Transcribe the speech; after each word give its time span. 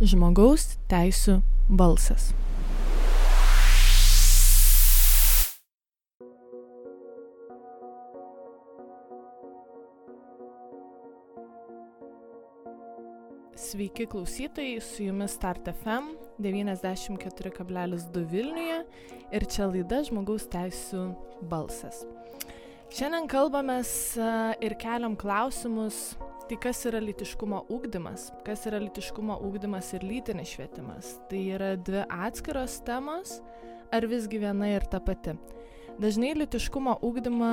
žmogaus 0.00 0.78
teisų 0.88 1.42
balsas. 1.68 2.30
Sveiki 13.60 14.06
klausytojai, 14.08 14.80
su 14.80 15.04
jumis 15.04 15.36
Start 15.36 15.68
FM 15.68 16.14
94,2 16.40 18.24
Vilniuje 18.32 18.80
ir 19.36 19.46
čia 19.52 19.68
laida 19.68 20.00
Žmogaus 20.08 20.48
teisų 20.48 21.10
balsas. 21.52 22.06
Šiandien 22.88 23.28
kalbamės 23.30 23.92
ir 24.64 24.74
keliam 24.80 25.12
klausimus, 25.20 26.16
tai 26.50 26.58
kas 26.58 26.80
yra 26.88 26.98
litiškumo 26.98 27.60
ūkdymas, 27.70 28.24
kas 28.42 28.64
yra 28.66 28.80
litiškumo 28.82 29.36
ūkdymas 29.46 29.92
ir 29.94 30.02
lytinis 30.02 30.50
švietimas. 30.56 31.12
Tai 31.30 31.42
yra 31.54 31.68
dvi 31.78 32.02
atskiros 32.10 32.80
temos, 32.86 33.36
ar 33.94 34.06
visgi 34.10 34.40
viena 34.42 34.72
ir 34.72 34.82
ta 34.90 34.98
pati. 34.98 35.36
Dažnai 36.00 36.32
litiškumo 36.40 36.96
ūkdymą 37.06 37.52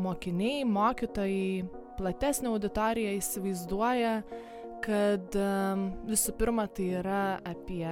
mokiniai, 0.00 0.64
mokytojai, 0.64 1.66
platesnė 1.98 2.48
auditorija 2.54 3.12
įsivaizduoja, 3.18 4.14
kad 4.84 5.36
visų 6.08 6.36
pirma 6.38 6.68
tai 6.72 6.92
yra 7.02 7.22
apie 7.44 7.84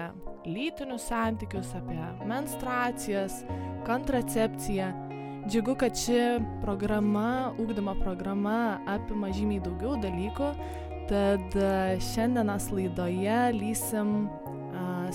lytinius 0.46 1.10
santykius, 1.10 1.74
apie 1.76 2.00
menstruacijas, 2.30 3.42
kontracepciją. 3.84 5.05
Džiugu, 5.46 5.76
kad 5.78 5.94
ši 5.94 6.40
programa, 6.58 7.52
ūkdymo 7.62 7.92
programa 8.00 8.80
apima 8.90 9.28
žymiai 9.30 9.60
daugiau 9.62 9.94
dalykų, 10.02 10.48
tad 11.06 11.54
šiandienos 12.02 12.66
laidoje 12.74 13.36
lysim, 13.54 14.10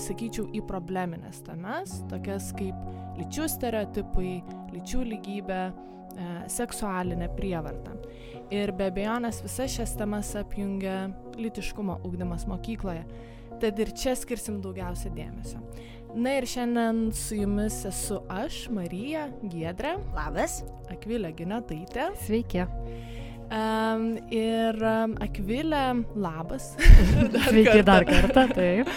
sakyčiau, 0.00 0.46
į 0.56 0.62
probleminės 0.68 1.42
temas, 1.44 1.98
tokias 2.08 2.48
kaip 2.56 2.78
lyčių 3.18 3.48
stereotipai, 3.52 4.30
lyčių 4.72 5.02
lygybė, 5.10 5.60
a, 5.68 6.30
seksualinė 6.48 7.28
prievarta. 7.36 7.98
Ir 8.52 8.72
be 8.76 8.88
abejonės 8.88 9.42
visas 9.44 9.76
šias 9.76 9.92
temas 10.00 10.32
apjungia 10.40 11.10
lytiškumo 11.36 12.00
ūkdymas 12.08 12.48
mokykloje. 12.48 13.04
Tad 13.62 13.78
ir 13.78 13.92
čia 13.94 14.16
skirsim 14.18 14.62
daugiausia 14.64 15.12
dėmesio. 15.14 15.60
Na 16.14 16.34
ir 16.36 16.44
šiandien 16.44 17.12
su 17.16 17.34
jumis 17.34 17.78
esu 17.88 18.18
aš, 18.28 18.66
Marija 18.68 19.30
Giedrė. 19.48 19.94
Labas. 20.12 20.58
Akvilė 20.92 21.30
Ginetaitė. 21.38 22.10
Sveiki. 22.26 22.66
Um, 23.52 24.18
ir 24.28 24.76
um, 24.84 25.14
Akvilė, 25.24 26.02
labas. 26.12 26.74
dar 27.32 27.48
Sveiki 27.48 27.64
kartą. 27.70 27.86
dar 27.88 28.06
kartą, 28.10 28.44
taip. 28.52 28.92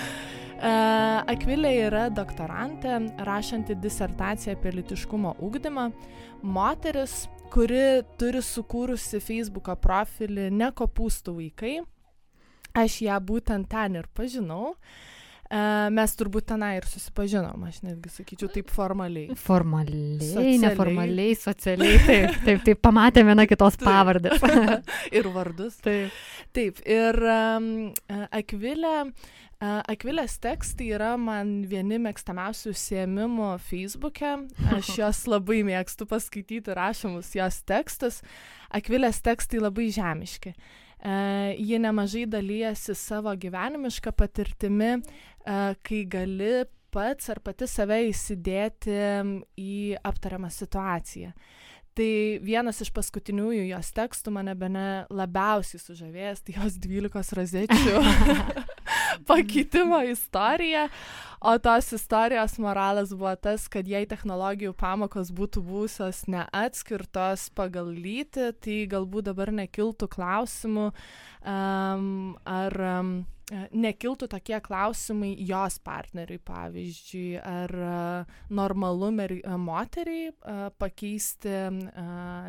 Uh, 0.55 1.23
Akvilė 1.31 1.71
yra 1.85 2.03
doktorantė, 2.11 2.99
rašanti 3.23 3.79
disertaciją 3.79 4.57
apie 4.59 4.75
litiškumo 4.75 5.37
ūkdymą. 5.47 5.87
Moteris, 6.43 7.29
kuri 7.55 8.03
turi 8.19 8.43
sukūrusi 8.43 9.23
Facebook 9.23 9.71
profilį 9.87 10.51
Nekopūstų 10.51 11.39
vaikai. 11.39 11.75
Aš 12.75 13.05
ją 13.07 13.23
būtent 13.23 13.71
ten 13.71 14.01
ir 14.03 14.11
pažinau. 14.11 14.73
Uh, 14.75 15.03
mes 15.45 16.15
turbūt 16.17 16.47
tenai 16.49 16.71
ir 16.79 16.87
susipažinom, 16.89 17.67
aš 17.67 17.83
netgi 17.85 18.09
sakyčiau 18.09 18.49
taip 18.49 18.71
formaliai. 18.73 19.35
Formaliai, 19.37 20.17
socialiai. 20.19 20.61
neformaliai, 20.63 21.35
socialiai, 21.37 21.99
taip, 22.07 22.39
taip, 22.47 22.63
taip, 22.65 22.81
pamatėme 22.81 23.33
viena 23.33 23.45
kitos 23.49 23.77
pavardės. 23.81 24.41
ir 25.17 25.29
vardus. 25.35 25.77
Taip. 25.85 26.15
Taip, 26.55 26.79
ir 26.87 27.19
um, 27.29 27.67
Akvilė. 28.33 28.95
Uh, 29.55 29.79
Akvilės 29.87 30.33
tekstai 30.43 30.89
yra 30.97 31.13
man 31.17 31.61
vieni 31.69 31.95
mėgstamiausių 32.03 32.73
užsiemimų 32.73 33.53
Facebook'e. 33.63 34.33
Aš 34.75 34.89
jos 35.01 35.21
labai 35.31 35.61
mėgstu 35.67 36.07
paskaityti 36.09 36.75
rašomus 36.75 37.31
jos 37.37 37.61
tekstus. 37.63 38.19
Akvilės 38.75 39.21
tekstai 39.23 39.61
labai 39.63 39.87
žemiški. 39.95 40.55
Uh, 41.05 41.53
ji 41.55 41.79
nemažai 41.79 42.25
dalyjasi 42.25 42.95
savo 42.97 43.31
gyvenimišką 43.37 44.11
patirtimi, 44.17 44.95
kai 45.45 46.01
gali 46.09 46.65
pats 46.95 47.29
ar 47.29 47.41
pati 47.43 47.67
save 47.67 47.99
įsidėti 48.09 48.97
į 49.59 49.75
aptariamą 50.07 50.49
situaciją. 50.53 51.33
Tai 51.95 52.07
vienas 52.43 52.81
iš 52.83 52.89
paskutiniųjų 52.91 53.69
jos 53.69 53.93
tekstų 53.95 54.33
mane 54.35 54.51
bene 54.59 55.05
labiausiai 55.15 55.79
sužavėjęs, 55.79 56.41
tai 56.43 56.55
jos 56.57 56.75
12 56.83 57.37
rozečių 57.39 58.01
pakeitimo 59.29 60.01
istorija. 60.11 60.89
O 61.39 61.53
tos 61.63 61.93
istorijos 61.95 62.57
moralas 62.59 63.13
buvo 63.15 63.31
tas, 63.39 63.69
kad 63.71 63.87
jei 63.87 64.03
technologijų 64.11 64.73
pamokos 64.75 65.31
būtų 65.35 65.63
būsios 65.63 66.25
neatskirtos 66.27 67.47
pagal 67.55 67.93
lytį, 67.95 68.49
tai 68.59 68.81
galbūt 68.91 69.29
dabar 69.29 69.53
nekiltų 69.55 70.09
klausimų, 70.17 70.89
um, 70.91 72.35
ar 72.43 72.77
um, 72.91 73.15
nekiltų 73.53 74.27
tokie 74.31 74.57
klausimai 74.63 75.33
jos 75.45 75.77
partneriui, 75.85 76.39
pavyzdžiui, 76.45 77.27
ar 77.39 77.73
normalu 78.49 79.11
mer, 79.13 79.35
moteriai 79.61 80.31
pakeisti 80.81 81.53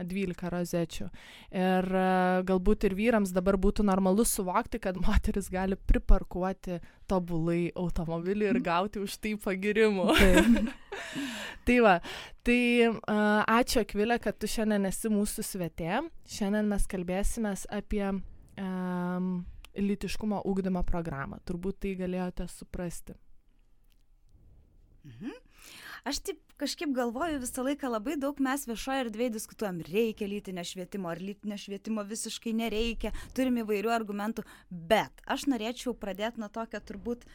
12 0.09 0.53
rozečių. 0.56 1.09
Ir 1.56 1.91
galbūt 2.49 2.89
ir 2.89 2.97
vyrams 2.97 3.35
dabar 3.37 3.59
būtų 3.61 3.85
normalu 3.87 4.25
suvokti, 4.25 4.81
kad 4.83 4.97
moteris 5.03 5.51
gali 5.53 5.77
priparkuoti 5.77 6.81
tobulai 7.06 7.69
automobilį 7.77 8.51
ir 8.51 8.62
gauti 8.65 9.03
už 9.05 9.19
tai 9.21 9.37
pagirimų. 9.41 10.09
tai 11.67 11.81
va, 11.85 11.99
tai 12.47 12.61
ačiū 13.59 13.83
Akvilė, 13.85 14.19
kad 14.23 14.39
tu 14.41 14.49
šiandien 14.51 14.89
esi 14.89 15.11
mūsų 15.12 15.45
svetė. 15.47 16.01
Šiandien 16.31 16.69
mes 16.71 16.87
kalbėsime 16.91 17.55
apie 17.75 18.05
um, 18.11 19.31
lytiškumo 19.78 20.42
ūkdymo 20.48 20.82
programą. 20.88 21.41
Turbūt 21.48 21.82
tai 21.84 21.94
galėjote 21.98 22.48
suprasti. 22.53 23.16
Mhm. 25.06 25.34
Aš 26.06 26.20
taip 26.22 26.38
kažkaip 26.60 26.92
galvoju, 26.94 27.41
visą 27.42 27.64
laiką 27.66 27.88
labai 27.91 28.14
daug 28.22 28.38
mes 28.42 28.62
viešoje 28.69 29.06
erdvėje 29.06 29.32
diskutuojam, 29.34 29.81
reikia 29.88 30.28
lytinio 30.31 30.62
švietimo 30.66 31.10
ar 31.10 31.19
lytinio 31.22 31.59
švietimo 31.59 32.04
visiškai 32.06 32.53
nereikia, 32.54 33.10
turim 33.34 33.59
įvairių 33.64 33.91
argumentų, 33.91 34.44
bet 34.70 35.25
aš 35.26 35.48
norėčiau 35.50 35.97
pradėti 35.98 36.43
nuo 36.43 36.50
tokio 36.53 36.78
turbūt 36.78 37.26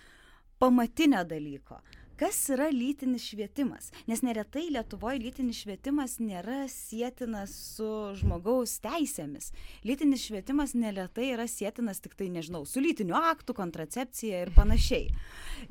pamatinio 0.64 1.26
dalyko. 1.28 1.82
Uh, 1.82 2.01
kas 2.22 2.38
yra 2.54 2.70
lytinis 2.70 3.26
švietimas 3.32 3.90
nes 4.10 4.22
neretai 4.22 4.68
lietuvoj 4.76 5.18
lytinis 5.24 5.64
švietimas 5.64 6.20
nėra 6.22 6.68
sietinas 6.70 7.54
su 7.76 7.88
žmogaus 8.20 8.76
teisėmis. 8.84 9.50
Lytinis 9.88 10.28
švietimas 10.28 10.76
neretai 10.78 11.32
yra 11.34 11.48
sietinas 11.50 12.02
tiktai 12.04 12.30
nežinau 12.34 12.62
su 12.70 12.84
lytiniu 12.84 13.18
aktu 13.18 13.56
kontracepcija 13.58 14.46
ir 14.46 14.54
panašiai. 14.54 15.10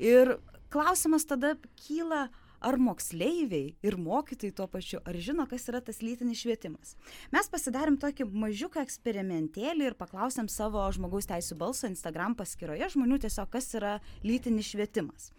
Ir 0.03 0.35
klausimas 0.73 1.27
tada 1.29 1.55
kyla 1.85 2.25
ar 2.61 2.77
moksleiviai 2.77 3.73
ir 3.83 3.97
mokytojai 3.97 4.53
tuo 4.55 4.67
pačiu 4.71 5.01
ar 5.05 5.17
žino 5.17 5.47
kas 5.49 5.67
yra 5.71 5.81
tas 5.81 6.01
lytinis 6.05 6.43
švietimas. 6.43 6.95
Mes 7.33 7.49
pasidarėm 7.51 7.97
tokį 8.01 8.27
mažiuką 8.29 8.83
eksperimentėlį 8.85 9.89
ir 9.89 9.97
paklausėm 9.99 10.49
savo 10.51 10.83
žmogaus 10.93 11.29
teisių 11.29 11.57
balso 11.59 11.89
instagram 11.89 12.35
paskyroje 12.37 12.91
žmonių 12.95 13.21
tiesiog 13.25 13.49
kas 13.53 13.71
yra 13.77 13.95
lytinis 14.25 14.69
švietimas. 14.71 15.31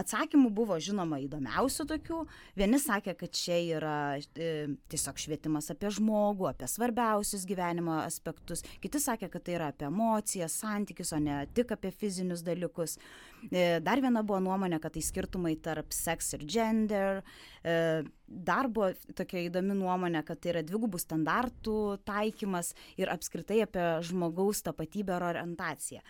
Atsakymų 0.00 0.50
buvo 0.54 0.78
žinoma 0.80 1.18
įdomiausių 1.24 1.86
tokių. 1.90 2.20
Vieni 2.56 2.80
sakė 2.80 3.16
kad 3.18 3.34
čia 3.36 3.58
yra 3.76 3.96
e, 4.18 4.70
tiesiog 4.90 5.20
švietimas 5.20 5.70
apie 5.74 5.90
žmogų 5.92 6.48
apie 6.52 6.68
svarbiausius 6.70 7.44
gyvenimo 7.48 8.00
aspektus. 8.04 8.64
Kiti 8.80 9.02
sakė 9.02 9.28
kad 9.32 9.44
tai 9.44 9.58
yra 9.58 9.70
apie 9.74 9.90
emocijas 9.90 10.56
santykius 10.62 11.12
o 11.12 11.20
ne 11.20 11.42
tik 11.54 11.74
apie 11.76 11.92
fizinius 11.92 12.44
dalykus 12.46 12.96
dar 13.84 14.00
viena 14.02 14.22
buvo 14.26 14.40
nuomonė 14.44 14.80
kad 14.82 14.94
tai 14.94 15.02
skirtumai 15.04 15.54
tarp 15.62 15.94
seks 15.94 16.34
ir 16.36 16.46
gender. 16.50 17.22
E, 17.64 17.74
dar 18.26 18.68
buvo 18.68 18.90
tokia 19.16 19.44
įdomi 19.48 19.76
nuomonė, 19.78 20.24
kad 20.26 20.40
tai 20.40 20.54
yra 20.54 20.64
dvigubų 20.66 21.00
standartų 21.00 21.76
taikymas 22.08 22.74
ir 23.00 23.12
apskritai 23.12 23.62
apie 23.64 23.86
žmogaus 24.06 24.64
tapatybę 24.66 25.16
ar 25.16 25.28
orientaciją. 25.32 26.04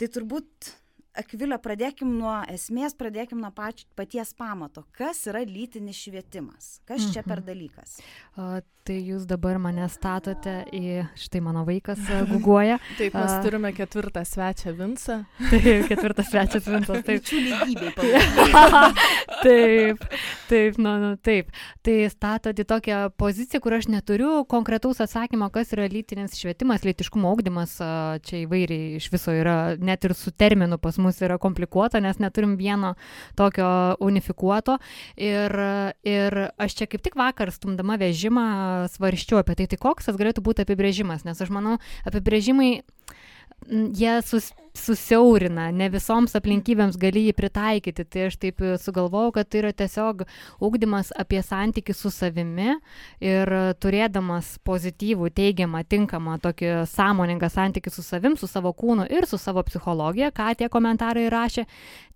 Tai 0.00 0.08
turbūt 0.16 0.72
Akvilė, 1.12 1.58
pradėkim 1.60 2.08
nuo 2.16 2.38
esmės, 2.48 2.94
pradėkim 2.96 3.42
nuo 3.42 3.50
pač, 3.52 3.82
paties 3.98 4.30
pamato. 4.32 4.86
Kas 4.96 5.18
yra 5.28 5.42
lytinis 5.44 5.98
švietimas? 6.00 6.78
Kas 6.88 7.04
čia 7.12 7.20
per 7.20 7.42
mhm. 7.42 7.48
dalykas? 7.50 7.98
O, 8.40 8.46
tai 8.88 8.96
jūs 8.96 9.26
dabar 9.28 9.60
mane 9.60 9.84
statote 9.92 10.62
į, 10.72 11.02
štai 11.20 11.42
mano 11.44 11.66
vaikas 11.68 12.00
guguoja. 12.30 12.78
taip, 13.00 13.12
mes 13.12 13.28
A, 13.28 13.42
turime 13.44 13.74
ketvirtą 13.76 14.24
svečią 14.24 14.72
Vinsą. 14.78 15.18
taip, 15.52 15.84
ketvirtas 15.90 16.32
svečias 16.32 16.70
Vinsas. 16.72 17.04
Taip, 17.04 17.20
lyčių 17.20 17.42
lygybei. 17.44 17.92
taip, 19.44 20.08
taip, 20.52 20.78
nu, 20.82 20.92
nu, 21.00 21.10
taip. 21.16 21.50
Tai 21.84 21.94
statot 22.12 22.58
į 22.60 22.66
tokią 22.68 22.98
poziciją, 23.20 23.60
kur 23.64 23.76
aš 23.78 23.88
neturiu 23.92 24.42
konkretaus 24.48 25.00
atsakymo, 25.04 25.48
kas 25.54 25.72
yra 25.76 25.88
lytinis 25.90 26.36
švietimas, 26.38 26.84
lytiškumo 26.86 27.30
augdymas. 27.32 27.78
Čia 28.26 28.42
įvairiai 28.42 28.98
iš 29.00 29.08
viso 29.12 29.34
yra, 29.36 29.74
net 29.80 30.04
ir 30.06 30.16
su 30.18 30.32
terminu 30.36 30.78
pas 30.82 30.98
mus 31.02 31.20
yra 31.24 31.38
komplikuota, 31.42 32.02
nes 32.04 32.20
neturim 32.22 32.56
vieno 32.60 32.94
tokio 33.38 33.68
unifikuoto. 34.04 34.78
Ir, 35.16 35.56
ir 36.06 36.38
aš 36.60 36.78
čia 36.78 36.90
kaip 36.90 37.04
tik 37.04 37.16
vakar 37.18 37.52
stumdama 37.54 37.98
vežimą 38.00 38.46
svarščiau 38.92 39.40
apie 39.42 39.56
tai, 39.58 39.70
tai 39.72 39.80
koks 39.80 40.10
tas 40.10 40.20
galėtų 40.20 40.44
būti 40.44 40.66
apibrėžimas, 40.66 41.26
nes 41.28 41.40
aš 41.40 41.52
manau, 41.54 41.78
apibrėžimai 42.08 42.82
jie 43.70 44.22
sus, 44.26 44.50
susiaurina, 44.76 45.68
ne 45.74 45.88
visoms 45.92 46.34
aplinkybėms 46.38 46.96
gali 47.00 47.26
jį 47.26 47.34
pritaikyti. 47.36 48.04
Tai 48.08 48.26
aš 48.28 48.38
taip 48.40 48.62
sugalvojau, 48.80 49.34
kad 49.36 49.50
tai 49.52 49.62
yra 49.62 49.72
tiesiog 49.76 50.24
ūkdymas 50.64 51.12
apie 51.20 51.42
santykių 51.44 51.96
su 51.96 52.12
savimi 52.12 52.76
ir 53.20 53.52
turėdamas 53.82 54.54
pozityvų, 54.66 55.32
teigiamą, 55.36 55.84
tinkamą, 55.84 56.38
tokį 56.42 56.72
sąmoningą 56.92 57.52
santykių 57.52 57.92
su 57.92 58.04
savim, 58.06 58.38
su 58.40 58.48
savo 58.50 58.72
kūnu 58.72 59.08
ir 59.12 59.28
su 59.28 59.40
savo 59.40 59.64
psichologija, 59.68 60.32
ką 60.32 60.54
tie 60.58 60.70
komentarai 60.72 61.28
rašė, 61.32 61.66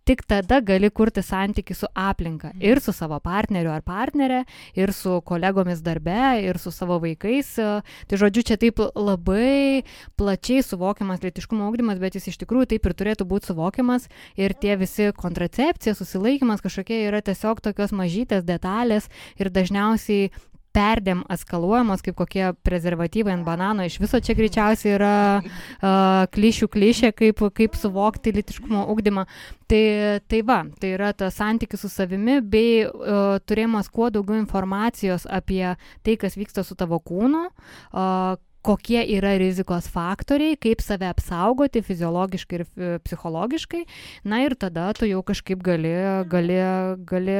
tik 0.06 0.22
tada 0.28 0.60
gali 0.62 0.90
kurti 0.90 1.22
santyki 1.22 1.74
su 1.74 1.88
aplinka 1.94 2.52
mhm. 2.52 2.62
ir 2.62 2.80
su 2.80 2.92
savo 2.94 3.18
partneriu 3.20 3.72
ar 3.74 3.82
partnerė, 3.86 4.44
ir 4.78 4.92
su 4.94 5.20
kolegomis 5.26 5.82
darbe, 5.82 6.20
ir 6.44 6.58
su 6.62 6.70
savo 6.70 7.00
vaikais. 7.02 7.54
Tai 7.56 8.20
žodžiu, 8.20 8.44
čia 8.46 8.58
taip 8.60 8.80
labai 8.94 9.82
plačiai 10.18 10.64
suvokiamas 10.64 11.24
lėtiškumo 11.24 11.66
augdymas, 11.66 12.00
bet 12.02 12.18
jis 12.18 12.30
iš 12.32 12.40
tikrųjų 12.44 12.70
taip 12.74 12.86
ir 12.86 12.96
turėtų 12.98 13.26
būti 13.28 13.50
suvokiamas 13.50 14.08
ir 14.38 14.54
tie 14.54 14.76
visi 14.78 15.10
kontracepcija, 15.16 15.96
susilaikimas 15.98 16.62
kažkokie 16.64 17.02
yra 17.08 17.22
tiesiog 17.24 17.62
tokios 17.64 17.94
mažytės 17.96 18.46
detalės 18.46 19.10
ir 19.40 19.50
dažniausiai 19.50 20.30
perdėm 20.76 21.24
eskaluojamos 21.32 22.04
kaip 22.04 22.18
kokie 22.18 22.50
prezervatyvai 22.66 23.34
ant 23.36 23.46
banano. 23.46 23.86
Iš 23.86 23.98
viso 24.02 24.20
čia 24.20 24.36
greičiausiai 24.38 24.94
yra 24.98 25.16
uh, 25.40 26.26
klišių 26.36 26.68
klišė, 26.72 27.12
kaip, 27.16 27.42
kaip 27.56 27.78
suvokti 27.80 28.34
litiškumo 28.36 28.86
ugdymą. 28.92 29.26
Tai, 29.66 29.82
tai 30.30 30.42
va, 30.46 30.60
tai 30.80 30.92
yra 30.94 31.10
tas 31.16 31.40
santykis 31.40 31.82
su 31.82 31.90
savimi 31.90 32.38
bei 32.40 32.84
uh, 32.86 33.38
turėjimas 33.42 33.90
kuo 33.90 34.12
daugiau 34.14 34.38
informacijos 34.38 35.26
apie 35.26 35.64
tai, 36.06 36.18
kas 36.20 36.38
vyksta 36.38 36.62
su 36.66 36.76
tavo 36.78 37.00
kūnu, 37.02 37.48
uh, 37.50 38.36
kokie 38.66 39.00
yra 39.16 39.34
rizikos 39.40 39.88
faktoriai, 39.92 40.56
kaip 40.60 40.82
save 40.84 41.06
apsaugoti 41.08 41.82
fiziologiškai 41.86 42.58
ir 42.58 42.64
e, 42.66 42.90
psichologiškai. 43.04 43.84
Na 44.26 44.42
ir 44.44 44.56
tada 44.58 44.88
tu 44.96 45.08
jau 45.08 45.22
kažkaip 45.26 45.62
gali, 45.66 45.94
gali, 46.32 46.58
gali 47.06 47.36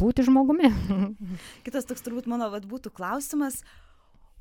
būti 0.00 0.24
žmogumi. 0.28 0.72
Kitas 1.66 1.88
toks 1.88 2.06
turbūt 2.06 2.30
mano 2.30 2.50
vat, 2.52 2.64
būtų 2.70 2.94
klausimas, 2.96 3.60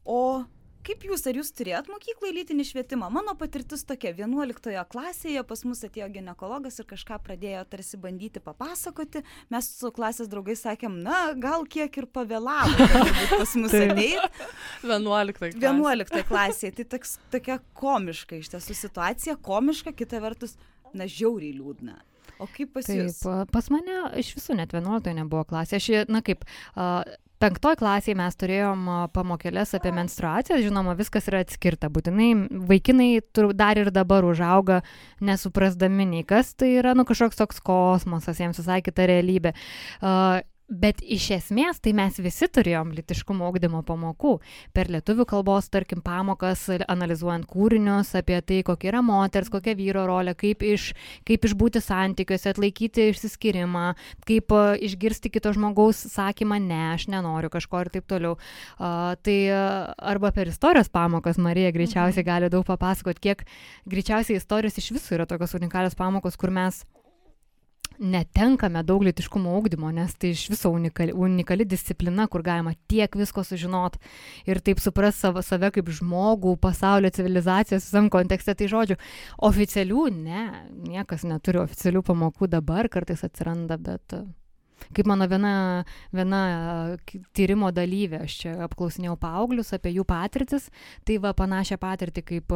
o 0.08 0.46
kaip 0.88 1.04
jūs, 1.08 1.24
ar 1.30 1.38
jūs 1.40 1.52
turėjot 1.56 1.90
mokykloje 1.92 2.34
lytinį 2.36 2.66
švietimą? 2.70 3.10
Mano 3.14 3.36
patirtis 3.40 3.86
tokia, 3.88 4.14
11 4.18 4.84
klasėje 4.92 5.44
pas 5.48 5.64
mus 5.68 5.84
atėjo 5.86 6.10
gynekologas 6.16 6.80
ir 6.82 6.88
kažką 6.90 7.20
pradėjo 7.26 7.64
tarsi 7.72 8.00
bandyti 8.02 8.42
papasakoti. 8.44 9.24
Mes 9.54 9.70
su 9.80 9.92
klasės 9.96 10.32
draugais 10.32 10.64
sakėm, 10.66 11.00
na, 11.06 11.22
gal 11.40 11.68
kiek 11.70 12.02
ir 12.02 12.10
pavėlavo 12.10 12.90
pas 13.36 13.56
mus 13.60 13.76
ateiti. 13.76 14.20
11 14.86 15.40
klasėje. 15.40 15.64
11 15.64 16.28
klasėje. 16.30 16.76
Tai 16.80 16.90
toks, 16.98 17.18
tokia 17.34 17.60
komiška 17.78 18.40
iš 18.40 18.54
tiesų 18.56 18.78
situacija, 18.86 19.40
komiška, 19.44 19.96
kita 19.96 20.22
vertus, 20.24 20.58
na, 20.94 21.10
žiauriai 21.10 21.56
liūdna. 21.58 22.00
O 22.40 22.48
kaip 22.48 22.72
pas 22.78 22.88
Taip, 22.88 23.02
jūs? 23.04 23.20
Pas 23.52 23.66
mane 23.74 23.98
iš 24.20 24.32
visų 24.38 24.56
net 24.62 24.72
11 24.76 25.12
nebuvo 25.18 25.44
klasė. 25.50 25.80
Aš, 25.80 25.90
na 26.12 26.22
kaip, 26.26 26.46
uh, 26.76 27.04
penktoj 27.40 27.78
klasėj 27.80 28.16
mes 28.20 28.38
turėjom 28.40 28.86
pamokėlės 29.16 29.74
apie 29.78 29.94
menstruacijas, 29.96 30.62
žinoma, 30.66 30.96
viskas 31.00 31.30
yra 31.32 31.44
atskirta. 31.46 31.90
Būtinai 31.94 32.32
vaikinai 32.70 33.10
dar 33.58 33.80
ir 33.80 33.92
dabar 33.96 34.28
užauga 34.28 34.82
nesuprasdami 35.24 36.08
nei 36.14 36.28
kas, 36.28 36.54
tai 36.60 36.76
yra 36.82 36.96
nu 36.98 37.08
kažkoks 37.08 37.40
toks 37.40 37.64
kosmosas, 37.64 38.40
jiems 38.42 38.60
visai 38.62 38.82
kita 38.86 39.08
realybė. 39.10 39.56
Uh, 40.00 40.42
Bet 40.70 41.00
iš 41.02 41.32
esmės 41.34 41.80
tai 41.82 41.96
mes 41.98 42.20
visi 42.22 42.46
turėjom 42.46 42.92
litiškumo 42.94 43.48
augdymo 43.48 43.80
pamokų. 43.88 44.36
Per 44.78 44.92
lietuvių 44.94 45.26
kalbos, 45.32 45.66
tarkim, 45.74 46.04
pamokas, 46.06 46.68
analizuojant 46.86 47.48
kūrinius 47.50 48.12
apie 48.20 48.38
tai, 48.46 48.60
kokia 48.68 48.92
yra 48.92 49.02
moters, 49.02 49.50
kokia 49.50 49.74
vyro 49.80 50.04
rolė, 50.06 50.36
kaip, 50.38 50.62
iš, 50.62 50.92
kaip 51.26 51.48
išbūti 51.50 51.82
santykiuose, 51.82 52.54
atlaikyti 52.54 53.08
išsiskyrimą, 53.10 53.88
kaip 54.30 54.54
uh, 54.54 54.76
išgirsti 54.78 55.34
kito 55.34 55.56
žmogaus 55.58 56.04
sakymą, 56.14 56.62
ne, 56.62 56.84
aš 56.94 57.08
nenoriu 57.10 57.50
kažko 57.50 57.82
ir 57.88 57.92
taip 57.98 58.06
toliau. 58.14 58.38
Uh, 58.78 59.18
tai 59.26 59.40
uh, 59.50 59.90
arba 59.98 60.30
per 60.38 60.54
istorijos 60.54 60.94
pamokas 60.94 61.42
Marija 61.42 61.74
greičiausiai 61.74 62.22
mhm. 62.22 62.30
gali 62.30 62.54
daug 62.54 62.68
papasakoti, 62.70 63.26
kiek 63.26 63.44
greičiausiai 63.90 64.38
istorijos 64.38 64.78
iš 64.78 64.94
visų 65.00 65.18
yra 65.18 65.30
tokios 65.30 65.58
unikalios 65.58 65.98
pamokos, 65.98 66.38
kur 66.38 66.54
mes 66.54 66.84
netenkame 68.00 68.84
daug 68.88 69.04
litiškumo 69.04 69.58
ugdymo, 69.60 69.92
nes 69.96 70.16
tai 70.16 70.32
iš 70.34 70.46
viso 70.54 70.72
unikali, 70.72 71.14
unikali 71.14 71.68
disciplina, 71.68 72.28
kur 72.32 72.44
galima 72.46 72.74
tiek 72.88 73.16
visko 73.20 73.44
sužinot 73.44 74.00
ir 74.48 74.62
taip 74.64 74.80
supras 74.84 75.20
save, 75.20 75.44
save 75.44 75.72
kaip 75.76 75.92
žmogų, 76.00 76.56
pasaulio 76.64 77.12
civilizacijos 77.14 77.86
visam 77.86 78.10
kontekste. 78.14 78.56
Tai 78.60 78.72
žodžiu, 78.72 79.00
oficialių, 79.50 80.08
ne, 80.16 80.46
niekas 80.88 81.28
neturi 81.28 81.62
oficialių 81.64 82.04
pamokų 82.08 82.50
dabar, 82.52 82.90
kartais 82.92 83.26
atsiranda, 83.28 83.78
bet 83.78 84.20
Kaip 84.96 85.08
mano 85.10 85.28
viena, 85.30 85.84
viena 86.16 86.42
tyrimo 87.38 87.70
dalyvė, 87.76 88.24
aš 88.26 88.38
čia 88.42 88.54
apklausinėjau 88.66 89.16
paauglius 89.22 89.74
apie 89.76 89.92
jų 89.94 90.06
patirtis, 90.08 90.70
tai 91.08 91.20
va 91.22 91.34
panašią 91.38 91.78
patirtį 91.82 92.24
kaip 92.32 92.56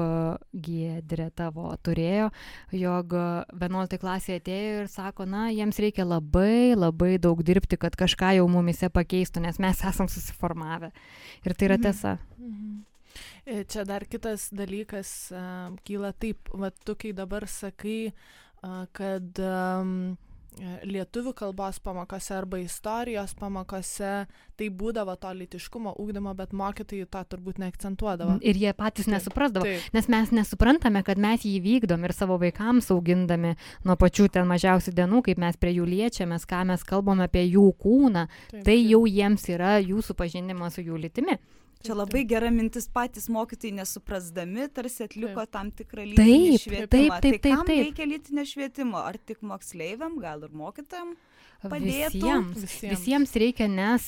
Giedrė 0.66 1.30
tavo 1.38 1.70
turėjo, 1.86 2.32
jog 2.74 3.14
11 3.60 4.02
klasėje 4.02 4.42
atėjo 4.42 4.80
ir 4.82 4.90
sako, 4.92 5.28
na, 5.30 5.48
jiems 5.54 5.80
reikia 5.84 6.08
labai, 6.08 6.74
labai 6.78 7.18
daug 7.22 7.44
dirbti, 7.46 7.78
kad 7.82 7.98
kažką 8.00 8.34
jau 8.40 8.50
mumise 8.52 8.90
pakeistų, 8.94 9.46
nes 9.48 9.62
mes 9.62 9.86
esam 9.92 10.10
susiformavę. 10.12 10.94
Ir 11.46 11.54
tai 11.54 11.70
yra 11.70 11.80
mhm. 11.80 11.86
tiesa. 11.86 12.18
Mhm. 12.40 12.82
E, 13.46 13.62
čia 13.70 13.84
dar 13.86 14.08
kitas 14.10 14.48
dalykas 14.56 15.10
kyla 15.86 16.14
taip, 16.18 16.50
va 16.58 16.74
tu 16.74 16.96
kai 16.98 17.12
dabar 17.14 17.46
sakai, 17.52 18.14
kad 18.96 19.42
um, 19.44 20.16
E, 20.16 20.33
lietuvių 20.86 21.34
kalbos 21.38 21.80
pamokose 21.84 22.36
arba 22.36 22.60
istorijos 22.62 23.34
pamokose 23.40 24.12
tai 24.58 24.68
būdavo 24.70 25.16
to 25.20 25.32
litiškumo 25.34 25.96
ūkdymo, 26.00 26.34
bet 26.38 26.54
mokytojai 26.54 27.08
to 27.10 27.24
turbūt 27.34 27.60
neakcentuodavo. 27.64 28.38
Ir 28.46 28.60
jie 28.62 28.74
patys 28.78 29.08
taip, 29.08 29.16
nesuprasdavo, 29.16 29.66
taip. 29.66 29.88
nes 29.96 30.10
mes 30.14 30.34
nesuprantame, 30.38 31.02
kad 31.06 31.22
mes 31.22 31.46
jį 31.48 31.58
vykdom 31.64 32.06
ir 32.06 32.14
savo 32.14 32.38
vaikams 32.42 32.92
augindami 32.94 33.56
nuo 33.88 33.98
pačių 34.00 34.30
ten 34.34 34.48
mažiausių 34.50 34.94
dienų, 35.00 35.24
kaip 35.30 35.42
mes 35.42 35.58
prie 35.58 35.74
jų 35.80 35.90
liečiamės, 35.90 36.46
ką 36.50 36.64
mes 36.70 36.86
kalbam 36.88 37.24
apie 37.26 37.48
jų 37.48 37.66
kūną, 37.82 38.28
taip, 38.30 38.62
tai 38.62 38.78
taip. 38.78 38.88
jau 38.94 39.04
jiems 39.10 39.50
yra 39.56 39.80
jūsų 39.82 40.18
pažinimas 40.20 40.78
su 40.78 40.86
jų 40.86 41.02
lytimi. 41.08 41.40
Čia 41.84 41.98
labai 42.00 42.22
gera 42.24 42.48
mintis 42.54 42.86
patys 42.88 43.26
mokytojai 43.34 43.76
nesuprasdami, 43.82 44.70
tarsi 44.72 45.04
atliko 45.04 45.44
tam 45.52 45.72
tikrą 45.76 46.06
lytinį 46.14 46.60
švietimą. 46.62 46.88
Taip, 46.88 47.12
taip, 47.12 47.26
taip. 47.26 47.42
Tai 47.44 47.52
kam 47.58 47.68
taip. 47.68 47.82
reikia 47.90 48.08
lytinio 48.08 48.46
švietimo? 48.48 49.02
Ar 49.04 49.20
tik 49.20 49.44
moksleiviam, 49.44 50.16
gal 50.24 50.46
ir 50.48 50.56
mokytam? 50.56 51.12
Padėtų? 51.64 52.20
Visiems, 52.20 52.64
visiems. 52.64 52.94
visiems 52.96 53.36
reikia, 53.40 53.68
nes 53.72 54.08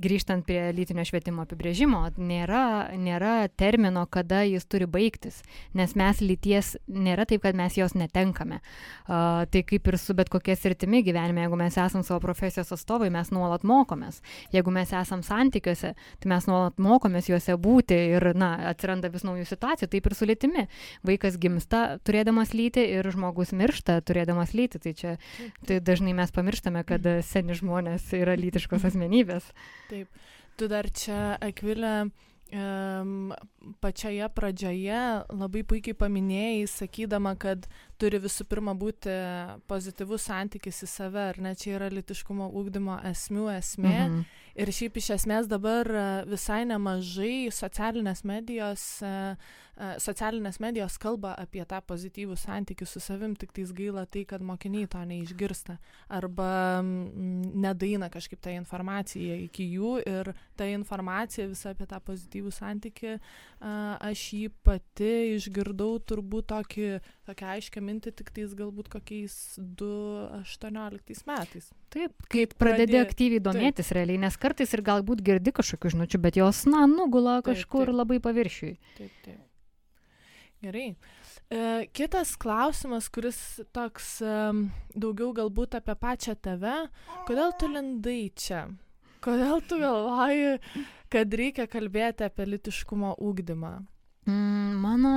grįžtant 0.00 0.44
prie 0.46 0.60
lytinio 0.76 1.04
švietimo 1.06 1.44
apibrėžimo, 1.46 2.02
nėra, 2.18 2.92
nėra 2.98 3.48
termino, 3.56 4.06
kada 4.10 4.42
jis 4.46 4.66
turi 4.68 4.88
baigtis, 4.90 5.42
nes 5.76 5.94
mes 5.98 6.22
lyties 6.24 6.74
nėra 6.88 7.26
taip, 7.28 7.42
kad 7.44 7.58
mes 7.58 7.76
jos 7.78 7.96
netenkame. 7.98 8.60
Uh, 9.06 9.44
tai 9.52 9.62
kaip 9.66 9.88
ir 9.90 9.98
su 10.00 10.16
bet 10.18 10.30
kokia 10.32 10.56
sritimi 10.58 11.02
gyvenime, 11.06 11.44
jeigu 11.44 11.58
mes 11.60 11.78
esam 11.80 12.04
savo 12.06 12.20
profesijos 12.24 12.72
atstovai, 12.74 13.10
mes 13.14 13.30
nuolat 13.34 13.64
mokomės. 13.66 14.20
Jeigu 14.54 14.74
mes 14.74 14.92
esam 14.96 15.22
santykiuose, 15.26 15.92
tai 15.94 16.32
mes 16.32 16.48
nuolat 16.50 16.80
mokomės 16.82 17.30
juose 17.30 17.56
būti 17.60 17.98
ir, 18.16 18.30
na, 18.38 18.52
atsiranda 18.72 19.10
vis 19.12 19.26
naujų 19.26 19.46
situacijų, 19.48 19.90
taip 19.92 20.10
ir 20.10 20.16
su 20.18 20.28
lytimi. 20.28 20.66
Vaikas 21.06 21.38
gimsta 21.42 21.84
turėdamas 22.06 22.54
lyti 22.56 22.84
ir 22.96 23.06
žmogus 23.12 23.54
miršta 23.56 24.00
turėdamas 24.06 24.54
lyti. 24.56 24.82
Tai 24.82 24.94
čia 24.96 25.16
tai 25.66 25.80
dažnai 25.84 26.14
mes 26.16 26.32
pamirštame, 26.34 26.82
kad 26.88 27.06
seni 27.26 27.56
žmonės 27.56 28.10
yra 28.16 28.36
lytiškos 28.38 28.86
asmenybės. 28.90 29.50
Taip, 29.90 30.22
tu 30.58 30.68
dar 30.70 30.88
čia, 30.90 31.36
Akvilė, 31.42 32.08
um, 32.52 33.32
pačioje 33.82 34.28
pradžioje 34.36 35.02
labai 35.30 35.62
puikiai 35.68 35.98
paminėjai, 35.98 36.66
sakydama, 36.70 37.36
kad 37.38 37.68
turi 38.00 38.20
visų 38.22 38.46
pirma 38.48 38.74
būti 38.78 39.12
pozityvus 39.70 40.28
santykis 40.30 40.82
į 40.86 40.88
save, 40.90 41.28
ar 41.32 41.40
ne 41.42 41.54
čia 41.58 41.76
yra 41.78 41.90
litiškumo 41.92 42.48
ūkdymo 42.60 43.00
esmių 43.12 43.50
esmė. 43.56 43.98
Mhm. 44.08 44.26
Ir 44.56 44.72
šiaip 44.72 44.96
iš 44.96 45.10
esmės 45.18 45.48
dabar 45.50 45.88
visai 46.24 46.62
nemažai 46.64 47.50
socialinės 47.52 48.22
medijos 48.24 48.86
uh, 49.04 49.34
socialinės 49.76 50.56
medijos 50.62 50.96
kalba 51.00 51.34
apie 51.36 51.60
tą 51.68 51.82
pozityvų 51.84 52.36
santykių 52.40 52.86
su 52.88 53.00
savim, 53.02 53.34
tik 53.36 53.52
tais 53.56 53.72
gaila 53.76 54.06
tai, 54.08 54.24
kad 54.28 54.40
mokiniai 54.40 54.88
to 54.88 55.02
neišgirsta 55.04 55.76
arba 56.16 56.80
nedaina 56.80 58.08
kažkaip 58.12 58.40
tą 58.40 58.54
informaciją 58.56 59.36
iki 59.44 59.68
jų 59.74 59.92
ir 60.08 60.32
ta 60.56 60.68
informacija 60.72 61.48
visa 61.50 61.74
apie 61.74 61.88
tą 61.90 62.00
pozityvų 62.08 62.54
santykių, 62.56 63.16
aš 64.08 64.24
jį 64.38 64.48
pati 64.64 65.12
išgirdau 65.36 65.98
turbūt 66.08 66.48
tokį, 66.54 66.88
tokią 67.28 67.52
aiškę 67.56 67.84
mintį 67.86 68.12
tik 68.18 68.32
tais 68.34 68.52
galbūt 68.58 68.90
kokiais 68.92 69.34
2018 69.80 71.26
metais. 71.30 71.70
Taip, 71.94 72.14
kaip 72.32 72.54
pradedi 72.58 72.96
pradė... 72.96 73.02
aktyviai 73.06 73.42
domėtis 73.44 73.90
taip. 73.90 73.98
realiai, 74.00 74.22
nes 74.26 74.38
kartais 74.42 74.74
ir 74.74 74.82
galbūt 74.86 75.22
girdi 75.26 75.54
kažkokių 75.56 75.94
žinių, 75.94 76.08
bet 76.26 76.40
jos, 76.40 76.64
na, 76.70 76.84
nugula 76.90 77.38
kažkur 77.46 77.86
taip, 77.86 77.92
taip. 77.92 78.00
labai 78.02 78.18
paviršiui. 78.24 78.74
Taip, 78.98 79.20
taip. 79.26 79.44
Gerai. 80.64 80.88
E, 81.46 81.86
kitas 81.94 82.34
klausimas, 82.40 83.06
kuris 83.12 83.38
toks 83.76 84.16
e, 84.24 84.36
daugiau 84.98 85.30
galbūt 85.36 85.76
apie 85.78 85.94
pačią 86.00 86.34
tave. 86.42 86.78
Kodėl 87.28 87.52
tu 87.60 87.68
lindai 87.70 88.32
čia? 88.34 88.64
Kodėl 89.22 89.62
tu 89.68 89.78
galvoji, 89.80 90.56
kad 91.12 91.36
reikia 91.38 91.68
kalbėti 91.70 92.26
apie 92.26 92.48
litiškumo 92.48 93.14
ūkdymą? 93.22 93.76
Mm, 94.26 94.78
mano 94.82 95.10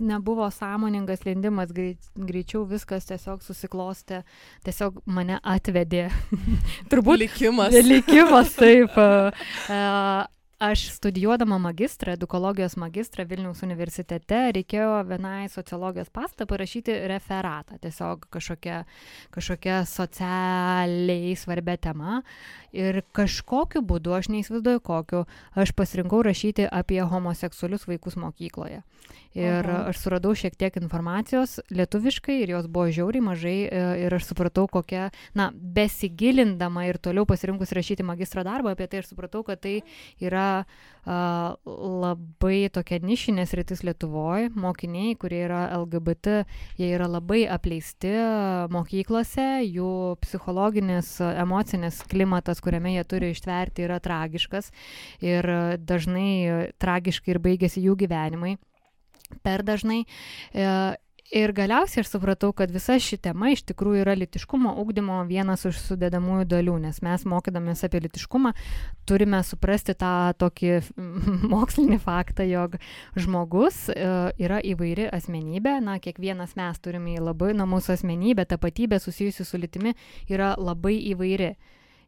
nebuvo 0.00 0.50
sąmoningas 0.50 1.24
lindimas, 1.26 1.72
greičiau 2.16 2.62
viskas 2.70 3.08
tiesiog 3.08 3.42
susiklostė, 3.42 4.22
tiesiog 4.66 5.00
mane 5.10 5.40
atvedė. 5.42 6.08
Turbūt 6.92 7.24
likimas. 7.26 7.74
Likimas, 7.86 8.54
taip. 8.58 8.94
Aš 10.60 10.88
studijuodama 10.92 11.58
magistrą, 11.58 12.12
edukologijos 12.12 12.74
magistrą 12.76 13.24
Vilniaus 13.24 13.62
universitete, 13.64 14.40
reikėjo 14.52 14.98
vienai 15.08 15.46
sociologijos 15.48 16.10
pastą 16.12 16.44
parašyti 16.44 16.98
referatą, 17.08 17.78
tiesiog 17.80 18.26
kažkokia, 18.28 18.82
kažkokia 19.32 19.78
socialiai 19.88 21.32
svarbia 21.40 21.78
tema. 21.80 22.18
Ir 22.76 23.00
kažkokiu 23.16 23.80
būdu, 23.80 24.12
aš 24.18 24.28
neįsivaizduoju 24.34 24.84
kokiu, 24.84 25.24
aš 25.56 25.72
pasirinkau 25.80 26.20
rašyti 26.28 26.68
apie 26.68 27.00
homoseksualius 27.08 27.88
vaikus 27.88 28.20
mokykloje. 28.20 28.82
Ir 29.34 29.62
Aha. 29.62 29.84
aš 29.92 30.00
suradau 30.02 30.32
šiek 30.34 30.56
tiek 30.58 30.74
informacijos 30.80 31.60
lietuviškai 31.70 32.40
ir 32.42 32.50
jos 32.56 32.66
buvo 32.66 32.88
žiauriai 32.90 33.22
mažai 33.22 33.58
e, 33.70 33.82
ir 34.02 34.14
aš 34.16 34.26
supratau, 34.26 34.64
kokia, 34.66 35.10
na, 35.38 35.52
besigilindama 35.54 36.88
ir 36.88 36.98
toliau 36.98 37.22
pasirinkus 37.30 37.70
rašyti 37.76 38.02
magistro 38.02 38.42
darbą 38.42 38.72
apie 38.74 38.88
tai, 38.90 39.04
aš 39.04 39.12
supratau, 39.12 39.44
kad 39.46 39.60
tai 39.62 39.76
yra 40.18 40.64
a, 41.06 41.18
labai 41.54 42.66
tokia 42.74 42.98
nišinės 43.06 43.54
rytis 43.54 43.84
Lietuvoje. 43.86 44.48
Mokiniai, 44.58 45.14
kurie 45.20 45.44
yra 45.46 45.62
LGBT, 45.78 46.40
jie 46.80 46.90
yra 46.96 47.06
labai 47.10 47.44
apleisti 47.46 48.10
mokyklose, 48.74 49.46
jų 49.62 49.92
psichologinis, 50.24 51.12
emocinis 51.30 52.02
klimatas, 52.10 52.58
kuriame 52.64 52.96
jie 52.96 53.06
turi 53.06 53.30
ištverti, 53.36 53.86
yra 53.86 54.00
tragiškas 54.02 54.72
ir 55.22 55.46
dažnai 55.78 56.72
tragiškai 56.82 57.36
ir 57.36 57.42
baigėsi 57.46 57.86
jų 57.86 57.94
gyvenimai 58.02 58.56
per 59.44 59.64
dažnai. 59.66 60.04
E, 60.52 60.66
Ir 61.30 61.52
galiausiai 61.54 62.02
aš 62.02 62.08
supratau, 62.10 62.48
kad 62.50 62.72
visa 62.74 62.96
ši 62.98 63.14
tema 63.22 63.52
iš 63.54 63.60
tikrųjų 63.68 64.00
yra 64.02 64.16
litiškumo 64.18 64.72
ugdymo 64.82 65.20
vienas 65.28 65.62
iš 65.68 65.78
sudėdamųjų 65.84 66.48
dalių, 66.50 66.74
nes 66.82 66.98
mes 67.06 67.24
mokydamės 67.30 67.84
apie 67.86 68.00
litiškumą 68.02 68.50
turime 69.06 69.38
suprasti 69.46 69.94
tą 69.94 70.32
tokį 70.42 70.72
mokslinį 71.52 72.00
faktą, 72.02 72.42
jog 72.50 72.74
žmogus 73.14 73.84
e, 73.94 74.10
yra 74.42 74.58
įvairi 74.58 75.06
asmenybė, 75.14 75.76
na, 75.86 76.00
kiekvienas 76.02 76.56
mes 76.58 76.82
turime 76.82 77.14
labai, 77.22 77.52
na, 77.54 77.68
mūsų 77.70 77.94
asmenybė, 77.94 78.48
tapatybė 78.50 78.98
susijusi 78.98 79.46
su 79.46 79.62
litimi 79.62 79.94
yra 80.26 80.56
labai 80.58 80.96
įvairi. 81.12 81.54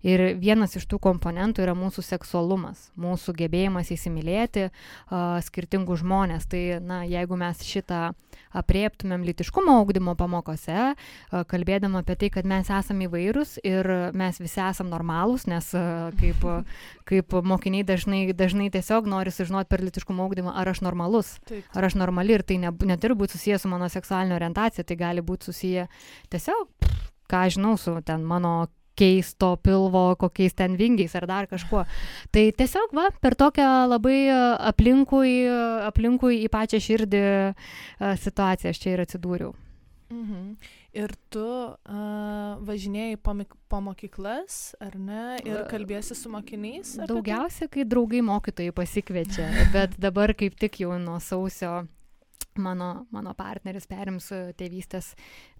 Ir 0.03 0.23
vienas 0.41 0.75
iš 0.79 0.89
tų 0.91 0.99
komponentų 1.03 1.63
yra 1.63 1.77
mūsų 1.79 2.03
seksualumas, 2.03 2.89
mūsų 2.99 3.35
gebėjimas 3.39 3.93
įsimylėti 3.95 4.67
uh, 4.67 5.39
skirtingus 5.47 6.03
žmonės. 6.03 6.49
Tai, 6.51 6.63
na, 6.83 7.03
jeigu 7.07 7.39
mes 7.39 7.63
šitą 7.63 8.11
apriektumėm 8.59 9.23
litiškumo 9.29 9.77
augdymo 9.79 10.17
pamokose, 10.19 10.93
uh, 10.93 11.45
kalbėdama 11.49 12.03
apie 12.03 12.19
tai, 12.19 12.33
kad 12.35 12.49
mes 12.51 12.71
esame 12.75 13.07
įvairūs 13.07 13.61
ir 13.63 13.89
mes 14.19 14.43
visi 14.43 14.61
esame 14.65 14.91
normalūs, 14.91 15.47
nes 15.51 15.71
uh, 15.79 16.11
kaip, 16.19 16.43
kaip 17.11 17.39
mokiniai 17.47 17.87
dažnai, 17.87 18.25
dažnai 18.35 18.73
tiesiog 18.75 19.07
nori 19.07 19.31
sužinoti 19.31 19.71
per 19.71 19.87
litiškumo 19.87 20.27
augdymą, 20.27 20.57
ar 20.59 20.75
aš 20.75 20.83
normalus, 20.83 21.37
Taip. 21.47 21.71
ar 21.79 21.87
aš 21.87 21.99
normali 22.03 22.35
ir 22.35 22.47
tai 22.47 22.59
ne, 22.59 22.75
neturi 22.91 23.15
būti 23.23 23.39
susijęs 23.39 23.63
su 23.63 23.71
mano 23.71 23.87
seksualinė 23.93 24.35
orientacija, 24.41 24.83
tai 24.83 24.99
gali 24.99 25.23
būti 25.23 25.53
susiję 25.53 25.87
tiesiog, 26.35 26.91
ką 27.31 27.49
žinau, 27.55 27.77
su 27.79 28.01
ten 28.03 28.27
mano 28.27 28.67
keisto 29.03 29.57
pilvo 29.63 30.05
kokiais 30.21 30.55
ten 30.59 30.79
vingiais 30.79 31.17
ar 31.19 31.27
dar 31.31 31.51
kažkuo. 31.51 31.83
Tai 32.35 32.47
tiesiog, 32.59 32.95
va, 32.97 33.09
per 33.23 33.37
tokią 33.39 33.69
labai 33.91 34.21
aplinkui, 34.71 35.43
aplinkui 35.91 36.41
į 36.47 36.49
pačią 36.53 36.81
širdį 36.87 37.27
situaciją 38.23 38.73
aš 38.73 38.83
čia 38.83 38.95
ir 38.95 39.05
atsidūriau. 39.07 39.53
Mhm. 40.13 40.57
Ir 40.93 41.15
tu 41.33 41.41
uh, 41.41 42.59
važinėjai 42.69 43.17
po, 43.25 43.33
po 43.73 43.79
mokyklas, 43.81 44.75
ar 44.83 44.99
ne, 45.01 45.39
ir 45.49 45.63
kalbėsi 45.71 46.17
su 46.19 46.29
mokiniais? 46.33 46.99
Daugiausia, 47.09 47.71
kai 47.73 47.87
draugai 47.89 48.21
mokytojai 48.27 48.75
pasikviečia, 48.77 49.49
bet 49.73 49.97
dabar 49.97 50.35
kaip 50.37 50.59
tik 50.61 50.83
jau 50.85 50.99
nuo 51.01 51.17
sausio 51.25 51.87
mano, 52.61 53.07
mano 53.15 53.35
partneris 53.39 53.89
perims 53.91 54.31
tėvystės 54.59 55.13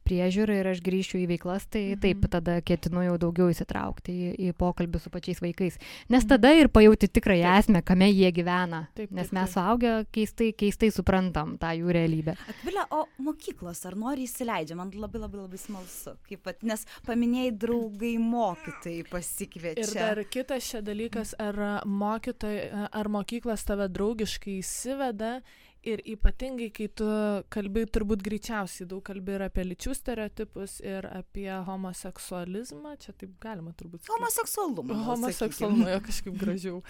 priežiūrą 0.07 0.59
ir 0.61 0.69
aš 0.73 0.83
grįšiu 0.85 1.21
į 1.23 1.27
veiklas, 1.31 1.67
tai 1.71 1.83
mhm. 1.93 2.01
taip, 2.03 2.27
tada 2.33 2.57
ketinu 2.65 3.05
jau 3.07 3.17
daugiau 3.23 3.53
įsitraukti 3.53 4.13
į, 4.13 4.31
į 4.49 4.55
pokalbį 4.59 5.01
su 5.03 5.13
pačiais 5.15 5.43
vaikais. 5.43 5.79
Nes 6.09 6.25
mhm. 6.25 6.31
tada 6.35 6.53
ir 6.59 6.71
pajauti 6.75 7.09
tikrąją 7.09 7.47
taip. 7.47 7.63
esmę, 7.63 7.83
kame 7.87 8.09
jie 8.11 8.33
gyvena. 8.35 8.85
Taip, 8.91 9.09
taip, 9.09 9.15
nes 9.19 9.33
mes 9.35 9.55
suaugę 9.55 9.95
keistai, 10.15 10.51
keistai 10.59 10.91
suprantam 10.95 11.57
tą 11.63 11.73
jų 11.79 11.95
realybę. 11.95 12.37
Akvilė, 12.53 12.87
o 12.95 13.05
mokyklos 13.23 13.85
ar 13.89 13.99
nori 13.99 14.27
įsileidžia? 14.27 14.77
Man 14.79 14.93
labai 14.97 15.23
labai 15.23 15.45
labai 15.45 15.61
smalsu. 15.61 16.17
Kaip 16.29 16.45
pat, 16.47 16.63
nes 16.67 16.85
paminėjai 17.07 17.55
draugai 17.65 18.15
mokytojai 18.23 19.07
pasikviečia. 19.11 19.87
Ir 19.87 19.95
dar 19.97 20.23
kitas 20.27 20.67
šia 20.67 20.83
dalykas, 20.85 21.37
ar 21.43 21.83
mokytojai, 21.87 22.89
ar 22.91 23.13
mokyklas 23.13 23.67
tave 23.69 23.89
draugiškai 23.93 24.59
įsiveda 24.61 25.39
ir 25.83 26.03
ypatingai 26.15 26.69
kai 26.75 26.87
tu 26.95 27.07
kalbi 27.53 27.85
turbūt 27.91 28.23
greičiausiai 28.25 28.87
daug 28.91 29.03
kalbi 29.07 29.35
ir 29.37 29.45
apie 29.47 29.65
lyčių 29.67 29.95
stereotipus 29.99 30.79
ir 30.85 31.07
apie 31.11 31.49
homoseksualizmą. 31.67 32.95
Čia 33.03 33.15
taip 33.19 33.35
galima 33.43 33.75
turbūt 33.79 34.07
homoseksualumą 34.11 34.99
homoseksualumą 35.09 35.89
jo 35.95 36.03
kažkaip 36.07 36.39
gražiau. 36.41 36.83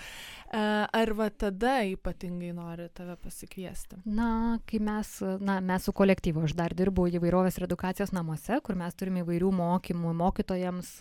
Ar 1.03 1.15
va 1.17 1.29
tada 1.31 1.79
ypatingai 1.89 2.53
nori 2.57 2.89
tave 2.95 3.17
pasikviesti? 3.23 4.03
Na 4.05 4.59
kai 4.69 4.83
mes 4.83 5.15
na 5.41 5.61
mes 5.65 5.89
su 5.89 5.95
kolektyvu 5.97 6.45
aš 6.49 6.57
dar 6.59 6.77
dirbu 6.77 7.09
įvairovės 7.17 7.59
ir 7.59 7.69
edukacijos 7.69 8.13
namuose 8.13 8.61
kur 8.65 8.79
mes 8.79 8.97
turime 8.99 9.25
įvairių 9.25 9.51
mokymų 9.57 10.13
mokytojams 10.21 10.95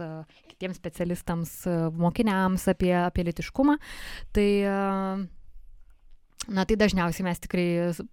kitiems 0.47 0.79
specialistams 0.79 1.53
mokiniams 1.99 2.67
apie 2.71 2.95
apie 3.03 3.27
lytiškumą. 3.27 3.77
Tai 4.31 4.49
Na 6.49 6.63
tai 6.65 6.73
dažniausiai 6.73 7.21
mes 7.27 7.37
tikrai 7.37 7.65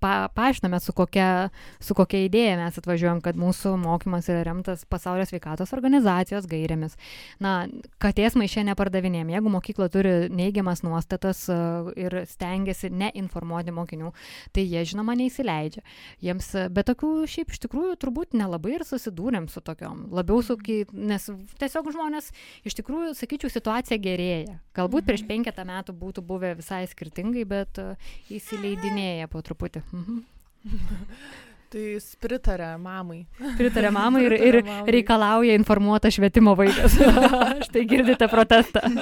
pa, 0.05 0.29
paaiškiname, 0.37 0.77
su 0.85 0.93
kokia, 0.93 1.49
su 1.81 1.95
kokia 1.97 2.27
idėja 2.27 2.59
mes 2.61 2.77
atvažiuojam, 2.77 3.23
kad 3.25 3.39
mūsų 3.41 3.73
mokymas 3.81 4.27
yra 4.29 4.43
remtas 4.45 4.83
pasaulio 4.85 5.25
sveikatos 5.25 5.73
organizacijos 5.73 6.45
gairėmis. 6.51 6.99
Na, 7.41 7.55
katės 7.97 8.37
maišė 8.37 8.67
nepardavinėjom. 8.69 9.33
Jeigu 9.33 9.53
mokykla 9.55 9.89
turi 9.95 10.13
neigiamas 10.29 10.85
nuostatas 10.85 11.47
uh, 11.49 11.89
ir 11.97 12.19
stengiasi 12.29 12.91
neinformuoti 12.93 13.73
mokinių, 13.73 14.13
tai 14.53 14.67
jie 14.67 14.85
žinoma 14.93 15.17
neįsileidžia. 15.17 15.87
Jiems, 16.21 16.53
bet 16.77 16.91
tokių 16.93 17.15
šiaip 17.33 17.57
iš 17.57 17.65
tikrųjų 17.65 17.97
turbūt 18.05 18.37
nelabai 18.37 18.77
ir 18.77 18.85
susidūrėm 18.85 19.49
su 19.49 19.65
tokiom. 19.65 20.05
Labiau 20.13 20.45
su, 20.45 20.59
nes 20.93 21.31
tiesiog 21.65 21.91
žmonės, 21.97 22.29
iš 22.69 22.77
tikrųjų, 22.83 23.17
sakyčiau, 23.17 23.57
situacija 23.57 23.97
gerėja. 24.05 24.61
Galbūt 24.77 25.09
prieš 25.09 25.25
mhm. 25.25 25.33
penketą 25.33 25.65
metų 25.73 25.97
būtų 25.97 26.29
buvę 26.29 26.53
visai 26.61 26.85
skirtingai, 26.93 27.49
bet 27.49 27.81
uh, 27.81 27.97
įsileidinėja 28.35 29.29
po 29.33 29.43
truputį. 29.45 29.85
Mhm. 29.93 30.25
Tai 31.69 31.81
jis 31.85 32.15
pritarė 32.17 32.71
mamai. 32.81 33.27
Pritarė 33.59 33.91
mamai 33.93 34.23
ir, 34.25 34.35
ir 34.41 34.57
mamai. 34.65 34.93
reikalauja 34.95 35.57
informuotą 35.59 36.09
švietimo 36.15 36.55
vaikas. 36.57 36.97
Štai 37.69 37.85
girdite 37.89 38.31
protestą. 38.31 38.85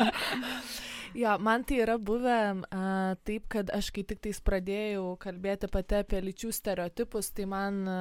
Jo, 1.16 1.38
man 1.40 1.62
tai 1.64 1.78
yra 1.80 1.94
buvę 1.96 2.38
a, 2.76 2.80
taip, 3.24 3.46
kad 3.48 3.70
aš 3.72 3.86
kai 3.94 4.02
tik 4.04 4.18
tais 4.20 4.36
pradėjau 4.44 5.14
kalbėti 5.16 5.70
pati 5.72 5.96
apie 6.02 6.18
lyčių 6.20 6.50
stereotipus, 6.52 7.30
tai 7.32 7.46
man 7.48 7.78
a, 7.88 8.00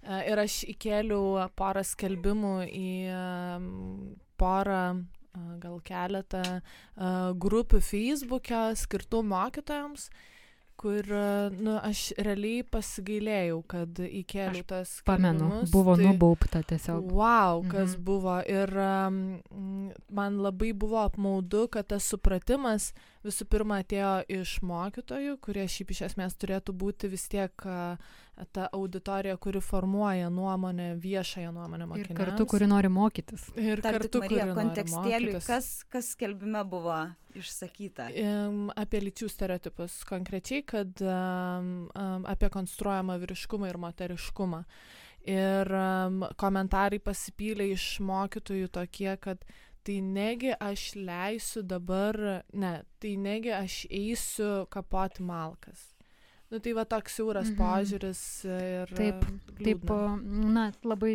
a, 0.00 0.22
ir 0.24 0.40
aš 0.40 0.62
įkėliau 0.72 1.42
porą 1.58 1.82
skelbimų 1.84 2.54
į 2.72 2.88
a, 3.12 3.20
porą 4.40 4.80
gal 5.60 5.76
keletą 5.84 6.42
grupių 7.36 7.82
Facebook'e 7.84 8.62
skirtų 8.80 9.20
mokytojams 9.28 10.08
kur, 10.78 11.08
nu, 11.58 11.74
aš 11.82 12.12
realiai 12.22 12.62
pasigailėjau, 12.66 13.58
kad 13.70 14.00
įkėliau 14.06 14.66
tas... 14.68 14.92
Pamenu, 15.08 15.48
buvo 15.72 15.96
tai, 15.98 16.06
nubaupta 16.06 16.62
tiesiog. 16.62 17.10
Wow, 17.18 17.64
kas 17.66 17.96
mhm. 17.96 18.04
buvo. 18.06 18.38
Ir 18.46 18.72
um, 18.78 19.18
man 20.14 20.38
labai 20.44 20.70
buvo 20.76 21.02
apmaudu, 21.02 21.66
kad 21.74 21.90
tas 21.90 22.06
supratimas 22.06 22.92
visų 23.26 23.48
pirma 23.50 23.82
atėjo 23.82 24.14
iš 24.38 24.58
mokytojų, 24.66 25.36
kurie 25.42 25.66
šiaip 25.68 25.92
iš 25.94 26.04
esmės 26.12 26.38
turėtų 26.38 26.76
būti 26.78 27.10
vis 27.10 27.26
tiek 27.32 27.66
uh, 27.66 27.98
ta 28.52 28.68
auditorija, 28.72 29.36
kuri 29.36 29.60
formuoja 29.60 30.30
nuomonę, 30.30 30.96
viešąją 30.96 31.52
nuomonę 31.52 31.86
mokiniams. 31.86 32.10
Ir 32.10 32.16
kartu, 32.16 32.46
kuri 32.46 32.66
nori 32.66 32.88
mokytis. 32.88 33.48
Ir 33.56 33.82
Tarp 33.82 33.98
kartu, 33.98 34.22
Marija, 34.22 34.46
kuri 34.46 34.56
kontekstėliui, 34.60 35.40
kas, 35.46 35.70
kas 35.90 36.12
skelbime 36.14 36.62
buvo 36.68 36.96
išsakyta? 37.38 38.08
Apie 38.78 39.02
lyčių 39.02 39.30
stereotipus 39.32 40.00
konkrečiai, 40.08 40.62
kad 40.66 41.02
apie 42.34 42.50
konstruojamą 42.54 43.18
vyriškumą 43.24 43.70
ir 43.72 43.80
moteriškumą. 43.82 44.62
Ir 45.28 45.72
komentarai 46.40 47.02
pasipylė 47.04 47.72
iš 47.74 47.98
mokytojų 48.06 48.70
tokie, 48.72 49.10
kad 49.20 49.42
tai 49.84 50.00
negi 50.04 50.54
aš 50.54 50.92
leisiu 50.96 51.62
dabar, 51.66 52.16
ne, 52.52 52.74
tai 53.00 53.16
negi 53.20 53.52
aš 53.56 53.82
eisiu 53.90 54.66
kapoti 54.72 55.24
malkas 55.24 55.97
Nu 56.48 56.58
tai 56.64 56.72
va 56.72 56.86
toks 56.88 57.18
siauras 57.18 57.50
mhm. 57.50 57.58
požiūris 57.60 58.20
ir. 58.48 58.92
Taip, 58.96 59.24
liūdna. 59.58 59.64
taip, 59.66 59.90
na, 60.54 60.62
labai 60.88 61.12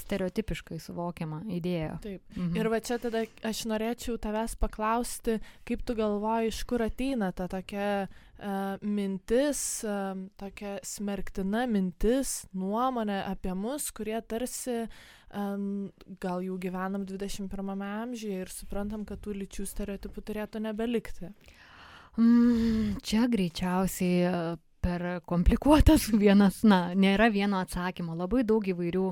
stereotipiškai 0.00 0.78
suvokiama 0.80 1.42
idėja. 1.58 1.98
Taip. 2.04 2.22
Mhm. 2.32 2.54
Ir 2.56 2.70
va 2.72 2.80
čia 2.80 2.96
tada 3.02 3.26
aš 3.44 3.66
norėčiau 3.68 4.16
tavęs 4.24 4.56
paklausti, 4.60 5.36
kaip 5.68 5.84
tu 5.84 5.98
galvoji, 5.98 6.54
iš 6.54 6.62
kur 6.70 6.86
ateina 6.86 7.28
ta 7.36 7.44
tokia 7.52 7.90
uh, 8.06 8.80
mintis, 8.80 9.62
uh, 9.84 10.16
tokia 10.40 10.78
smerktina 10.86 11.66
mintis, 11.68 12.40
nuomonė 12.56 13.20
apie 13.28 13.52
mus, 13.52 13.90
kurie 13.92 14.16
tarsi 14.24 14.86
um, 15.34 15.90
gal 16.24 16.40
jau 16.44 16.56
gyvenam 16.60 17.04
21 17.04 17.84
amžiuje 17.84 18.42
ir 18.46 18.52
suprantam, 18.52 19.04
kad 19.08 19.20
tų 19.24 19.36
lyčių 19.42 19.68
stereotipų 19.68 20.24
turėtų 20.24 20.64
nebelikti. 20.64 21.32
Mm, 22.16 22.98
čia 23.02 23.26
greičiausiai 23.30 24.22
e, 24.24 24.56
per 24.80 25.20
komplikuotas 25.28 26.08
vienas, 26.22 26.62
na, 26.64 26.94
nėra 26.94 27.28
vieno 27.34 27.60
atsakymo, 27.62 28.16
labai 28.18 28.44
daug 28.46 28.64
įvairių 28.64 29.10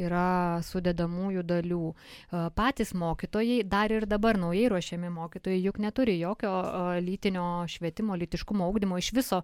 yra 0.00 0.58
sudedamųjų 0.66 1.44
dalių. 1.46 1.82
E, 1.92 2.42
patys 2.58 2.94
mokytojai, 2.98 3.62
dar 3.68 3.94
ir 3.94 4.08
dabar 4.10 4.38
naujai 4.40 4.68
ruošiami 4.72 5.12
mokytojai, 5.14 5.60
juk 5.62 5.78
neturi 5.82 6.18
jokio 6.18 6.50
e, 6.50 7.00
lytinio 7.04 7.46
švietimo, 7.70 8.18
lytiškumo 8.18 8.66
augdymo, 8.66 8.98
iš 8.98 9.12
viso 9.14 9.42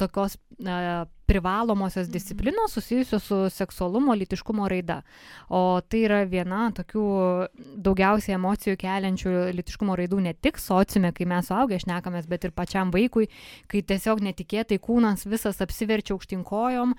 tokios 0.00 0.38
privalomosios 1.26 2.06
mhm. 2.06 2.12
disciplinos 2.12 2.72
susijusios 2.72 3.22
su 3.22 3.50
seksualumo, 3.50 4.14
litiškumo 4.14 4.68
raida. 4.68 5.02
O 5.48 5.80
tai 5.80 6.04
yra 6.04 6.22
viena 6.28 6.68
tokių 6.76 7.04
daugiausiai 7.84 8.36
emocijų 8.36 8.76
keliančių 8.80 9.32
litiškumo 9.56 9.96
raidų 9.96 10.20
ne 10.24 10.34
tik 10.34 10.58
sociume, 10.60 11.12
kai 11.16 11.26
mes 11.28 11.48
suaugę 11.48 11.78
šnekamės, 11.80 12.28
bet 12.28 12.44
ir 12.44 12.54
pačiam 12.56 12.92
vaikui, 12.94 13.28
kai 13.70 13.82
tiesiog 13.82 14.20
netikėtai 14.24 14.78
kūnas 14.82 15.24
visas 15.28 15.60
apsiverčia 15.64 16.14
aukštinkojom, 16.16 16.94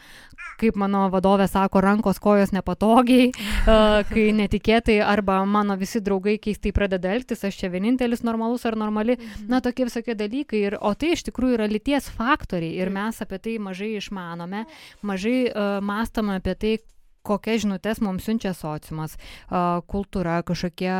kaip 0.61 0.79
mano 0.79 1.05
vadovė 1.13 1.47
sako, 1.51 1.83
rankos 1.85 2.21
kojos 2.23 2.53
nepatogiai, 2.55 3.31
kai 4.11 4.25
netikėtai 4.37 4.99
arba 5.05 5.41
mano 5.45 5.77
visi 5.77 6.01
draugai 6.01 6.37
keistai 6.41 6.73
pradeda 6.75 7.13
elgtis, 7.13 7.45
aš 7.45 7.61
čia 7.61 7.71
vienintelis 7.73 8.25
normalus 8.25 8.65
ar 8.65 8.77
normali, 8.79 9.19
mhm. 9.19 9.47
na 9.51 9.61
tokie 9.61 9.85
visokie 9.89 10.17
dalykai. 10.17 10.63
Ir, 10.65 10.79
o 10.81 10.93
tai 10.97 11.13
iš 11.13 11.25
tikrųjų 11.27 11.59
yra 11.59 11.69
lyties 11.69 12.07
faktoriai 12.15 12.79
ir 12.79 12.89
mes 12.93 13.19
apie 13.21 13.37
tai 13.43 13.57
mažai 13.61 13.91
išmanome 13.99 14.14
išmanome, 14.15 14.65
mažai 15.01 15.49
uh, 15.49 15.81
mąstome 15.83 16.39
apie 16.39 16.55
tai, 16.55 16.77
kokias 17.25 17.63
žinutės 17.63 18.01
mums 18.01 18.25
siunčia 18.25 18.53
sociumas, 18.53 19.17
uh, 19.49 19.81
kultūra, 19.89 20.43
kažkokie 20.45 20.93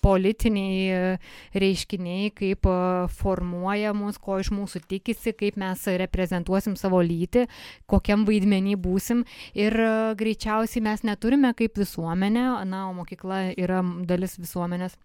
politiniai 0.00 1.18
reiškiniai, 1.52 2.30
kaip 2.32 2.64
formuoja 3.12 3.92
mus, 3.92 4.16
ko 4.16 4.38
iš 4.40 4.48
mūsų 4.56 4.80
tikisi, 4.88 5.34
kaip 5.36 5.58
mes 5.60 5.82
reprezentuosim 6.00 6.78
savo 6.80 7.02
lytį, 7.04 7.44
kokiam 7.84 8.24
vaidmenį 8.24 8.78
būsim. 8.80 9.26
Ir 9.52 9.76
greičiausiai 10.16 10.80
mes 10.80 11.04
neturime 11.04 11.52
kaip 11.58 11.76
visuomenė, 11.76 12.46
na, 12.64 12.86
o 12.88 12.94
mokykla 12.96 13.50
yra 13.52 13.82
dalis 14.08 14.38
visuomenės 14.40 14.96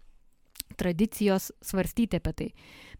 tradicijos 0.82 1.52
svarstyti 1.62 2.20
apie 2.20 2.36
tai 2.42 2.50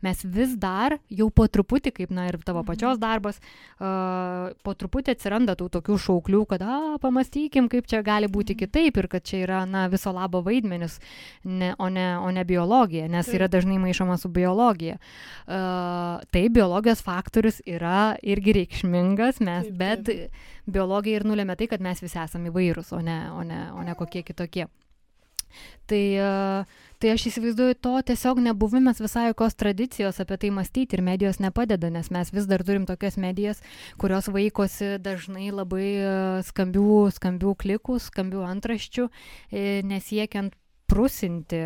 mes 0.03 0.25
vis 0.25 0.55
dar 0.59 0.97
jau 1.11 1.29
po 1.31 1.47
truputį, 1.47 1.93
kaip 1.95 2.13
na 2.15 2.27
ir 2.29 2.39
tavo 2.43 2.63
mhm. 2.63 2.69
pačios 2.69 3.01
darbas, 3.03 3.39
uh, 3.79 4.51
po 4.67 4.75
truputį 4.79 5.15
atsiranda 5.15 5.55
tų 5.59 5.69
tokių 5.77 5.99
šauklių, 6.07 6.43
kad, 6.51 6.65
a, 6.67 6.99
pamastykim, 7.03 7.71
kaip 7.73 7.89
čia 7.91 8.03
gali 8.07 8.31
būti 8.33 8.57
mhm. 8.57 8.63
kitaip 8.65 8.99
ir 8.99 9.09
kad 9.13 9.27
čia 9.29 9.43
yra, 9.47 9.63
na, 9.69 9.87
viso 9.93 10.13
labo 10.15 10.43
vaidmenis, 10.45 10.99
ne, 11.47 11.73
o, 11.79 11.89
ne, 11.93 12.09
o 12.19 12.31
ne 12.35 12.45
biologija, 12.49 13.09
nes 13.13 13.31
yra 13.33 13.49
dažnai 13.53 13.79
maišoma 13.83 14.19
su 14.21 14.31
biologija. 14.33 14.99
Uh, 15.47 16.23
tai 16.35 16.47
biologijos 16.53 17.03
faktorius 17.07 17.63
yra 17.67 18.17
irgi 18.23 18.59
reikšmingas, 18.59 19.41
mes, 19.45 19.71
taip, 19.71 19.79
bet 19.79 20.07
taip. 20.11 20.45
biologija 20.67 21.21
ir 21.21 21.29
nulėmė 21.29 21.57
tai, 21.61 21.71
kad 21.71 21.85
mes 21.85 22.03
visi 22.03 22.19
esame 22.19 22.51
įvairūs, 22.51 22.95
o 22.97 23.03
ne, 23.05 23.19
o 23.39 23.47
ne, 23.47 23.67
o 23.77 23.87
ne 23.87 23.95
kokie 23.99 24.27
kitokie. 24.27 24.67
Tai, 25.91 26.03
tai 27.03 27.11
aš 27.13 27.27
įsivaizduoju, 27.33 27.77
to 27.85 27.93
tiesiog 28.13 28.41
nebuvimas 28.41 29.03
visai 29.03 29.27
jokios 29.29 29.59
tradicijos 29.59 30.23
apie 30.23 30.39
tai 30.41 30.53
mąstyti 30.55 30.97
ir 30.97 31.03
medijos 31.05 31.41
nepadeda, 31.43 31.91
nes 31.93 32.09
mes 32.15 32.33
vis 32.33 32.47
dar 32.49 32.65
turim 32.65 32.87
tokias 32.89 33.19
medijas, 33.21 33.61
kurios 34.01 34.31
vaikosi 34.33 34.97
dažnai 35.03 35.51
labai 35.53 35.91
skambių, 36.49 36.97
skambių 37.19 37.55
klikų, 37.65 37.99
skambių 38.07 38.47
antraščių, 38.55 39.09
e, 39.51 39.67
nesiekiant 39.85 40.57
prusinti 40.93 41.65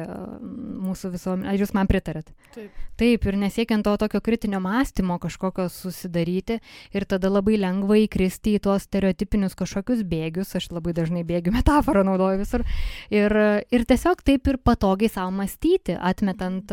mūsų 0.86 1.10
visuomenę. 1.16 1.50
Ar 1.50 1.58
jūs 1.58 1.74
man 1.74 1.90
pritarėt? 1.90 2.30
Taip. 2.54 2.84
Taip, 2.96 3.26
ir 3.28 3.36
nesiekiant 3.36 3.84
to 3.84 3.92
tokio 4.00 4.22
kritinio 4.24 4.56
mąstymo 4.64 5.18
kažkokio 5.20 5.66
susidaryti 5.68 6.60
ir 6.96 7.04
tada 7.04 7.28
labai 7.28 7.58
lengva 7.60 7.98
įkristi 8.00 8.54
į 8.56 8.62
tuos 8.64 8.86
stereotipinius 8.86 9.56
kažkokius 9.58 10.00
bėgius, 10.08 10.54
aš 10.56 10.70
labai 10.72 10.94
dažnai 10.96 11.24
bėgių 11.28 11.52
metaforą 11.58 12.06
naudoju 12.08 12.40
visur, 12.40 12.64
ir, 13.12 13.36
ir 13.68 13.86
tiesiog 13.90 14.22
taip 14.24 14.48
ir 14.48 14.60
patogiai 14.64 15.12
savo 15.12 15.34
mąstyti, 15.36 15.98
atmetant, 15.98 16.72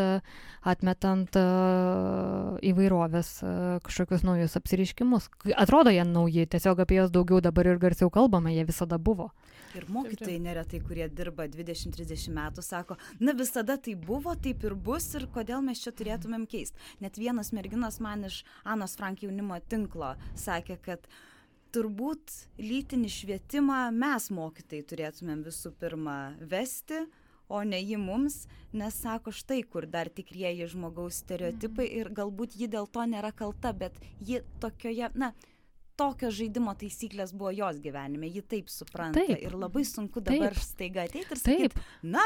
atmetant 0.64 1.36
uh, 1.42 2.56
įvairovės 2.64 3.34
uh, 3.44 3.60
kažkokius 3.84 4.24
naujus 4.24 4.56
apsiriškimus. 4.60 5.28
Atrodo 5.60 5.92
jie 5.92 6.06
nauji, 6.08 6.48
tiesiog 6.56 6.86
apie 6.86 7.02
juos 7.02 7.12
daugiau 7.12 7.44
dabar 7.44 7.68
ir 7.68 7.82
garsiau 7.84 8.14
kalbame, 8.14 8.56
jie 8.56 8.64
visada 8.70 8.96
buvo. 8.96 9.34
Ir 9.74 9.88
mokytojai 9.90 10.38
neretai, 10.38 10.80
kurie 10.86 11.08
dirba 11.10 11.48
20-30 11.50 12.30
metų, 12.30 12.43
sako, 12.62 12.98
na 13.20 13.34
visada 13.38 13.78
tai 13.78 13.96
buvo, 13.96 14.36
taip 14.36 14.64
ir 14.64 14.76
bus 14.76 15.10
ir 15.16 15.28
kodėl 15.34 15.64
mes 15.66 15.82
čia 15.84 15.94
turėtumėm 15.96 16.48
keisti. 16.50 16.80
Net 17.04 17.20
vienas 17.22 17.54
merginas 17.56 18.00
man 18.04 18.26
iš 18.30 18.44
Anos 18.64 18.98
Frank 19.00 19.24
jaunimo 19.24 19.60
tinklo 19.70 20.16
sakė, 20.36 20.80
kad 20.84 21.08
turbūt 21.74 22.34
lytinį 22.62 23.10
švietimą 23.10 23.88
mes 23.96 24.30
mokytojai 24.34 24.88
turėtumėm 24.90 25.44
visų 25.48 25.74
pirma 25.80 26.18
vesti, 26.40 27.06
o 27.54 27.62
ne 27.64 27.80
ji 27.82 27.98
mums, 28.00 28.44
nes 28.74 28.96
sako 29.04 29.34
štai 29.36 29.62
kur 29.70 29.86
dar 29.90 30.10
tikrieji 30.10 30.70
žmogaus 30.74 31.20
stereotipai 31.22 31.88
mhm. 31.90 31.98
ir 32.00 32.14
galbūt 32.22 32.58
ji 32.60 32.70
dėl 32.72 32.88
to 32.90 33.06
nėra 33.10 33.34
kalta, 33.36 33.74
bet 33.74 33.98
ji 34.22 34.42
tokioje, 34.64 35.12
na, 35.16 35.34
tokios 36.00 36.36
žaidimo 36.38 36.74
taisyklės 36.80 37.34
buvo 37.36 37.52
jos 37.54 37.80
gyvenime, 37.84 38.30
ji 38.32 38.42
taip 38.56 38.72
supranta 38.72 39.22
taip. 39.22 39.44
ir 39.46 39.56
labai 39.58 39.86
sunku 39.88 40.24
dabar 40.24 40.56
taip. 40.56 40.66
staiga 40.66 41.06
ateiti 41.08 41.36
ir 41.36 41.42
sakyti, 41.42 41.86
na, 42.16 42.24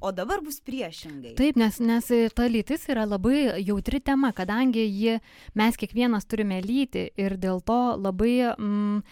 o 0.00 0.12
dabar 0.14 0.42
bus 0.44 0.60
priešingai. 0.62 1.34
Taip, 1.38 1.58
nes, 1.58 1.80
nes 1.82 2.10
ta 2.34 2.46
lytis 2.50 2.86
yra 2.92 3.06
labai 3.08 3.58
jautri 3.66 4.00
tema, 4.04 4.30
kadangi 4.36 4.86
ji, 4.86 5.18
mes 5.58 5.80
kiekvienas 5.80 6.28
turime 6.30 6.60
lyti 6.62 7.08
ir 7.18 7.34
dėl 7.40 7.62
to 7.66 7.80
labai 7.98 8.54
mm, 8.54 9.02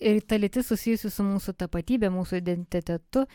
ir 0.00 0.20
ta 0.24 0.40
lytis 0.40 0.70
susijusi 0.72 1.12
su 1.12 1.26
mūsų 1.26 1.54
tapatybė, 1.60 2.08
mūsų 2.12 2.40
identitetu 2.40 3.26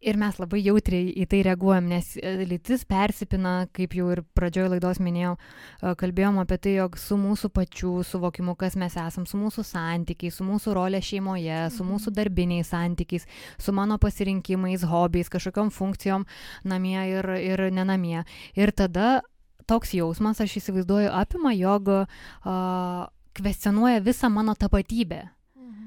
ir 0.00 0.18
mes 0.20 0.36
labai 0.40 0.60
jautriai 0.64 1.08
į 1.22 1.26
tai 1.30 1.40
reaguojam, 1.46 1.88
nes 1.90 2.12
e, 2.20 2.32
lytis 2.48 2.84
persipina, 2.88 3.54
kaip 3.76 3.94
jau 3.96 4.10
ir 4.12 4.22
pradžioje 4.36 4.74
laidos 4.74 5.00
minėjau, 5.02 5.34
e, 5.36 5.92
kalbėjom 6.00 6.40
apie 6.42 6.58
tai, 6.62 6.74
jog 6.80 6.98
su 7.00 7.18
mūsų 7.20 7.50
pačių 7.56 7.92
suvokimu, 8.06 8.56
kas 8.60 8.76
mes 8.80 8.96
esam, 9.00 9.26
su 9.28 9.40
mūsų 9.40 9.64
santykiais, 9.66 10.36
su 10.36 10.46
mūsų 10.46 10.76
rolė 10.76 11.00
šeimoje, 11.04 11.60
su 11.74 11.82
mhm. 11.84 11.92
mūsų 11.94 12.14
darbiniais 12.16 12.72
santykiais, 12.74 13.26
su 13.58 13.76
mano 13.76 13.98
pasirinkimais, 14.02 14.84
hobiais, 14.86 15.32
kažkokiam 15.32 15.72
funkcijom 15.74 16.26
namie 16.64 16.98
ir, 17.14 17.30
ir 17.40 17.66
nenamie. 17.74 18.26
Ir 18.58 18.74
tada 18.76 19.20
toks 19.66 19.96
jausmas, 19.96 20.40
aš 20.42 20.60
įsivaizduoju, 20.60 21.08
apima, 21.10 21.50
jog 21.56 21.88
uh, 21.90 23.08
kvestionuoja 23.36 24.04
visą 24.04 24.30
mano 24.30 24.54
tapatybę 24.54 25.24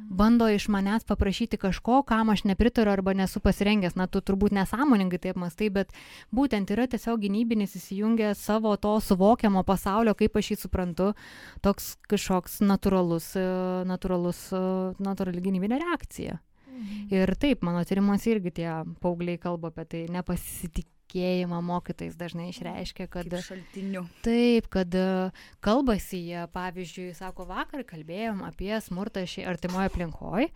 bando 0.10 0.50
iš 0.50 0.67
manęs 0.67 1.06
paprašyti 1.06 1.58
kažko, 1.58 2.02
kam 2.04 2.30
aš 2.30 2.43
nepritariu 2.43 2.91
arba 2.91 3.13
nesu 3.13 3.39
pasirengęs. 3.39 3.95
Na, 3.95 4.08
tu 4.08 4.22
turbūt 4.26 4.54
nesąmoningai 4.58 5.22
taip 5.22 5.38
mastai, 5.39 5.69
bet 5.69 5.93
būtent 6.36 6.74
yra 6.74 6.88
tiesiog 6.89 7.22
gynybinis 7.22 7.78
įsijungę 7.78 8.34
savo 8.36 8.76
to 8.82 8.95
suvokiamo 9.06 9.63
pasaulio, 9.63 10.15
kaip 10.17 10.36
aš 10.41 10.54
jį 10.54 10.60
suprantu, 10.65 11.13
toks 11.62 11.93
kažkoks 12.10 12.60
natūralus, 12.65 13.32
e, 13.38 13.48
natūralus, 13.89 14.45
e, 14.52 14.63
natūrali 14.98 15.45
gynybinė 15.45 15.82
reakcija. 15.86 16.39
Mhm. 16.69 17.10
Ir 17.13 17.36
taip, 17.36 17.63
mano 17.65 17.84
tyrimuose 17.86 18.34
irgi 18.34 18.56
tie 18.62 18.69
paaugliai 19.04 19.38
kalba 19.41 19.69
apie 19.74 19.86
tai 19.86 20.06
nepasitikėjimą 20.13 20.98
pasitikėjimą 21.10 21.62
mokytais 21.63 22.15
dažnai 22.15 22.50
išreiškia, 22.52 23.08
kad... 23.10 23.30
Kaip 23.30 23.41
šaltiniu. 23.43 24.08
Taip, 24.24 24.67
kad 24.69 24.93
e, 24.93 25.32
kalbasi 25.62 26.22
jie, 26.22 26.48
pavyzdžiui, 26.54 27.13
sako, 27.15 27.45
vakar 27.50 27.84
kalbėjom 27.84 28.43
apie 28.45 28.80
smurtą 28.82 29.26
šį 29.26 29.45
artimoje 29.45 29.89
aplinkoje 29.89 30.50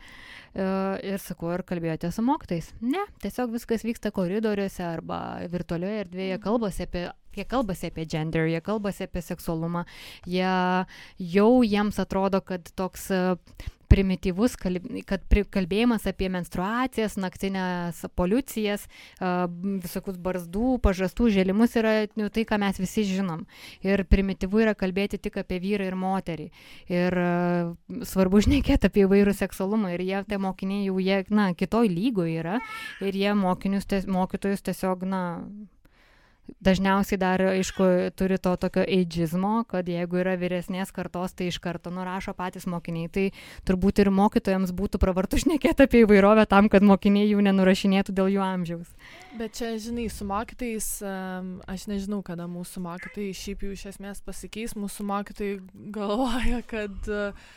ir 0.54 1.18
sakau, 1.18 1.50
ar 1.50 1.64
kalbėjote 1.66 2.12
su 2.14 2.22
mokytais? 2.22 2.70
Ne, 2.82 3.02
tiesiog 3.24 3.54
viskas 3.56 3.84
vyksta 3.84 4.12
koridoriuose 4.14 4.84
arba 4.86 5.42
virtualioje 5.50 6.06
erdvėje, 6.06 6.38
mhm. 6.38 6.44
kalbasi 6.44 6.86
apie 6.86 7.10
jie 7.34 7.46
kalbasi 7.50 7.90
apie 7.90 8.06
gender, 8.06 8.46
jie 8.46 8.62
kalbasi 8.62 9.08
apie 9.08 9.24
seksualumą, 9.26 9.88
jie 10.30 10.86
jau 11.18 11.64
jiems 11.66 11.98
atrodo, 11.98 12.44
kad 12.46 12.70
toks 12.78 13.10
primityvus, 13.94 14.58
kad 15.10 15.38
kalbėjimas 15.54 16.08
apie 16.10 16.30
menstruacijas, 16.34 17.18
naktinės 17.22 18.02
poliucijas, 18.18 18.88
visokius 19.22 20.18
barzdų, 20.24 20.78
pažastų, 20.84 21.30
želimus 21.38 21.78
yra 21.80 21.94
nu, 22.20 22.30
tai, 22.34 22.46
ką 22.50 22.60
mes 22.64 22.80
visi 22.82 23.06
žinom. 23.08 23.46
Ir 23.86 24.06
primityvu 24.10 24.64
yra 24.66 24.74
kalbėti 24.78 25.22
tik 25.22 25.38
apie 25.44 25.60
vyrą 25.64 25.92
ir 25.92 25.98
moterį. 26.00 26.50
Ir 26.92 27.20
svarbu 28.10 28.44
žinėkėti 28.48 28.90
apie 28.90 29.06
įvairių 29.06 29.36
seksualumą. 29.38 29.94
Ir 29.96 30.06
jie, 30.08 30.24
tie 30.30 30.42
mokiniai 30.42 30.88
jau, 30.88 30.98
jie, 31.04 31.22
na, 31.34 31.52
kitoj 31.58 31.92
lygoje 31.92 32.42
yra. 32.42 32.60
Ir 33.04 33.18
jie 33.18 33.38
mokinius, 33.38 33.88
mokytojus 34.10 34.66
tiesiog, 34.66 35.06
na, 35.10 35.24
dažniausiai 36.64 37.20
dar, 37.20 37.42
aišku, 37.54 37.86
turi 38.20 38.38
to 38.42 38.54
tokio 38.60 38.84
eidžizmo, 38.84 39.64
kad 39.70 39.88
jeigu 39.88 40.20
yra 40.22 40.36
vyresnės 40.40 40.92
kartos, 40.96 41.36
tai 41.38 41.48
iš 41.52 41.60
karto 41.64 41.92
nurašo 41.94 42.36
patys 42.38 42.68
mokiniai. 42.70 43.10
Tai 43.14 43.26
turbūt 43.68 44.04
ir 44.04 44.12
mokytojams 44.14 44.74
būtų 44.76 45.00
pravartu 45.02 45.40
šnekėti 45.44 45.88
apie 45.88 46.04
įvairovę 46.04 46.46
tam, 46.52 46.70
kad 46.72 46.86
mokiniai 46.86 47.30
jų 47.32 47.44
nenurašinėtų 47.48 48.16
dėl 48.16 48.32
jų 48.36 48.46
amžiaus. 48.46 48.94
Bet 49.40 49.58
čia, 49.60 49.74
žinai, 49.82 50.10
su 50.14 50.28
mokytais, 50.30 50.90
aš 51.04 51.90
nežinau, 51.92 52.22
kada 52.26 52.48
mūsų 52.52 52.84
mokytojai 52.88 53.34
šiaip 53.38 53.68
jau 53.68 53.76
iš 53.76 53.90
esmės 53.96 54.24
pasikeis, 54.26 54.78
mūsų 54.80 55.08
mokytojai 55.10 55.60
galvoja, 55.96 56.64
kad 56.70 57.12
uh, 57.12 57.54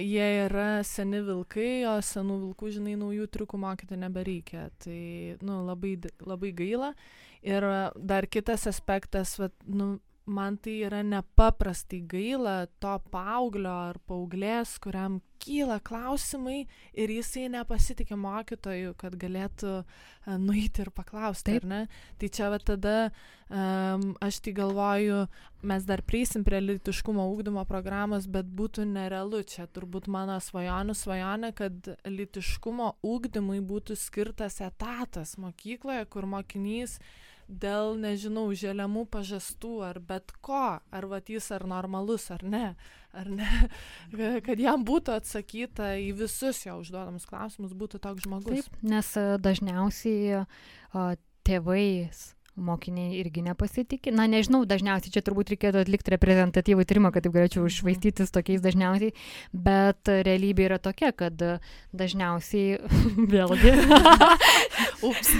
jie 0.00 0.28
yra 0.46 0.82
seni 0.82 1.20
vilkai, 1.22 1.84
o 1.86 1.98
senų 2.02 2.38
vilkų, 2.48 2.70
žinai, 2.74 2.96
naujų 2.98 3.28
triukų 3.30 3.60
mokyti 3.60 3.98
nebereikia. 3.98 4.68
Tai, 4.82 5.36
nu, 5.42 5.62
labai, 5.68 5.96
labai 6.24 6.52
gaila. 6.52 6.94
Ir 7.44 7.64
dar 8.00 8.24
kitas 8.32 8.64
aspektas, 8.70 9.34
vat, 9.36 9.52
nu, 9.68 9.98
man 10.24 10.56
tai 10.56 10.78
yra 10.86 11.02
nepaprastai 11.04 12.00
gaila 12.08 12.64
to 12.80 12.94
paauglio 13.12 13.72
ar 13.90 13.98
paauglės, 14.08 14.78
kuriam 14.80 15.18
kyla 15.44 15.76
klausimai 15.84 16.62
ir 16.96 17.12
jisai 17.12 17.50
nepasitikė 17.52 18.16
mokytoju, 18.16 18.94
kad 18.96 19.16
galėtų 19.20 19.72
uh, 19.82 20.36
nueiti 20.40 20.80
ir 20.86 20.90
paklausti, 20.96 21.52
Taip. 21.52 21.66
ar 21.66 21.68
ne? 21.68 21.80
Tai 22.20 22.30
čia 22.38 22.48
va 22.54 22.60
tada 22.62 22.94
um, 23.04 24.06
aš 24.24 24.40
tai 24.46 24.54
galvoju, 24.56 25.18
mes 25.68 25.84
dar 25.84 26.00
prieisim 26.06 26.46
prie 26.46 26.62
litiškumo 26.64 27.26
ūkdymo 27.34 27.66
programos, 27.68 28.24
bet 28.24 28.48
būtų 28.48 28.88
nerealu 28.88 29.42
čia 29.44 29.68
turbūt 29.68 30.08
mano 30.08 30.38
svajonių 30.40 30.96
svajonė, 30.96 31.52
kad 31.60 31.92
litiškumo 32.08 32.94
ūkdymui 33.04 33.60
būtų 33.68 34.00
skirtas 34.00 34.62
etatas 34.64 35.36
mokykloje, 35.36 36.08
kur 36.08 36.24
mokinys 36.32 36.96
uh, 36.96 37.12
dėl, 37.48 37.94
nežinau, 38.00 38.46
želiamų 38.56 39.04
pažastų 39.12 39.74
ar 39.88 40.00
bet 40.00 40.32
ko, 40.44 40.78
ar 40.78 41.08
vat 41.10 41.30
jis 41.30 41.50
ar 41.54 41.66
normalus 41.68 42.30
ar 42.34 42.44
ne, 42.44 42.64
ar 43.14 43.30
ne, 43.30 43.50
kad 44.46 44.60
jam 44.60 44.84
būtų 44.86 45.16
atsakyta 45.18 45.94
į 46.02 46.12
visus 46.24 46.64
jo 46.66 46.78
užduodamus 46.82 47.28
klausimus, 47.28 47.76
būtų 47.76 48.00
toks 48.04 48.26
žmogus. 48.26 48.68
Taip, 48.68 48.80
nes 48.86 49.12
e, 49.20 49.26
dažniausiai 49.44 50.40
o, 50.42 51.08
tėvais 51.44 52.30
mokiniai 52.56 53.18
irgi 53.18 53.42
nepasitikė. 53.44 54.12
Na, 54.14 54.26
nežinau, 54.30 54.62
dažniausiai 54.68 55.12
čia 55.14 55.22
turbūt 55.26 55.52
reikėtų 55.54 55.82
atlikti 55.82 56.14
reprezentatyvų 56.14 56.86
tyrimą, 56.86 57.10
kad 57.14 57.26
taip 57.26 57.34
galėčiau 57.34 57.66
išvaistytis 57.68 58.32
tokiais 58.34 58.62
dažniausiai, 58.64 59.14
bet 59.52 60.10
realybė 60.28 60.68
yra 60.68 60.78
tokia, 60.82 61.10
kad 61.16 61.40
dažniausiai 61.92 62.78
vėlgi. 63.34 63.74
Ups. 65.08 65.34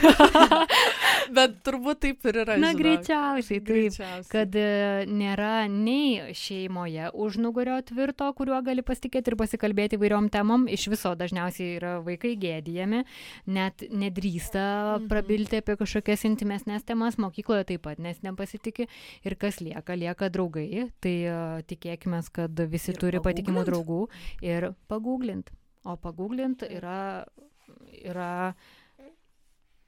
bet 1.37 1.57
turbūt 1.65 2.03
taip 2.05 2.27
ir 2.29 2.41
yra. 2.43 2.59
Na, 2.61 2.73
žinok. 2.73 2.83
greičiausiai 2.83 3.61
taip, 3.61 3.69
greičiausiai. 3.71 4.31
kad 4.33 4.59
e, 4.59 5.07
nėra 5.09 5.53
nei 5.71 6.35
šeimoje 6.37 7.09
užnugario 7.15 7.79
tvirto, 7.89 8.29
kuriuo 8.37 8.61
gali 8.67 8.85
pasitikėti 8.85 9.33
ir 9.33 9.39
pasikalbėti 9.41 9.99
įvairiom 9.99 10.29
temom. 10.35 10.67
Iš 10.69 10.89
viso 10.93 11.15
dažniausiai 11.19 11.79
yra 11.79 11.95
vaikai 12.05 12.35
gėdijami, 12.41 13.05
net 13.47 13.87
nedrįsta 13.89 14.67
mhm. 14.99 15.09
prabilti 15.13 15.63
apie 15.63 15.79
kažkokias 15.81 16.27
intimesnės 16.29 16.85
temas 16.85 17.04
ugdymas 17.05 17.19
mokykloje 17.21 17.65
taip 17.69 17.83
pat, 17.85 17.99
nes 17.99 18.21
nepasitikė 18.23 18.87
ir 19.25 19.37
kas 19.37 19.61
lieka, 19.61 19.95
lieka 19.95 20.31
draugai, 20.31 20.91
tai 21.01 21.17
uh, 21.29 21.61
tikėkime, 21.67 22.23
kad 22.33 22.53
visi 22.71 22.93
ir 22.93 22.99
turi 22.99 23.21
patikimų 23.21 23.65
draugų 23.65 24.09
ir 24.43 24.73
pagūglint. 24.89 25.51
O 25.85 25.97
pagūglint 26.01 26.65
yra, 26.65 27.27
yra 28.01 28.55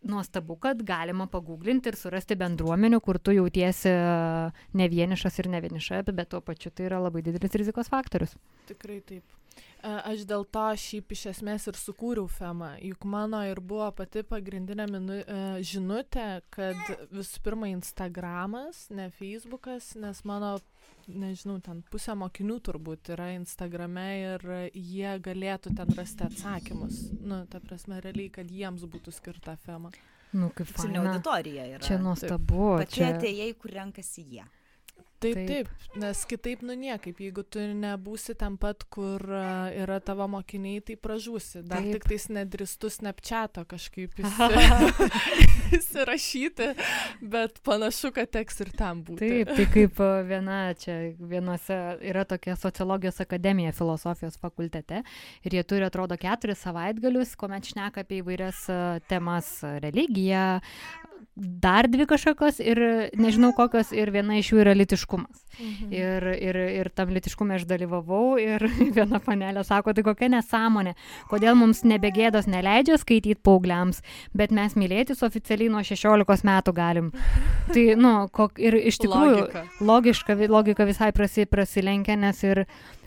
nuostabu, 0.07 0.59
kad 0.61 0.83
galima 0.85 1.27
pagūglinti 1.27 1.89
ir 1.89 1.97
surasti 1.97 2.37
bendruomenių, 2.37 3.01
kur 3.01 3.19
tu 3.19 3.33
jautiesi 3.33 3.91
ne 4.77 4.89
vienišas 4.93 5.41
ir 5.41 5.49
ne 5.49 5.63
vieniša, 5.65 6.05
bet 6.13 6.31
tuo 6.31 6.43
pačiu 6.45 6.71
tai 6.71 6.91
yra 6.91 7.01
labai 7.01 7.25
didelis 7.25 7.57
rizikos 7.57 7.89
faktorius. 7.89 8.37
Tikrai 8.69 9.01
taip. 9.01 9.25
Aš 9.85 10.25
dėl 10.27 10.47
to 10.51 10.65
šiaip 10.81 11.13
iš 11.15 11.27
esmės 11.31 11.67
ir 11.71 11.77
sukūriau 11.79 12.27
FEMA, 12.33 12.73
juk 12.83 13.05
mano 13.07 13.43
ir 13.47 13.61
buvo 13.61 13.87
pati 13.95 14.25
pagrindinė 14.27 14.87
minu, 14.91 15.19
žinutė, 15.63 16.41
kad 16.51 16.81
visų 17.13 17.43
pirma 17.45 17.69
Instagramas, 17.71 18.87
ne 18.91 19.11
Facebookas, 19.19 19.93
nes 20.01 20.23
mano, 20.27 20.57
nežinau, 21.07 21.61
ten 21.63 21.85
pusė 21.93 22.17
mokinių 22.19 22.59
turbūt 22.67 23.13
yra 23.15 23.31
Instagrame 23.37 24.09
ir 24.25 24.49
jie 24.73 25.15
galėtų 25.23 25.77
ten 25.79 25.95
rasti 26.01 26.27
atsakymus. 26.27 27.07
Nu, 27.21 27.45
ta 27.53 27.61
prasme, 27.63 28.01
realiai, 28.03 28.33
kad 28.41 28.51
jiems 28.51 28.89
būtų 28.91 29.15
skirta 29.15 29.59
FEMA. 29.69 29.93
Nu, 30.37 30.51
kaip 30.57 30.69
faina. 30.73 31.05
auditorija 31.05 31.69
yra. 31.77 31.85
Čia 31.85 32.01
nuostabu. 32.03 32.77
Čia... 32.91 33.13
atėjai, 33.15 33.53
kur 33.61 33.77
renkasi 33.77 34.27
jie. 34.27 34.47
Taip, 35.35 35.49
taip, 35.51 35.99
nes 35.99 36.23
kitaip, 36.29 36.63
nu 36.67 36.77
niekaip, 36.79 37.19
jeigu 37.27 37.43
tu 37.43 37.59
nebūsi 37.59 38.37
ten 38.39 38.59
pat, 38.61 38.85
kur 38.93 39.23
uh, 39.27 39.67
yra 39.75 39.99
tavo 40.05 40.29
mokiniai, 40.31 40.83
tai 40.87 40.99
pražūsi. 41.01 41.65
Dar 41.67 41.83
taip. 41.83 41.97
tik 41.97 42.09
tais 42.13 42.29
nedristus 42.31 43.01
nepčiato 43.03 43.65
kažkaip 43.69 44.15
įsirašyti, 45.77 46.69
bet 47.21 47.61
panašu, 47.67 48.13
kad 48.17 48.31
teks 48.37 48.63
ir 48.65 48.73
tam 48.77 49.03
būti. 49.07 49.21
Taip, 49.25 49.53
tai 49.57 49.67
kaip 49.73 50.03
viena 50.29 50.61
čia, 50.79 50.99
vienose 51.19 51.79
yra 52.07 52.27
tokia 52.29 52.57
sociologijos 52.61 53.21
akademija 53.25 53.75
filosofijos 53.77 54.39
fakultete 54.43 55.03
ir 55.47 55.59
jie 55.59 55.65
turi, 55.67 55.87
atrodo, 55.87 56.19
keturis 56.21 56.63
savaitgalius, 56.67 57.35
kuomet 57.39 57.73
šneka 57.73 58.05
apie 58.05 58.21
įvairias 58.23 58.67
temas- 59.11 59.59
religiją, 59.87 60.61
dar 61.37 61.85
dvi 61.89 62.07
kažkokios 62.09 62.63
ir 62.65 62.79
nežinau 63.21 63.51
kokios 63.57 63.91
ir 63.93 64.09
viena 64.15 64.39
iš 64.41 64.55
jų 64.55 64.63
yra 64.63 64.73
litiškumas. 64.77 65.43
Mhm. 65.61 65.93
Ir, 65.93 66.27
ir, 66.41 66.59
ir 66.81 66.89
tam 66.97 67.13
litiškume 67.13 67.59
aš 67.59 67.67
dalyvavau 67.69 68.39
ir 68.41 68.65
viena 68.97 69.21
panelė 69.21 69.65
sako, 69.65 69.93
tai 69.97 70.05
kokia 70.07 70.31
nesąmonė, 70.33 70.95
kodėl 71.31 71.57
mums 71.61 71.83
nebegėdos 71.85 72.49
neleidžia 72.49 72.97
skaityti 73.03 73.37
paaugliams, 73.45 74.01
bet 74.37 74.55
mes 74.57 74.77
mylėtis 74.81 75.21
oficialiai 75.27 75.73
nuo 75.73 75.85
16 75.85 76.49
metų 76.49 76.77
galim. 76.77 77.11
Tai, 77.73 77.85
nu, 78.01 78.15
kok, 78.33 78.57
ir 78.63 78.79
iš 78.81 79.03
tikrųjų 79.05 79.37
logika, 79.43 79.67
logiška, 79.81 80.39
logika 80.49 80.89
visai 80.89 81.13
prasi, 81.17 81.45
prasilenkia, 81.45 82.17
nes 82.21 82.41
ir 82.49 82.65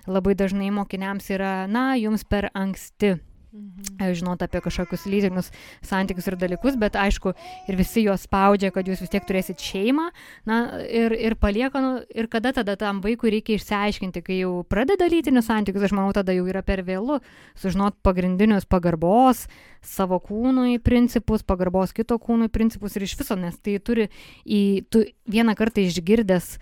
labai 0.09 0.37
dažnai 0.37 0.69
mokiniams 0.73 1.33
yra, 1.33 1.53
na, 1.69 1.91
jums 1.97 2.25
per 2.29 2.51
anksti 2.53 3.17
Mhm. 3.49 4.13
žinot 4.13 4.43
apie 4.45 4.61
kažkokius 4.61 5.07
lytinius 5.09 5.47
santykius 5.81 6.27
ir 6.29 6.35
dalykus, 6.37 6.75
bet 6.77 6.93
aišku, 6.93 7.33
ir 7.65 7.77
visi 7.79 8.03
juos 8.05 8.27
spaudžia, 8.27 8.69
kad 8.69 8.85
jūs 8.85 9.01
vis 9.01 9.09
tiek 9.09 9.25
turėsit 9.25 9.57
šeimą, 9.57 10.05
na, 10.45 10.59
ir, 10.85 11.15
ir 11.17 11.33
palieka, 11.33 11.81
nu, 11.81 11.91
ir 12.13 12.29
kada 12.29 12.53
tada 12.53 12.77
tam 12.77 13.01
vaikui 13.01 13.33
reikia 13.33 13.57
išsiaiškinti, 13.57 14.21
kai 14.21 14.39
jau 14.43 14.53
pradeda 14.69 15.09
lytinius 15.09 15.49
santykius, 15.49 15.87
aš 15.89 15.97
manau, 15.97 16.13
tada 16.13 16.35
jau 16.37 16.45
yra 16.45 16.61
per 16.61 16.85
vėlų 16.85 17.17
sužinot 17.57 17.97
pagrindinius 18.05 18.69
pagarbos 18.69 19.47
savo 19.81 20.21
kūnui 20.21 20.77
principus, 20.85 21.41
pagarbos 21.41 21.95
kito 21.97 22.19
kūnui 22.21 22.51
principus 22.53 22.99
ir 22.99 23.09
iš 23.09 23.17
viso, 23.17 23.39
nes 23.39 23.57
tai 23.57 23.79
turi 23.81 24.11
į, 24.45 24.85
tu 24.93 25.07
vieną 25.25 25.57
kartą 25.57 25.81
išgirdęs 25.81 26.59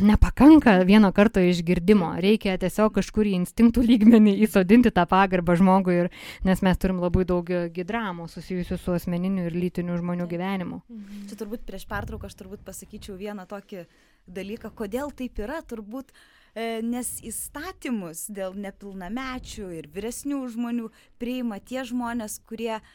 nepakanka 0.00 0.82
vieno 0.84 1.08
karto 1.12 1.40
išgirdimo, 1.40 2.10
reikia 2.20 2.58
tiesiog 2.60 2.92
kažkur 2.98 3.28
į 3.30 3.36
instinktų 3.38 3.84
lygmenį 3.88 4.34
įsodinti 4.44 4.92
tą 4.92 5.06
pagarbą 5.08 5.56
žmogui, 5.56 5.96
ir, 6.02 6.10
nes 6.44 6.60
mes 6.64 6.80
turim 6.82 7.00
labai 7.00 7.24
daug 7.28 7.48
gidramų 7.72 8.28
susijusių 8.28 8.78
su 8.82 8.96
asmeniniu 8.98 9.46
ir 9.48 9.56
lytiniu 9.56 9.96
žmonių 9.96 10.28
gyvenimu. 10.28 10.82
Mhm. 10.88 11.24
Čia 11.30 11.40
turbūt 11.40 11.64
prieš 11.68 11.88
pertrauką 11.88 12.28
aš 12.28 12.36
turbūt 12.36 12.66
pasakyčiau 12.68 13.16
vieną 13.16 13.48
tokį 13.48 13.86
dalyką, 14.26 14.74
kodėl 14.76 15.14
taip 15.16 15.40
yra, 15.40 15.62
turbūt 15.64 16.12
e, 16.12 16.82
nes 16.84 17.16
įstatymus 17.24 18.26
dėl 18.28 18.58
nepilnamečių 18.60 19.72
ir 19.78 19.88
vyresnių 19.94 20.44
žmonių 20.52 20.92
priima 21.22 21.62
tie 21.64 21.86
žmonės, 21.86 22.42
kurie 22.44 22.74
uh, 22.76 22.94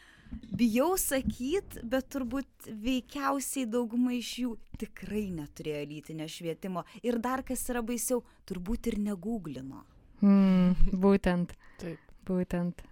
bijau 0.52 0.94
sakyt 1.00 1.80
bet 1.84 2.08
turbūt 2.12 2.70
veikiausiai 2.84 3.66
dauguma 3.70 4.14
iš 4.16 4.32
jų 4.44 4.54
tikrai 4.80 5.28
neturėjo 5.34 5.82
lytinio 5.90 6.28
švietimo. 6.30 6.86
Ir 7.02 7.18
dar 7.22 7.44
kas 7.46 7.64
yra 7.70 7.82
baisiau 7.86 8.22
turbūt 8.48 8.92
ir 8.92 9.00
negūglino 9.02 9.84
mm, 10.22 10.96
būtent. 11.02 11.54
Taip. 11.82 12.08
Būtent. 12.22 12.84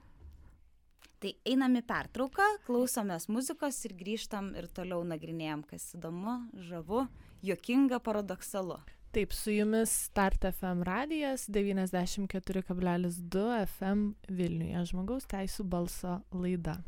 Tai 1.20 1.30
einam 1.46 1.76
į 1.76 1.82
pertrauką, 1.86 2.46
klausomės 2.64 3.28
muzikos 3.30 3.76
ir 3.84 3.92
grįžtam 3.98 4.54
ir 4.56 4.70
toliau 4.72 5.04
nagrinėjom, 5.04 5.62
kas 5.68 5.90
įdomu, 5.98 6.38
žavu, 6.70 7.04
jokinga, 7.44 8.00
paradoksalu. 8.02 8.78
Taip, 9.12 9.34
su 9.34 9.52
jumis 9.52 9.90
Start 10.06 10.46
FM 10.48 10.84
radijas 10.86 11.48
94,2 11.50 13.66
FM 13.66 14.06
Vilniuje 14.30 14.84
žmogaus 14.92 15.26
teisų 15.30 15.66
balso 15.66 16.20
laida. 16.30 16.78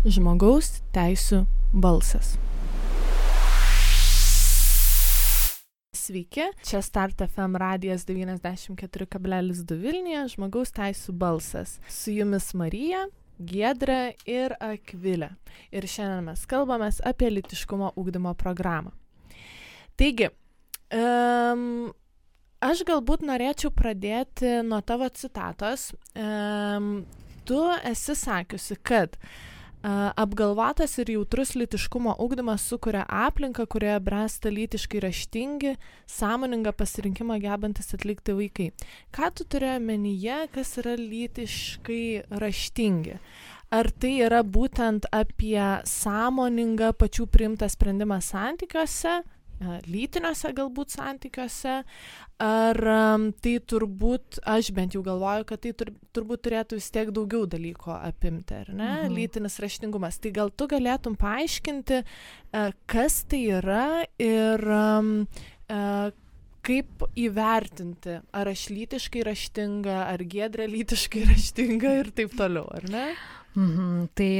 Žmogaus 0.00 0.78
teisų 0.96 1.42
balsas. 1.76 2.30
Sveiki, 5.92 6.46
čia 6.64 6.80
Start 6.80 7.20
FM 7.26 7.58
radijas 7.60 8.06
94,2 8.08 9.76
Vilniuje, 9.76 10.22
žmogaus 10.32 10.72
teisų 10.72 11.12
balsas. 11.20 11.74
Su 11.84 12.14
jumis 12.14 12.48
Marija, 12.56 13.02
Giedra 13.36 14.14
ir 14.24 14.56
Akvilė. 14.56 15.34
Ir 15.68 15.84
šiandien 15.84 16.30
mes 16.30 16.46
kalbamės 16.48 17.02
apie 17.04 17.28
litiškumo 17.34 17.92
ūkdymo 18.00 18.32
programą. 18.40 18.96
Taigi, 20.00 20.32
um, 20.96 21.92
aš 22.64 22.86
galbūt 22.88 23.28
norėčiau 23.28 23.68
pradėti 23.76 24.62
nuo 24.64 24.80
tavo 24.80 25.12
citatos. 25.12 25.90
Um, 26.16 27.02
tu 27.44 27.66
esi 27.84 28.16
sakiusi, 28.16 28.80
kad 28.80 29.20
uh, 29.20 29.48
Apgalvotas 29.82 30.98
ir 31.00 31.08
jautrus 31.14 31.54
litiškumo 31.56 32.12
ugdymas 32.20 32.66
sukuria 32.68 33.06
aplinką, 33.08 33.64
kurioje 33.66 34.00
bręsta 34.04 34.52
lytiškai 34.52 35.00
raštingi, 35.00 35.76
sąmoningą 36.06 36.72
pasirinkimą 36.76 37.38
gebantis 37.40 37.94
atlikti 37.96 38.36
vaikai. 38.36 38.68
Ką 39.12 39.30
tu 39.34 39.44
turi 39.44 39.70
omenyje, 39.78 40.50
kas 40.52 40.76
yra 40.82 40.98
lytiškai 41.00 42.28
raštingi? 42.42 43.16
Ar 43.70 43.88
tai 44.02 44.16
yra 44.26 44.42
būtent 44.44 45.08
apie 45.14 45.62
sąmoningą 45.86 46.92
pačių 47.00 47.30
priimtą 47.30 47.68
sprendimą 47.70 48.20
santykiuose, 48.20 49.22
lytiniuose 49.60 50.52
galbūt 50.56 50.94
santykiuose, 50.94 51.80
ar 52.40 52.80
tai 53.44 53.54
turbūt, 53.72 54.40
aš 54.48 54.70
bent 54.76 54.96
jau 54.96 55.02
galvoju, 55.04 55.46
kad 55.50 55.62
tai 55.64 55.74
tur, 55.76 55.92
turbūt 56.16 56.44
turėtų 56.46 56.78
vis 56.80 56.88
tiek 56.94 57.12
daugiau 57.14 57.44
dalyko 57.50 57.92
apimti, 57.98 58.62
ar 58.62 58.72
ne? 58.72 58.90
Mhm. 59.04 59.18
Lytinis 59.18 59.60
raštingumas. 59.60 60.20
Tai 60.22 60.32
gal 60.40 60.52
tu 60.54 60.68
galėtum 60.70 61.18
paaiškinti, 61.20 62.02
kas 62.90 63.22
tai 63.28 63.44
yra 63.60 63.84
ir 64.20 64.64
kaip 66.60 67.04
įvertinti, 67.16 68.18
ar 68.36 68.48
aš 68.50 68.66
lytiškai 68.72 69.24
raštinga, 69.28 69.98
ar 70.12 70.24
gedrė 70.28 70.68
lytiškai 70.68 71.24
raštinga 71.32 71.92
ir 72.02 72.10
taip 72.16 72.36
toliau, 72.36 72.66
ar 72.76 72.88
ne? 72.92 73.04
Mhm, 73.58 74.10
tai, 74.14 74.32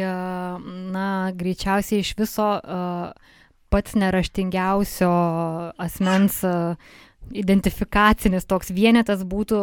na, 0.94 1.06
greičiausiai 1.34 2.04
iš 2.04 2.12
viso 2.20 2.46
uh, 2.60 3.30
pats 3.70 3.94
neraštingiausio 3.98 5.10
asmens 5.78 6.40
identifikacinis 7.30 8.48
toks 8.50 8.72
vienetas 8.74 9.22
būtų 9.28 9.60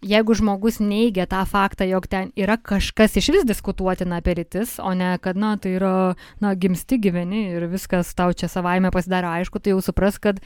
jeigu 0.00 0.34
žmogus 0.34 0.78
neigia 0.80 1.26
tą 1.28 1.42
faktą, 1.48 1.84
jog 1.84 2.06
ten 2.08 2.30
yra 2.38 2.56
kažkas 2.56 3.18
iš 3.20 3.28
vis 3.34 3.44
diskutuotina 3.48 4.20
apie 4.20 4.34
rytis, 4.38 4.78
o 4.80 4.92
ne 4.96 5.12
kad, 5.20 5.36
na, 5.36 5.54
tai 5.60 5.74
yra, 5.76 5.92
na, 6.40 6.54
gimsti 6.56 6.96
gyveni 7.02 7.42
ir 7.56 7.66
viskas 7.70 8.14
tau 8.16 8.32
čia 8.32 8.48
savaime 8.48 8.92
pasidaro 8.94 9.28
aišku, 9.36 9.60
tai 9.60 9.74
jau 9.74 9.82
supras, 9.84 10.16
kad 10.22 10.40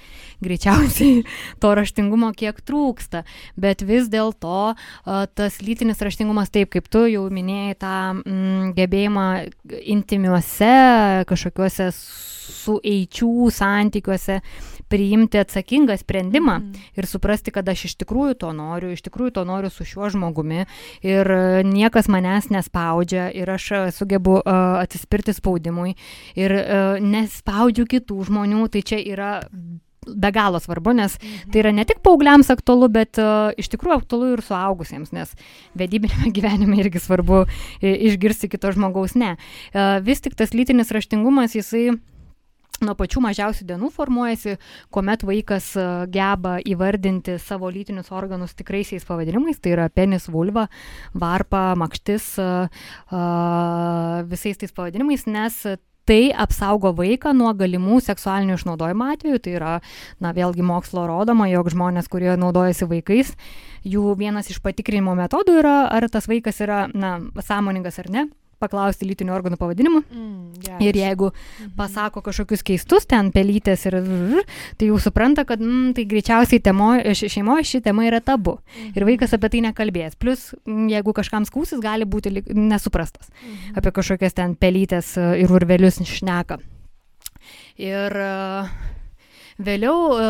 greičiausiai 0.45 1.23
to 1.63 1.73
raštingumo 1.79 2.33
kiek 2.35 2.59
trūksta. 2.67 3.25
Bet 3.55 3.87
vis 3.87 4.11
dėlto 4.13 4.75
tas 5.39 5.63
lytinis 5.63 6.03
raštingumas, 6.03 6.51
taip 6.55 6.75
kaip 6.75 6.91
tu 6.91 7.07
jau 7.07 7.27
minėjai, 7.31 7.79
tą 7.79 7.97
mm, 8.19 8.75
gebėjimą 8.79 9.29
intimiuose 9.95 10.75
kažkokiuose 11.31 11.91
sueičių 12.45 13.51
santykiuose 13.55 14.41
priimti 14.89 15.41
atsakingą 15.41 15.97
sprendimą 15.99 16.59
mm. 16.59 16.73
ir 16.97 17.09
suprasti, 17.09 17.53
kad 17.55 17.69
aš 17.69 17.87
iš 17.89 17.95
tikrųjų 18.03 18.37
to 18.45 18.53
noriu, 18.57 18.93
iš 18.95 19.03
tikrųjų 19.07 19.35
to 19.39 19.44
noriu 19.49 19.71
su 19.71 19.87
šiuo 19.87 20.11
žmogumi 20.15 20.65
ir 21.05 21.31
e, 21.31 21.63
niekas 21.69 22.11
manęs 22.13 22.51
nespaudžia 22.53 23.31
ir 23.35 23.51
aš 23.51 23.71
e, 23.73 23.81
sugebu 23.95 24.41
uh, 24.41 24.81
atsispirti 24.81 25.35
spaudimui 25.37 25.95
ir 26.39 26.53
uh, 26.55 27.01
nespaudžiu 27.03 27.87
kitų 27.91 28.29
žmonių, 28.29 28.67
tai 28.73 28.83
čia 28.87 29.01
yra 29.01 29.33
be 30.05 30.31
galo 30.35 30.61
svarbu, 30.61 30.93
nes 30.93 31.17
mhm. 31.17 31.51
tai 31.53 31.63
yra 31.63 31.73
ne 31.73 31.85
tik 31.89 32.03
paaugliams 32.05 32.51
aktualu, 32.53 32.91
bet 32.93 33.21
uh, 33.23 33.53
iš 33.61 33.71
tikrųjų 33.73 34.01
aktualu 34.03 34.33
ir 34.35 34.45
suaugusiems, 34.45 35.15
nes 35.17 35.33
vedybinėme 35.79 36.33
gyvenime 36.37 36.81
irgi 36.83 37.03
svarbu 37.03 37.45
išgirsti 37.81 38.51
kito 38.53 38.73
žmogaus 38.75 39.17
ne. 39.19 39.35
Uh, 39.73 39.99
vis 40.05 40.25
tik 40.25 40.37
tas 40.39 40.55
lytinis 40.57 40.93
raštingumas, 40.95 41.57
jisai 41.57 41.95
nuo 42.83 42.95
pačių 42.99 43.23
mažiausių 43.25 43.67
dienų 43.69 43.91
formuojasi, 43.95 44.57
kuomet 44.95 45.25
vaikas 45.27 45.71
e, 45.79 45.87
geba 46.15 46.57
įvardinti 46.67 47.39
savo 47.43 47.71
lytinius 47.73 48.11
organus 48.15 48.57
tikraisiais 48.59 49.07
pavadinimais, 49.07 49.61
tai 49.63 49.75
yra 49.77 49.89
penis, 49.93 50.29
vulva, 50.33 50.67
varpa, 51.15 51.73
makštis, 51.79 52.35
e, 52.43 52.51
e, 52.67 53.25
visais 54.31 54.61
tais 54.61 54.75
pavadinimais, 54.75 55.27
nes 55.31 55.61
tai 56.05 56.35
apsaugo 56.37 56.93
vaiką 56.97 57.33
nuo 57.37 57.55
galimų 57.57 58.03
seksualinių 58.05 58.59
išnaudojimo 58.59 59.07
atvejų. 59.15 59.41
Tai 59.41 59.55
yra, 59.57 59.75
na, 60.21 60.35
vėlgi 60.37 60.67
mokslo 60.67 61.07
rodoma, 61.09 61.49
jog 61.49 61.71
žmonės, 61.73 62.11
kurie 62.13 62.35
naudojasi 62.37 62.91
vaikais, 62.91 63.33
jų 63.89 64.13
vienas 64.21 64.51
iš 64.53 64.61
patikrinimo 64.65 65.17
metodų 65.17 65.61
yra, 65.63 65.77
ar 65.89 66.09
tas 66.13 66.29
vaikas 66.29 66.61
yra, 66.65 66.85
na, 66.93 67.17
sąmoningas 67.41 68.03
ar 68.05 68.13
ne 68.13 68.27
paklausti 68.65 69.07
lytinių 69.09 69.35
organų 69.37 69.61
pavadinimų. 69.61 70.03
Mm, 70.09 70.41
yes. 70.65 70.81
Ir 70.89 70.99
jeigu 70.99 71.31
mhm. 71.31 71.75
pasako 71.79 72.25
kažkokius 72.25 72.65
keistus 72.67 73.09
ten 73.11 73.31
pelytės 73.35 73.87
ir 73.91 73.99
tai 74.81 74.91
jau 74.91 74.99
supranta, 75.03 75.47
kad 75.49 75.63
mm, 75.63 75.95
tai 75.99 76.07
greičiausiai 76.11 76.63
šeimoje 77.15 77.69
ši 77.69 77.83
tema 77.85 78.09
yra 78.09 78.23
tabu. 78.25 78.59
Mm. 78.75 78.95
Ir 78.97 79.09
vaikas 79.11 79.37
apie 79.37 79.53
tai 79.53 79.65
nekalbės. 79.69 80.19
Plus, 80.21 80.51
jeigu 80.67 81.15
kažkam 81.17 81.47
skūsis, 81.49 81.83
gali 81.85 82.09
būti 82.09 82.33
nesuprastas. 82.55 83.31
Mm. 83.43 83.77
Apie 83.81 83.95
kažkokias 83.95 84.37
ten 84.37 84.57
pelytės 84.59 85.15
e, 85.21 85.29
ir 85.45 85.53
urvelius 85.53 86.01
šneka. 86.05 86.61
Ir 87.81 88.15
uh, 88.15 88.71
Vėliau 89.55 89.95
e, 90.11 90.23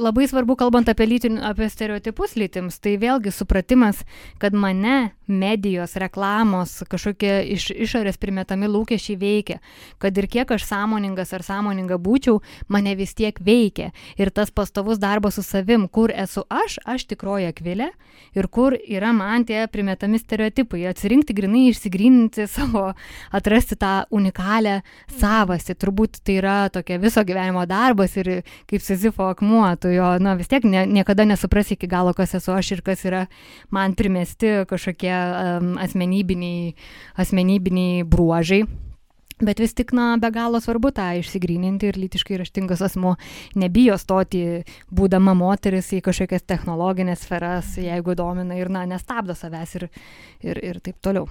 labai 0.00 0.24
svarbu, 0.30 0.54
kalbant 0.56 0.88
apie, 0.88 1.04
lytin, 1.10 1.36
apie 1.44 1.68
stereotipus 1.68 2.38
lytims, 2.40 2.78
tai 2.80 2.94
vėlgi 2.96 3.32
supratimas, 3.34 4.00
kad 4.40 4.56
mane 4.56 5.12
medijos, 5.28 5.96
reklamos, 6.00 6.78
kažkokie 6.88 7.42
iš 7.52 7.68
išorės 7.74 8.16
primetami 8.22 8.70
lūkesčiai 8.70 9.18
veikia, 9.20 9.58
kad 10.00 10.16
ir 10.16 10.28
kiek 10.32 10.54
aš 10.56 10.64
sąmoningas 10.70 11.34
ar 11.36 11.44
sąmoninga 11.44 11.98
būčiau, 12.00 12.40
mane 12.72 12.94
vis 12.96 13.12
tiek 13.18 13.36
veikia. 13.44 13.90
Ir 14.16 14.32
tas 14.32 14.48
pastovus 14.54 15.02
darbas 15.02 15.36
su 15.36 15.44
savim, 15.44 15.84
kur 15.88 16.14
esu 16.14 16.46
aš, 16.48 16.78
aš 16.88 17.04
tikroji 17.12 17.50
akvilė 17.50 17.90
ir 18.36 18.48
kur 18.48 18.72
yra 18.76 19.12
man 19.12 19.44
tie 19.44 19.66
primetami 19.68 20.20
stereotipai, 20.22 20.86
atsirinkti 20.88 21.36
grinai, 21.36 21.66
išsigryninti 21.74 22.46
savo, 22.48 22.86
atrasti 23.36 23.76
tą 23.76 24.06
unikalią 24.14 24.78
savastį. 25.18 25.76
Turbūt 25.76 26.22
tai 26.24 26.40
yra 26.40 26.56
tokia 26.72 27.00
viso 27.02 27.20
gyvenimo 27.26 27.66
darbas 27.68 28.16
ir 28.16 28.45
kaip 28.70 28.84
Sizifo 28.84 29.28
akmuo, 29.30 29.66
tu 29.80 29.90
jo, 29.92 30.16
na 30.22 30.36
vis 30.38 30.50
tiek 30.50 30.64
ne, 30.64 30.86
niekada 30.86 31.26
nesuprasi 31.28 31.76
iki 31.76 31.88
galo, 31.90 32.14
kas 32.16 32.36
esu 32.38 32.54
aš 32.56 32.76
ir 32.76 32.82
kas 32.86 33.04
yra 33.08 33.26
man 33.74 33.94
primesti 33.98 34.66
kažkokie 34.68 35.14
um, 35.14 35.76
asmenybiniai, 35.82 36.74
asmenybiniai 37.20 38.04
bruožai. 38.08 38.64
Bet 39.36 39.60
vis 39.60 39.74
tik, 39.76 39.90
na, 39.92 40.14
be 40.16 40.30
galo 40.32 40.56
svarbu 40.64 40.94
tą 40.96 41.10
išsigryninti 41.18 41.90
ir 41.90 41.98
lytiškai 42.00 42.38
raštingas 42.40 42.80
asmo 42.86 43.18
nebijo 43.60 43.98
stoti, 44.00 44.62
būdama 44.88 45.34
moteris 45.36 45.90
į 45.92 46.00
kažkokias 46.06 46.46
technologinės 46.48 47.26
sferas, 47.26 47.74
jeigu 47.76 48.16
domina 48.16 48.56
ir, 48.56 48.72
na, 48.72 48.86
nestabdo 48.88 49.36
savęs 49.36 49.76
ir, 49.76 49.90
ir, 50.40 50.62
ir 50.70 50.80
taip 50.80 51.04
toliau. 51.04 51.28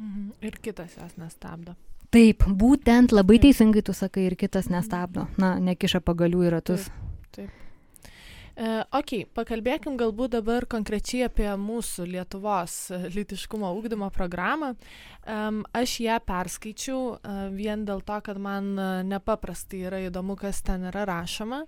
Mhm. 0.00 0.26
Ir 0.42 0.58
kitas 0.58 0.98
jos 0.98 1.14
nestabdo. 1.22 1.76
Taip, 2.10 2.42
būtent 2.42 3.12
labai 3.14 3.38
teisingai 3.42 3.84
tu 3.86 3.94
sakai 3.94 4.26
ir 4.26 4.34
kitas 4.38 4.66
nestabdo, 4.72 5.28
na, 5.38 5.54
nekiša 5.62 6.02
pagalių 6.02 6.42
į 6.48 6.50
ratus. 6.56 6.88
Taip. 6.88 7.36
taip. 7.36 8.10
E, 8.58 8.72
ok, 8.98 9.12
pakalbėkim 9.38 9.94
galbūt 10.00 10.34
dabar 10.34 10.66
konkrečiai 10.68 11.28
apie 11.28 11.46
mūsų 11.54 12.08
Lietuvos 12.10 12.74
litiškumo 13.14 13.70
ūkdymo 13.78 14.10
programą. 14.12 14.74
Um, 15.22 15.62
aš 15.76 16.00
ją 16.02 16.18
perskaičiau 16.26 17.00
uh, 17.14 17.40
vien 17.54 17.86
dėl 17.86 18.02
to, 18.02 18.18
kad 18.26 18.42
man 18.42 18.74
nepaprastai 19.06 19.86
yra 19.86 20.02
įdomu, 20.08 20.34
kas 20.40 20.64
ten 20.66 20.90
yra 20.90 21.06
rašoma. 21.06 21.62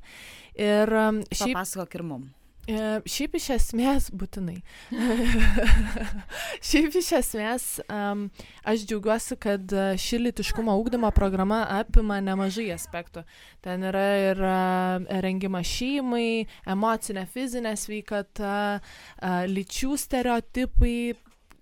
Ir 0.58 0.90
šiaip... 1.30 1.54
Papasakok 1.54 2.00
ir 2.00 2.08
mums. 2.10 2.41
E, 2.70 2.74
šiaip 3.10 3.32
iš 3.34 3.48
esmės, 3.56 4.04
būtinai. 4.14 4.60
šiaip 6.68 6.94
iš 7.00 7.08
esmės, 7.18 7.64
um, 7.90 8.28
aš 8.62 8.84
džiaugiuosi, 8.86 9.38
kad 9.42 9.74
e, 9.74 9.86
ši 9.98 10.20
litiškumo 10.28 10.76
ūkdymo 10.78 11.10
programa 11.16 11.64
apima 11.80 12.20
nemažai 12.22 12.68
aspektų. 12.76 13.24
Ten 13.66 13.82
yra 13.86 14.06
ir 14.28 14.44
uh, 14.46 15.10
rengimas 15.22 15.66
šeimai, 15.70 16.46
emocinė, 16.70 17.26
fizinė 17.30 17.74
sveikata, 17.78 18.80
lyčių 19.50 19.98
stereotipai, 19.98 20.96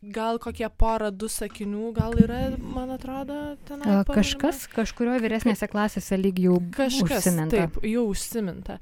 gal 0.00 0.38
kokie 0.40 0.64
pora, 0.80 1.10
du 1.12 1.28
sakinių, 1.28 1.90
gal 1.92 2.14
yra, 2.22 2.38
man 2.56 2.94
atrodo, 2.94 3.36
ten. 3.68 3.82
Kažkas, 4.08 4.64
kažkurioje 4.72 5.20
vyresnėse 5.20 5.68
klasėse 5.68 6.16
lyg 6.16 6.40
jau 6.40 6.56
kažkas, 6.72 7.26
užsiminta. 7.26 7.66
Taip, 7.66 7.76
jau 7.84 8.06
užsiminta. 8.08 8.78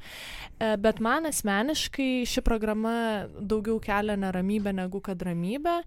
E, 0.58 0.70
bet 0.78 1.00
man 1.02 1.26
asmeniškai 1.26 2.22
ši 2.26 2.42
programa 2.46 3.26
daugiau 3.34 3.80
kelia 3.82 4.14
neramybę 4.18 4.72
negu 4.78 5.02
kad 5.02 5.22
ramybę. 5.22 5.80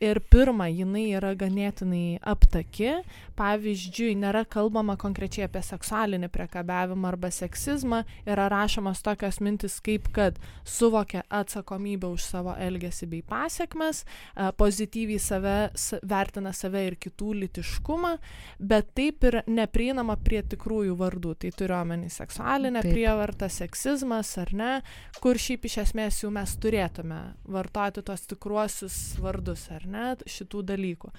Ir 0.00 0.22
pirma, 0.32 0.70
jinai 0.72 1.10
yra 1.18 1.34
ganėtinai 1.36 2.20
aptaki. 2.24 3.02
Pavyzdžiui, 3.38 4.16
nėra 4.18 4.42
kalbama 4.48 4.96
konkrečiai 4.98 5.46
apie 5.46 5.60
seksualinį 5.62 6.32
priekabiavimą 6.32 7.12
arba 7.12 7.28
seksizmą. 7.32 8.02
Yra 8.26 8.48
rašomas 8.50 9.04
tokios 9.04 9.38
mintis 9.44 9.78
kaip, 9.84 10.08
kad 10.16 10.40
suvokia 10.64 11.26
atsakomybę 11.28 12.08
už 12.16 12.24
savo 12.24 12.56
elgesį 12.56 13.12
bei 13.12 13.22
pasiekmes. 13.22 14.02
E, 14.02 14.48
pozityviai 14.78 15.18
save, 15.18 15.70
vertina 16.06 16.52
save 16.54 16.84
ir 16.86 16.96
kitų 17.00 17.32
litiškumą, 17.42 18.12
bet 18.58 18.92
taip 18.94 19.24
ir 19.26 19.40
neprieinama 19.50 20.14
prie 20.22 20.42
tikrųjų 20.46 20.94
vardų. 20.98 21.34
Tai 21.42 21.50
turiu 21.58 21.74
omeny 21.80 22.10
seksualinę 22.10 22.82
taip. 22.82 22.94
prievartą, 22.94 23.48
seksizmas 23.50 24.30
ar 24.38 24.52
ne, 24.54 24.70
kur 25.18 25.38
šiaip 25.38 25.66
iš 25.66 25.78
esmės 25.84 26.22
jau 26.22 26.30
mes 26.30 26.54
turėtume 26.62 27.18
vartoti 27.50 28.04
tos 28.06 28.26
tikruosius 28.30 29.18
vardus 29.22 29.66
ar 29.74 29.86
ne, 29.86 30.06
šitų 30.26 30.62
dalykų. 30.70 31.10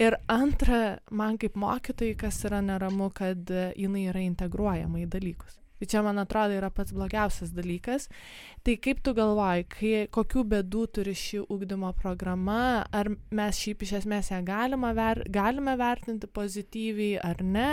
Ir 0.00 0.18
antra, 0.28 0.98
man 1.10 1.40
kaip 1.40 1.56
mokytojai, 1.56 2.18
kas 2.20 2.44
yra 2.44 2.60
neramu, 2.60 3.08
kad 3.14 3.48
jinai 3.76 4.04
yra 4.12 4.20
integruojama 4.26 5.06
į 5.06 5.08
dalykus. 5.08 5.56
Tai 5.80 5.88
čia, 5.88 6.02
man 6.04 6.20
atrodo, 6.20 6.52
yra 6.52 6.68
pats 6.68 6.92
blogiausias 6.92 7.54
dalykas. 7.56 8.10
Tai 8.60 8.74
kaip 8.84 8.98
tu 9.00 9.14
galvoji, 9.16 9.64
kai, 9.72 9.92
kokių 10.12 10.42
bėdų 10.50 10.82
turi 10.98 11.14
ši 11.16 11.40
ugdymo 11.48 11.94
programa, 11.96 12.84
ar 12.92 13.08
mes 13.32 13.60
šiaip 13.62 13.86
iš 13.86 13.94
esmės 14.02 14.28
ją 14.28 14.42
galime, 14.44 14.92
ver, 14.98 15.22
galime 15.32 15.78
vertinti 15.80 16.28
pozityviai 16.28 17.16
ar 17.24 17.40
ne? 17.40 17.70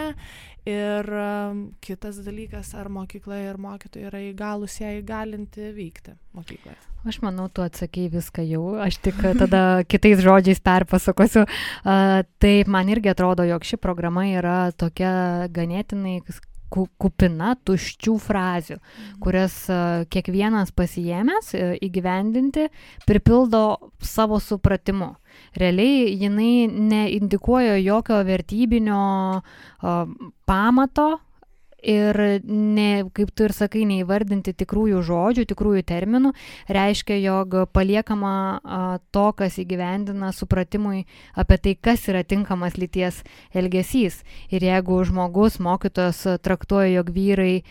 Ir 0.68 1.12
um, 1.20 1.62
kitas 1.84 2.22
dalykas, 2.24 2.72
ar 2.80 2.88
mokykla 2.92 3.44
ir 3.50 3.60
mokytojai 3.60 4.08
yra 4.08 4.24
įgalus 4.30 4.80
ją 4.80 4.96
įgalinti 5.02 5.74
veikti 5.76 6.16
mokykloje. 6.36 6.80
Aš 7.08 7.20
manau, 7.24 7.46
tu 7.52 7.64
atsakėjai 7.64 8.16
viską 8.18 8.44
jau, 8.48 8.66
aš 8.84 8.98
tik 9.04 9.20
tada 9.40 9.62
kitais 9.92 10.24
žodžiais 10.24 10.64
perpasakosiu. 10.64 11.44
Uh, 11.84 12.24
taip, 12.40 12.72
man 12.72 12.88
irgi 12.92 13.12
atrodo, 13.12 13.44
jog 13.48 13.68
ši 13.68 13.80
programa 13.84 14.30
yra 14.32 14.60
tokia 14.76 15.48
ganėtinai 15.52 16.22
kupina 16.70 17.54
tuščių 17.68 18.16
frazių, 18.22 18.78
mhm. 18.80 19.20
kurias 19.24 19.56
e, 19.72 19.80
kiekvienas 20.14 20.74
pasijėmęs 20.78 21.54
e, 21.56 21.70
įgyvendinti 21.88 22.68
pripildo 23.08 23.64
savo 24.04 24.42
supratimu. 24.44 25.14
Realiai 25.58 26.16
jinai 26.18 26.68
neindikuoja 26.68 27.78
jokio 27.78 28.18
vertybinio 28.26 29.02
pamato 30.50 31.08
ir 31.84 32.20
ne, 32.44 33.06
kaip 33.14 33.32
tu 33.36 33.48
ir 33.48 33.54
sakai, 33.56 33.86
neįvardinti 33.90 34.54
tikrųjų 34.58 35.02
žodžių, 35.08 35.46
tikrųjų 35.52 35.84
terminų, 35.88 36.34
reiškia, 36.74 37.18
jog 37.22 37.56
paliekama 37.74 38.34
a, 38.58 38.82
to, 39.14 39.28
kas 39.38 39.60
įgyvendina 39.62 40.32
supratimui 40.36 41.06
apie 41.38 41.60
tai, 41.62 41.76
kas 41.76 42.08
yra 42.10 42.24
tinkamas 42.28 42.80
lyties 42.82 43.22
elgesys. 43.54 44.24
Ir 44.50 44.66
jeigu 44.66 45.04
žmogus, 45.08 45.62
mokytojas 45.64 46.26
traktuoja, 46.42 46.98
jog 46.98 47.14
vyrai 47.14 47.62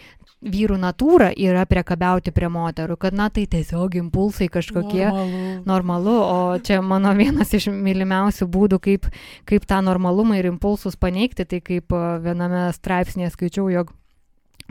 vyrų 0.46 0.76
natūra 0.78 1.30
yra 1.32 1.64
priekabiauti 1.68 2.32
prie 2.34 2.48
moterų, 2.52 2.98
kad 3.00 3.16
na 3.16 3.28
tai 3.32 3.46
tiesiog 3.50 3.96
impulsai 4.02 4.48
kažkokie 4.52 5.06
normalu. 5.08 5.62
normalu, 5.66 6.16
o 6.20 6.38
čia 6.62 6.82
mano 6.84 7.14
vienas 7.16 7.54
iš 7.56 7.70
mylimiausių 7.72 8.48
būdų, 8.52 8.80
kaip, 8.84 9.08
kaip 9.48 9.66
tą 9.68 9.80
normalumą 9.84 10.38
ir 10.38 10.50
impulsus 10.52 10.98
paneigti, 11.00 11.48
tai 11.48 11.62
kaip 11.64 11.94
viename 12.22 12.68
straipsnėje 12.76 13.32
skaičiau, 13.34 13.70
jog 13.72 13.95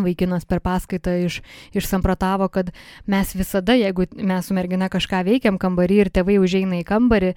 vaikinas 0.02 0.48
per 0.50 0.62
paskaitą 0.66 1.14
iš, 1.26 1.42
išsampratavo, 1.76 2.50
kad 2.54 2.72
mes 3.10 3.36
visada, 3.38 3.76
jeigu 3.78 4.08
mes 4.16 4.48
su 4.48 4.58
mergina 4.58 4.90
kažką 4.92 5.24
veikiam 5.28 5.60
kambarį 5.62 6.02
ir 6.04 6.12
tėvai 6.14 6.40
užeina 6.42 6.82
į 6.82 6.88
kambarį, 6.88 7.34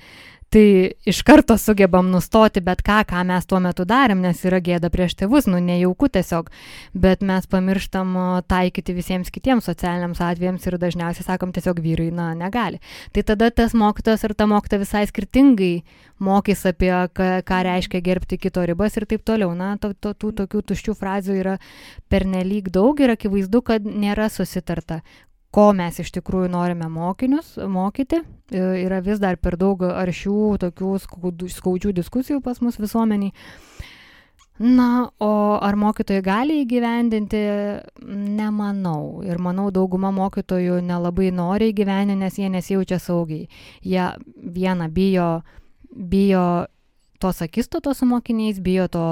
tai 0.48 0.92
iš 1.08 1.20
karto 1.26 1.58
sugebam 1.60 2.08
nustoti 2.10 2.62
bet 2.64 2.80
ką, 2.86 3.02
ką 3.08 3.22
mes 3.28 3.46
tuo 3.48 3.60
metu 3.60 3.84
darėm, 3.88 4.22
nes 4.24 4.40
yra 4.48 4.60
gėda 4.64 4.88
prieš 4.92 5.18
tėvus, 5.20 5.48
nu 5.50 5.60
nejauku 5.60 6.08
tiesiog, 6.12 6.48
bet 6.96 7.24
mes 7.26 7.48
pamirštam 7.50 8.16
taikyti 8.48 8.96
visiems 8.96 9.32
kitiems 9.34 9.68
socialiniams 9.68 10.22
atvejams 10.24 10.64
ir 10.70 10.78
dažniausiai 10.80 11.26
sakom 11.26 11.52
tiesiog 11.52 11.82
vyrai, 11.84 12.08
na, 12.14 12.30
negali. 12.38 12.80
Tai 13.12 13.26
tada 13.32 13.50
tas 13.52 13.76
mokytojas 13.76 14.24
ir 14.24 14.36
ta 14.38 14.48
mokytoja 14.48 14.84
visai 14.86 15.04
skirtingai 15.10 15.72
mokys 16.24 16.64
apie, 16.72 16.92
ką, 17.14 17.28
ką 17.46 17.60
reiškia 17.68 18.02
gerbti 18.04 18.40
kito 18.40 18.64
ribas 18.66 18.96
ir 18.96 19.06
taip 19.10 19.24
toliau. 19.28 19.52
Na, 19.58 19.74
to, 19.80 19.92
to, 19.92 20.14
tų 20.16 20.32
tokių 20.42 20.64
tuščių 20.72 20.96
frazių 20.98 21.38
yra 21.38 21.56
pernelyg 22.08 22.72
daug 22.74 22.98
ir 23.04 23.12
akivaizdu, 23.14 23.62
kad 23.66 23.84
nėra 23.84 24.30
susitarta, 24.32 25.02
ko 25.58 25.72
mes 25.74 25.96
iš 25.98 26.12
tikrųjų 26.14 26.52
norime 26.52 26.86
mokinius 26.92 27.56
mokyti. 27.66 28.22
E, 28.54 28.60
yra 28.84 29.00
vis 29.02 29.18
dar 29.18 29.38
per 29.42 29.58
daug 29.58 29.82
aršių, 29.82 30.40
tokių 30.62 30.92
skaudžių, 31.50 31.94
diskusijų 31.96 32.42
pas 32.44 32.62
mus 32.62 32.78
visuomeniai. 32.78 33.34
Na, 34.58 35.06
o 35.22 35.32
ar 35.62 35.76
mokytojai 35.78 36.22
gali 36.26 36.60
įgyvendinti, 36.64 37.40
nemanau. 38.38 39.20
Ir 39.26 39.38
manau, 39.42 39.68
dauguma 39.74 40.10
mokytojų 40.14 40.80
nelabai 40.82 41.30
nori 41.34 41.70
įgyvendinti, 41.72 42.18
nes 42.22 42.38
jie 42.38 42.50
nesijaučia 42.50 42.98
saugiai. 43.02 43.46
Jie 43.86 44.08
vieną 44.58 44.90
bijo, 44.94 45.28
bijo 45.90 46.48
tos 47.22 47.42
akistatos 47.42 48.02
su 48.02 48.06
mokiniais, 48.10 48.58
bijo 48.62 48.88
to 48.90 49.06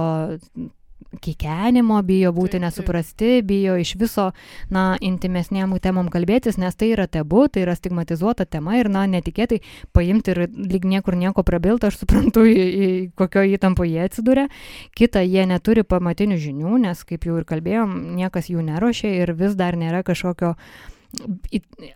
kikenimo, 1.23 1.99
bijo 2.07 2.33
būti 2.37 2.61
nesuprasti, 2.63 3.41
bijo 3.47 3.77
iš 3.81 3.95
viso, 4.01 4.31
na, 4.73 4.97
intimesnėm 5.01 5.75
temom 5.83 6.09
kalbėtis, 6.13 6.59
nes 6.59 6.77
tai 6.77 6.93
yra 6.95 7.07
tebu, 7.07 7.47
tai 7.53 7.67
yra 7.67 7.77
stigmatizuota 7.77 8.47
tema 8.47 8.79
ir, 8.81 8.91
na, 8.93 9.07
netikėtai 9.11 9.61
paimti 9.97 10.35
ir 10.35 10.43
lyg 10.55 10.87
niekur 10.89 11.17
nieko 11.19 11.45
prabilti, 11.47 11.91
aš 11.91 12.01
suprantu, 12.03 12.47
į, 12.47 12.57
į 12.57 12.91
kokio 13.19 13.45
įtampo 13.57 13.87
jie 13.87 14.03
atsiduria. 14.07 14.49
Kita, 14.97 15.23
jie 15.27 15.47
neturi 15.49 15.87
pamatinių 15.87 16.41
žinių, 16.43 16.77
nes, 16.87 17.05
kaip 17.07 17.27
jau 17.29 17.39
ir 17.41 17.49
kalbėjom, 17.49 17.97
niekas 18.19 18.51
jų 18.53 18.65
neruošia 18.67 19.15
ir 19.23 19.35
vis 19.37 19.57
dar 19.59 19.79
nėra 19.79 20.03
kažkokio 20.07 20.55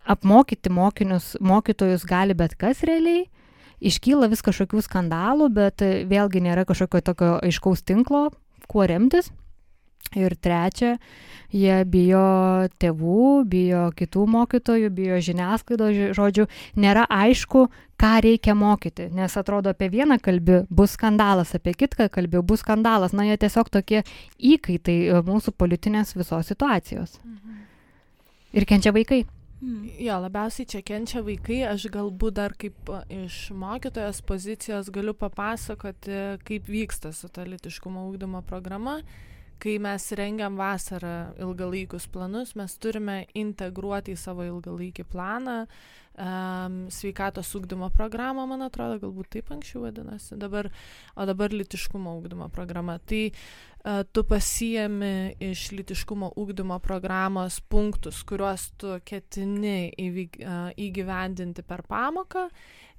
apmokyti 0.09 0.71
mokinius, 0.73 1.35
mokytojus 1.41 2.07
gali 2.09 2.35
bet 2.35 2.55
kas 2.57 2.85
realiai 2.87 3.27
iškyla 3.81 4.29
vis 4.31 4.45
kažkokių 4.45 4.83
skandalų, 4.85 5.49
bet 5.57 5.85
vėlgi 6.09 6.45
nėra 6.45 6.67
kažkokio 6.69 7.03
tokio 7.05 7.33
aiškaus 7.41 7.83
tinklo 7.87 8.29
kuo 8.71 8.87
remtis. 8.89 9.33
Ir 10.19 10.33
trečia, 10.43 10.97
jie 11.55 11.75
bijo 11.87 12.67
tėvų, 12.83 13.45
bijo 13.47 13.85
kitų 13.95 14.25
mokytojų, 14.33 14.89
bijo 14.91 15.21
žiniasklaidos 15.23 16.17
žodžių, 16.19 16.49
nėra 16.83 17.05
aišku, 17.07 17.69
ką 18.01 18.13
reikia 18.25 18.57
mokyti, 18.59 19.07
nes 19.15 19.37
atrodo 19.39 19.71
apie 19.71 19.87
vieną 19.93 20.19
kalbį 20.19 20.65
bus 20.67 20.97
skandalas, 20.99 21.55
apie 21.55 21.77
kitą 21.79 22.09
kalbį 22.11 22.43
bus 22.43 22.65
skandalas, 22.65 23.15
na 23.15 23.29
jie 23.29 23.39
tiesiog 23.39 23.71
tokie 23.71 24.03
įkaitai 24.35 24.99
e, 25.05 25.21
mūsų 25.31 25.55
politinės 25.55 26.17
visos 26.19 26.51
situacijos. 26.51 27.21
Mhm. 27.23 27.61
Ir 28.59 28.67
kenčia 28.67 28.91
vaikai. 28.97 29.23
Mm. 29.61 29.89
Jo, 30.01 30.17
labiausiai 30.25 30.69
čia 30.73 30.81
kenčia 30.81 31.21
vaikai, 31.25 31.59
aš 31.69 31.85
galbūt 31.93 32.37
dar 32.39 32.55
kaip 32.57 32.89
iš 33.13 33.51
mokytojos 33.53 34.23
pozicijos 34.25 34.89
galiu 34.93 35.13
papasakoti, 35.13 36.39
kaip 36.49 36.71
vyksta 36.71 37.13
su 37.13 37.29
ta 37.29 37.45
litiškumo 37.45 38.07
ūkdymo 38.09 38.41
programa, 38.49 39.03
kai 39.61 39.77
mes 39.77 40.07
rengiam 40.17 40.57
vasarą 40.57 41.35
ilgalaikius 41.45 42.09
planus, 42.09 42.55
mes 42.57 42.79
turime 42.81 43.27
integruoti 43.37 44.17
į 44.17 44.23
savo 44.23 44.49
ilgalaikį 44.49 45.05
planą 45.13 45.59
um, 45.67 46.87
sveikatos 46.89 47.53
ūkdymo 47.61 47.91
programą, 47.93 48.49
man 48.49 48.65
atrodo, 48.65 48.97
galbūt 49.05 49.29
taip 49.37 49.53
anksčiau 49.53 49.85
vadinasi, 49.85 50.41
dabar, 50.41 50.71
o 51.13 51.29
dabar 51.29 51.53
litiškumo 51.53 52.17
ūkdymo 52.23 52.49
programa. 52.57 52.97
Tai 53.05 53.27
uh, 53.29 53.70
tu 54.13 54.25
pasijami 54.29 55.37
iš 55.41 55.71
litiškumo 55.73 56.33
ūkdymo 56.37 56.77
programos 56.85 57.61
punktus, 57.61 58.23
kuriuos 58.29 58.71
tu 58.81 58.99
ketini 59.05 59.91
uh, 59.97 60.69
įgyvendinti 60.77 61.65
per 61.65 61.87
pamoką 61.89 62.49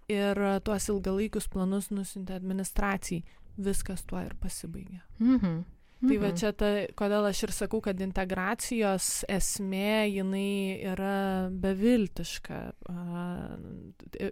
ir 0.09 0.41
uh, 0.41 0.57
tuos 0.65 0.89
ilgalaikius 0.89 1.49
planus 1.53 1.91
nusinti 1.93 2.33
administracijai. 2.33 3.21
Viskas 3.61 4.05
tuo 4.07 4.23
ir 4.23 4.33
pasibaigia. 4.41 5.03
Mhm. 5.19 5.61
Tai 6.01 6.15
va 6.17 6.31
mhm. 6.31 6.37
čia 6.39 6.49
ta, 6.57 6.69
kodėl 6.97 7.27
aš 7.29 7.43
ir 7.45 7.51
sakau, 7.53 7.77
kad 7.85 7.99
integracijos 8.01 9.09
esmė, 9.29 10.07
jinai 10.09 10.81
yra 10.95 11.49
beviltiška. 11.53 12.61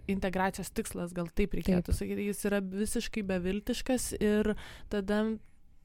Integracijos 0.10 0.74
tikslas, 0.74 1.14
gal 1.14 1.30
taip 1.30 1.54
reikėtų 1.60 1.91
taip. 1.91 2.00
sakyti, 2.00 2.26
jis 2.32 2.41
yra 2.50 2.64
visiškai 2.66 3.22
beviltiškas 3.30 4.16
ir 4.18 4.56
tada 4.89 5.22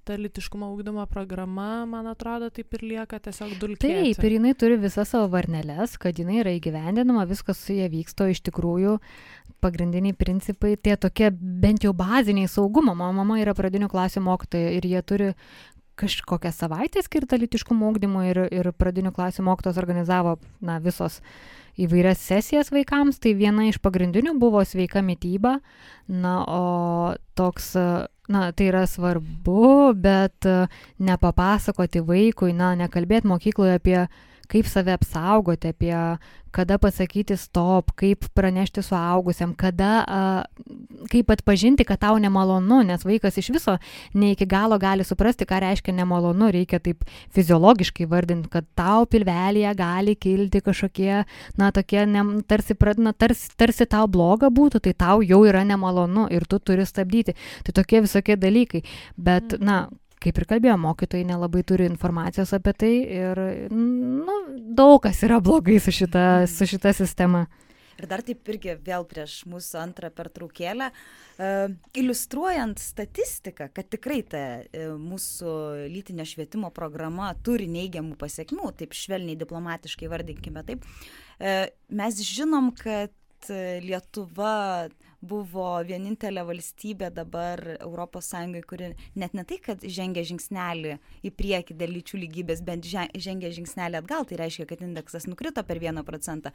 ta 0.05 0.17
litiškumo 0.21 0.69
ūkdymo 0.75 1.05
programa, 1.11 1.85
man 1.89 2.09
atrodo, 2.11 2.51
taip 2.55 2.77
ir 2.77 2.85
lieka 2.93 3.19
tiesiog 3.25 3.57
dulkė. 3.61 3.89
Taip, 3.89 4.21
ir 4.29 4.37
jinai 4.37 4.53
turi 4.59 4.77
visas 4.81 5.11
savo 5.15 5.31
varneles, 5.33 5.97
kad 6.01 6.21
jinai 6.21 6.43
yra 6.43 6.53
įgyvendinama, 6.59 7.25
viskas 7.31 7.63
su 7.65 7.77
jie 7.77 7.89
vyksta, 7.93 8.29
iš 8.33 8.45
tikrųjų 8.49 8.99
pagrindiniai 9.65 10.17
principai, 10.17 10.75
tie 10.77 10.99
tokie 11.01 11.31
bent 11.33 11.87
jau 11.87 11.95
baziniai 11.97 12.51
saugumo. 12.51 12.95
Mano 12.95 13.17
mama 13.17 13.41
yra 13.41 13.57
pradinių 13.57 13.89
klasių 13.93 14.25
mokytoja 14.27 14.75
ir 14.77 14.89
jie 14.89 15.01
turi 15.09 15.31
kažkokią 16.01 16.53
savaitę 16.53 17.03
skirtą 17.05 17.39
lytiškumo 17.39 17.91
ugdymui 17.93 18.27
ir, 18.33 18.41
ir 18.51 18.71
pradinių 18.75 19.13
klasių 19.15 19.45
mokytos 19.47 19.79
organizavo 19.81 20.37
na, 20.65 20.81
visos 20.83 21.21
įvairias 21.81 22.23
sesijas 22.23 22.71
vaikams, 22.75 23.19
tai 23.23 23.35
viena 23.39 23.67
iš 23.69 23.81
pagrindinių 23.83 24.37
buvo 24.39 24.63
sveika 24.67 25.03
mytyba, 25.03 25.59
na, 26.09 26.35
o 26.47 27.15
toks, 27.39 27.73
na, 28.31 28.45
tai 28.55 28.69
yra 28.71 28.85
svarbu, 28.91 29.95
bet 29.99 30.47
nepapasakoti 31.03 32.05
vaikui, 32.07 32.55
na, 32.55 32.75
nekalbėti 32.79 33.31
mokykloje 33.31 33.81
apie 33.81 33.99
kaip 34.55 34.71
save 34.71 34.95
apsaugoti, 34.95 35.75
apie 35.75 35.99
kada 36.55 36.79
pasakyti 36.79 37.35
stop, 37.37 37.91
kaip 37.99 38.29
pranešti 38.35 38.83
suaugusiam, 38.87 39.55
kada, 39.59 40.05
a, 40.07 40.19
kaip 41.11 41.33
atpažinti, 41.35 41.83
kad 41.87 41.99
tau 42.05 42.19
nemalonu, 42.23 42.79
nes 42.87 43.03
vaikas 43.03 43.41
iš 43.43 43.51
viso 43.57 43.75
ne 44.15 44.31
iki 44.37 44.47
galo 44.47 44.79
gali 44.79 45.03
suprasti, 45.07 45.49
ką 45.51 45.59
reiškia 45.65 45.97
nemalonu, 45.97 46.53
reikia 46.55 46.79
taip 46.85 47.03
fiziologiškai 47.35 48.07
vardinti, 48.11 48.53
kad 48.53 48.69
tau 48.79 49.09
pilvelėje 49.11 49.75
gali 49.81 50.15
kilti 50.15 50.63
kažkokie, 50.63 51.25
na, 51.59 51.73
tokie, 51.75 52.05
ne, 52.07 52.23
tarsi, 52.47 52.79
na, 53.03 53.15
tarsi, 53.19 53.51
tarsi 53.59 53.89
tau 53.91 54.07
bloga 54.07 54.53
būtų, 54.55 54.85
tai 54.87 54.95
tau 54.95 55.27
jau 55.27 55.43
yra 55.49 55.67
nemalonu 55.67 56.29
ir 56.31 56.47
tu 56.47 56.63
turi 56.63 56.87
stabdyti. 56.87 57.35
Tai 57.67 57.75
tokie 57.75 58.05
visokie 58.05 58.39
dalykai. 58.39 58.85
Bet, 59.19 59.59
na, 59.59 59.89
kaip 60.25 60.41
ir 60.41 60.49
kalbėjo, 60.49 60.79
mokytojai 60.81 61.27
nelabai 61.29 61.65
turi 61.67 61.89
informacijos 61.91 62.55
apie 62.57 62.73
tai 62.77 62.95
ir 63.21 63.43
nu, 63.73 64.39
daug 64.77 65.03
kas 65.05 65.23
yra 65.27 65.41
blogai 65.45 65.79
su 65.83 65.95
šita, 65.95 66.25
su 66.51 66.69
šita 66.71 66.95
sistema. 66.97 67.45
Ir 67.95 68.09
dar 68.11 68.25
taip 68.27 68.49
irgi 68.51 68.75
vėl 68.83 69.05
prieš 69.07 69.37
mūsų 69.47 69.79
antrą 69.79 70.11
pertraukėlę, 70.15 70.89
uh, 70.91 71.75
iliustruojant 71.95 72.81
statistiką, 72.83 73.69
kad 73.75 73.91
tikrai 73.93 74.21
ta 74.27 74.43
uh, 74.65 74.97
mūsų 74.99 75.53
lytinio 75.93 76.27
švietimo 76.27 76.73
programa 76.75 77.31
turi 77.47 77.69
neigiamų 77.71 78.19
pasiekmių, 78.19 78.73
taip 78.81 78.97
švelniai 78.99 79.39
diplomatiškai 79.39 80.11
vardinkime 80.11 80.65
taip, 80.67 80.83
uh, 81.39 81.69
mes 81.95 82.25
žinom, 82.27 82.73
kad 82.81 83.15
Lietuva 83.85 84.89
buvo 85.29 85.67
vienintelė 85.87 86.45
valstybė 86.47 87.11
dabar 87.15 87.61
ES, 87.79 88.31
kuri 88.69 88.93
net 89.19 89.35
ne 89.35 89.45
tai, 89.49 89.59
kad 89.63 89.83
žengia 89.83 90.25
žingsnelį 90.29 90.99
į 91.25 91.33
priekį 91.35 91.77
dėl 91.81 91.97
lyčių 91.99 92.21
lygybės, 92.25 92.63
bent 92.67 92.87
žengia 92.87 93.53
žingsnelį 93.55 94.01
atgal, 94.01 94.29
tai 94.29 94.41
reiškia, 94.43 94.69
kad 94.71 94.85
indeksas 94.85 95.29
nukrito 95.31 95.65
per 95.67 95.83
1 95.83 96.05
procentą. 96.07 96.53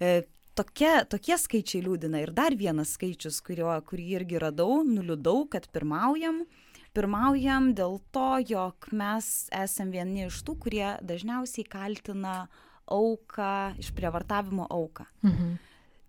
E, 0.00 0.24
tokia, 0.58 1.04
tokie 1.08 1.38
skaičiai 1.38 1.84
liūdina 1.86 2.22
ir 2.22 2.32
dar 2.34 2.56
vienas 2.58 2.96
skaičius, 2.96 3.40
kurio, 3.44 3.72
kurį 3.88 4.08
irgi 4.18 4.42
radau, 4.42 4.82
nuliūdau, 4.86 5.46
kad 5.52 5.68
pirmaujam. 5.72 6.44
Pirmaujam 6.92 7.70
dėl 7.72 8.02
to, 8.12 8.36
jog 8.44 8.90
mes 8.92 9.48
esam 9.56 9.92
vieni 9.94 10.26
iš 10.26 10.42
tų, 10.44 10.58
kurie 10.60 10.88
dažniausiai 11.00 11.64
kaltina 11.64 12.34
auką, 12.92 13.78
išprievartavimo 13.80 14.66
auką. 14.68 15.06
Mhm. 15.24 15.54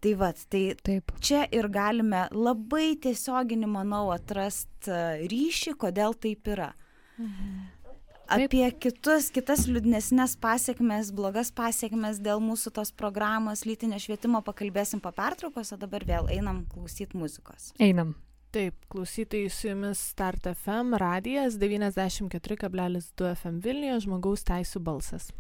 Tai 0.04 0.14
vad, 0.20 0.40
tai 0.52 0.64
Taip. 0.84 1.14
čia 1.24 1.46
ir 1.56 1.70
galime 1.72 2.26
labai 2.36 2.98
tiesioginį, 3.00 3.70
manau, 3.72 4.10
atrasti 4.12 4.92
e, 4.92 5.28
ryšį, 5.32 5.78
kodėl 5.80 6.18
taip 6.20 6.50
yra. 6.52 6.74
Mhm. 7.16 7.54
Taip. 8.24 8.50
Apie 8.50 8.66
kitus, 8.82 9.28
kitas 9.36 9.66
liūdnesnės 9.68 10.38
pasiekmes, 10.42 11.12
blogas 11.16 11.52
pasiekmes 11.56 12.22
dėl 12.24 12.40
mūsų 12.44 12.72
tos 12.76 12.92
programos 12.96 13.66
lytinio 13.68 14.00
švietimo 14.00 14.40
pakalbėsim 14.44 15.04
po 15.04 15.12
pertraukos, 15.16 15.74
o 15.76 15.78
dabar 15.80 16.06
vėl 16.08 16.28
einam 16.32 16.64
klausyti 16.72 17.20
muzikos. 17.20 17.72
Einam. 17.84 18.16
Taip, 18.54 18.76
klausytojai 18.94 19.50
su 19.50 19.68
jumis 19.68 20.02
Start 20.12 20.48
FM 20.52 20.98
radijas 21.02 21.56
94,2 21.62 23.32
FM 23.36 23.64
Vilniuje 23.64 24.04
žmogaus 24.08 24.44
teisų 24.48 24.84
balsas. 24.84 25.32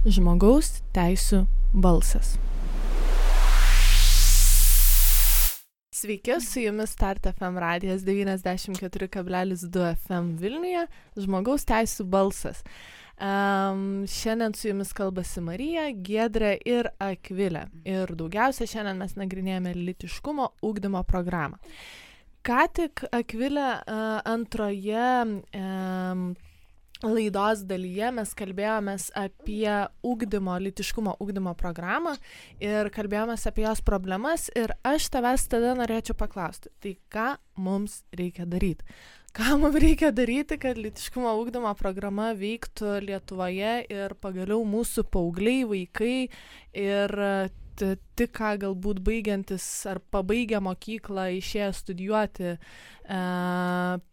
Žmogaus 0.00 0.78
teisų 0.96 1.42
balsas. 1.76 2.38
Sveiki, 5.92 6.38
su 6.40 6.62
jumis 6.62 6.94
Start 6.94 7.28
FM 7.28 7.60
radijas 7.60 8.06
94,2 8.08 9.90
FM 9.98 10.32
Vilniuje, 10.40 10.86
žmogaus 11.20 11.68
teisų 11.68 12.08
balsas. 12.08 12.64
Um, 13.20 14.06
šiandien 14.08 14.56
su 14.56 14.70
jumis 14.70 14.96
kalbasi 14.96 15.44
Marija, 15.44 15.90
Gedrė 15.92 16.56
ir 16.64 16.88
Akvilė. 16.96 17.66
Ir 17.84 18.16
daugiausia 18.16 18.72
šiandien 18.72 19.04
mes 19.04 19.18
nagrinėjame 19.20 19.76
litiškumo 19.76 20.54
ūkdymo 20.64 21.04
programą. 21.04 21.60
Ką 22.40 22.70
tik 22.72 23.04
Akvilė 23.12 23.74
uh, 23.84 24.22
antroje 24.24 25.10
um, 25.28 26.30
laidos 27.06 27.62
dalyje 27.68 28.10
mes 28.12 28.32
kalbėjomės 28.36 29.08
apie 29.16 29.68
ugdymo, 30.06 30.56
litiškumo 30.60 31.16
ugdymo 31.22 31.54
programą 31.58 32.16
ir 32.60 32.90
kalbėjomės 32.92 33.46
apie 33.48 33.64
jos 33.64 33.80
problemas 33.84 34.48
ir 34.58 34.74
aš 34.86 35.08
tavęs 35.14 35.46
tada 35.52 35.72
norėčiau 35.78 36.16
paklausti, 36.18 36.72
tai 36.82 36.96
ką 37.12 37.30
mums 37.60 38.02
reikia 38.16 38.46
daryti? 38.48 38.84
Ką 39.36 39.56
mums 39.62 39.78
reikia 39.78 40.10
daryti, 40.10 40.58
kad 40.58 40.78
litiškumo 40.80 41.32
ugdymo 41.38 41.70
programa 41.78 42.32
veiktų 42.34 42.98
Lietuvoje 43.06 43.76
ir 43.86 44.16
pagaliau 44.18 44.64
mūsų 44.66 45.06
paaugliai, 45.06 45.62
vaikai 45.70 46.16
ir 46.74 47.16
tik 47.80 48.34
ką 48.36 48.56
galbūt 48.60 49.00
baigiantis 49.06 49.64
ar 49.88 50.02
pabaigę 50.12 50.60
mokyklą 50.60 51.30
išėję 51.38 51.70
studijuoti 51.78 52.50
e, 52.50 52.58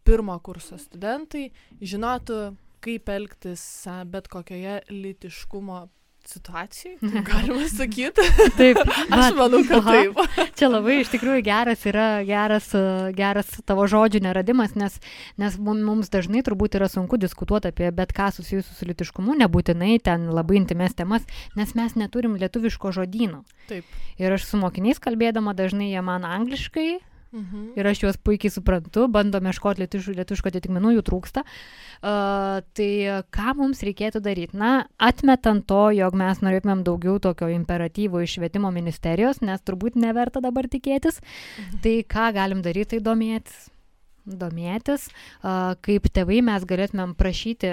pirmo 0.08 0.38
kurso 0.46 0.78
studentai 0.80 1.48
žinotų, 1.82 2.38
kaip 2.84 3.08
elgtis 3.12 3.62
bet 4.10 4.28
kokioje 4.32 4.80
litiškumo 4.90 5.86
situacijai, 6.28 6.98
galima 7.28 7.68
sakyti. 7.68 8.20
taip, 8.56 8.78
aš 9.10 9.34
manau, 9.36 9.62
kad 9.68 9.78
aha, 9.80 9.94
taip. 9.94 10.52
čia 10.58 10.68
labai 10.68 10.98
iš 11.02 11.12
tikrųjų 11.14 11.42
geras 11.46 11.84
yra 11.88 12.06
geras, 12.28 12.68
geras 13.16 13.52
tavo 13.68 13.86
žodžių 13.88 14.20
neradimas, 14.26 14.74
nes, 14.78 14.98
nes 15.40 15.58
mums 15.62 16.12
dažnai 16.12 16.42
turbūt 16.46 16.76
yra 16.78 16.90
sunku 16.92 17.20
diskutuoti 17.20 17.72
apie 17.72 17.90
bet 17.96 18.12
ką 18.16 18.30
susijusiu 18.36 18.76
su 18.76 18.88
litiškumu, 18.90 19.38
nebūtinai 19.44 19.96
ten 20.04 20.28
labai 20.34 20.60
intimes 20.60 20.96
temas, 20.98 21.24
nes 21.56 21.74
mes 21.78 21.96
neturim 21.96 22.36
lietuviško 22.40 22.92
žodyno. 23.00 23.44
Taip. 23.70 23.88
Ir 24.20 24.36
aš 24.36 24.50
su 24.50 24.60
mokiniais 24.60 25.00
kalbėdama 25.00 25.56
dažnai 25.56 25.92
jie 25.94 26.04
man 26.04 26.28
angliškai 26.28 26.90
Mhm. 27.32 27.72
Ir 27.76 27.86
aš 27.90 28.02
juos 28.06 28.16
puikiai 28.24 28.52
suprantu, 28.52 29.04
bandome 29.12 29.52
ieškoti 29.52 29.82
lietuviškų, 29.82 30.14
lietuviškų 30.16 30.50
atitikmenų, 30.52 30.94
jų 30.96 31.04
trūksta. 31.04 31.44
Uh, 31.44 32.60
tai 32.78 32.90
ką 33.34 33.54
mums 33.58 33.82
reikėtų 33.84 34.22
daryti? 34.24 34.56
Na, 34.56 34.86
atmetant 34.96 35.66
to, 35.68 35.88
jog 35.92 36.16
mes 36.16 36.40
norėtumėm 36.44 36.84
daugiau 36.86 37.18
tokio 37.20 37.50
imperatyvo 37.52 38.22
iš 38.24 38.38
švietimo 38.38 38.72
ministerijos, 38.72 39.42
nes 39.44 39.60
turbūt 39.60 39.98
neverta 40.00 40.40
dabar 40.44 40.70
tikėtis, 40.72 41.20
mhm. 41.20 41.82
tai 41.84 41.98
ką 42.08 42.30
galim 42.38 42.64
daryti, 42.64 42.96
tai 42.96 43.04
domėtis 43.04 43.68
domėtis, 44.28 45.08
kaip 45.84 46.08
tėvai 46.12 46.42
mes 46.44 46.64
galėtumėm 46.68 47.14
prašyti 47.18 47.70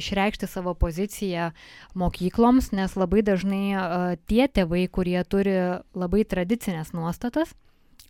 išreikšti 0.00 0.48
savo 0.50 0.74
poziciją 0.74 1.52
mokykloms, 1.98 2.72
nes 2.74 2.96
labai 2.98 3.22
dažnai 3.22 4.18
tie 4.26 4.48
tėvai, 4.48 4.88
kurie 4.90 5.20
turi 5.22 5.54
labai 5.94 6.24
tradicinės 6.26 6.90
nuostatas, 6.96 7.54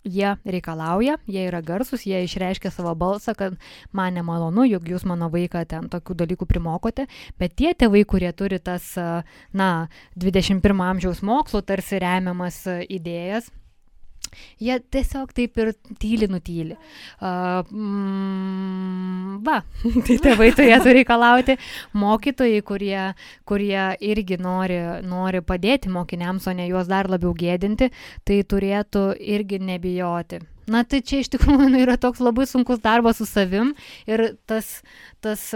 jie 0.05 0.34
reikalauja, 0.44 1.16
jie 1.26 1.46
yra 1.48 1.62
garsus, 1.62 2.07
jie 2.07 2.22
išreiškia 2.26 2.72
savo 2.74 2.94
balsą, 2.98 3.34
kad 3.38 3.57
man 3.92 4.14
nemalonu, 4.18 4.66
jog 4.68 4.88
jūs 4.88 5.07
mano 5.09 5.30
vaiką 5.32 5.64
ten 5.68 5.88
tokių 5.92 6.18
dalykų 6.24 6.48
primokote, 6.50 7.07
bet 7.38 7.57
tie 7.59 7.72
tėvai, 7.74 8.05
kurie 8.09 8.32
turi 8.36 8.59
tas, 8.59 8.92
na, 9.53 9.70
21 10.18 10.86
amžiaus 10.90 11.22
mokslo 11.22 11.62
tarsi 11.62 12.03
remiamas 12.03 12.64
idėjas, 12.88 13.50
Jie 14.62 14.78
tiesiog 14.95 15.33
taip 15.37 15.59
ir 15.62 15.72
tyli 16.03 16.28
nutyli. 16.30 16.76
Uh, 17.20 17.61
mm, 17.72 19.41
va, 19.47 19.61
tai 20.07 20.18
tėvai 20.28 20.53
turėtų 20.59 20.95
reikalauti, 21.01 21.59
mokytojai, 21.99 22.62
kurie, 22.66 22.97
kurie 23.49 23.85
irgi 24.12 24.41
nori, 24.43 24.80
nori 25.07 25.43
padėti 25.45 25.93
mokiniams, 25.93 26.49
o 26.49 26.57
ne 26.57 26.70
juos 26.70 26.91
dar 26.91 27.11
labiau 27.12 27.35
gėdinti, 27.37 27.93
tai 28.28 28.43
turėtų 28.49 29.12
irgi 29.37 29.62
nebijoti 29.62 30.43
Na 30.70 30.84
tai 30.86 31.00
čia 31.02 31.22
iš 31.22 31.30
tikrųjų 31.32 31.68
nu, 31.72 31.80
yra 31.82 31.96
toks 32.00 32.22
labai 32.22 32.46
sunkus 32.46 32.82
darbas 32.82 33.18
su 33.18 33.26
savim 33.26 33.72
ir 34.06 34.36
tas, 34.46 34.82
tas 35.24 35.48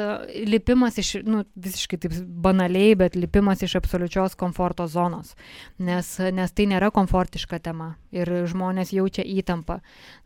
lipimas 0.46 0.98
iš, 0.98 1.12
nu, 1.26 1.44
visiškai 1.54 1.98
taip 2.02 2.16
banaliai, 2.26 2.96
bet 2.98 3.18
lipimas 3.18 3.62
iš 3.62 3.76
absoliučios 3.78 4.34
komforto 4.38 4.88
zonos, 4.90 5.34
nes, 5.78 6.10
nes 6.34 6.56
tai 6.56 6.66
nėra 6.70 6.90
komfortiška 6.94 7.60
tema 7.62 7.94
ir 8.14 8.30
žmonės 8.50 8.92
jaučia 8.96 9.24
įtampą. 9.26 9.78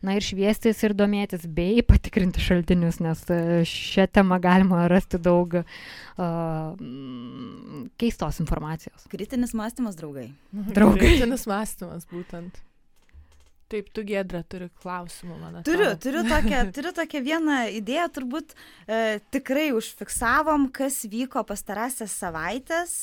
Na 0.05 0.15
ir 0.17 0.25
šviestis 0.25 0.81
ir 0.85 0.95
domėtis 0.97 1.45
bei 1.45 1.83
patikrinti 1.85 2.41
šaltinius, 2.41 3.01
nes 3.03 3.23
šią 3.69 4.07
temą 4.15 4.39
galima 4.41 4.87
rasti 4.91 5.21
daug 5.21 5.59
uh, 5.61 5.63
keistos 8.01 8.41
informacijos. 8.41 9.05
Kritinis 9.11 9.53
mąstymas, 9.57 9.99
draugai. 9.99 10.31
Draugai. 10.75 11.05
Kritinis 11.05 11.47
mąstymas, 11.49 12.09
būtent. 12.09 12.63
Taip, 13.71 13.87
tu 13.95 14.03
Gedra 14.03 14.41
turi 14.43 14.67
klausimų, 14.81 15.35
man 15.39 15.59
atrodo. 15.61 15.63
Turiu, 15.69 15.91
turiu 16.03 16.21
tokią, 16.27 16.57
turiu 16.75 16.91
tokią 16.95 17.21
vieną 17.23 17.59
idėją, 17.77 18.09
turbūt 18.17 18.51
e, 18.51 19.21
tikrai 19.31 19.69
užfiksavom, 19.77 20.65
kas 20.75 20.97
vyko 21.07 21.45
pastarąsias 21.47 22.11
savaitės, 22.19 22.95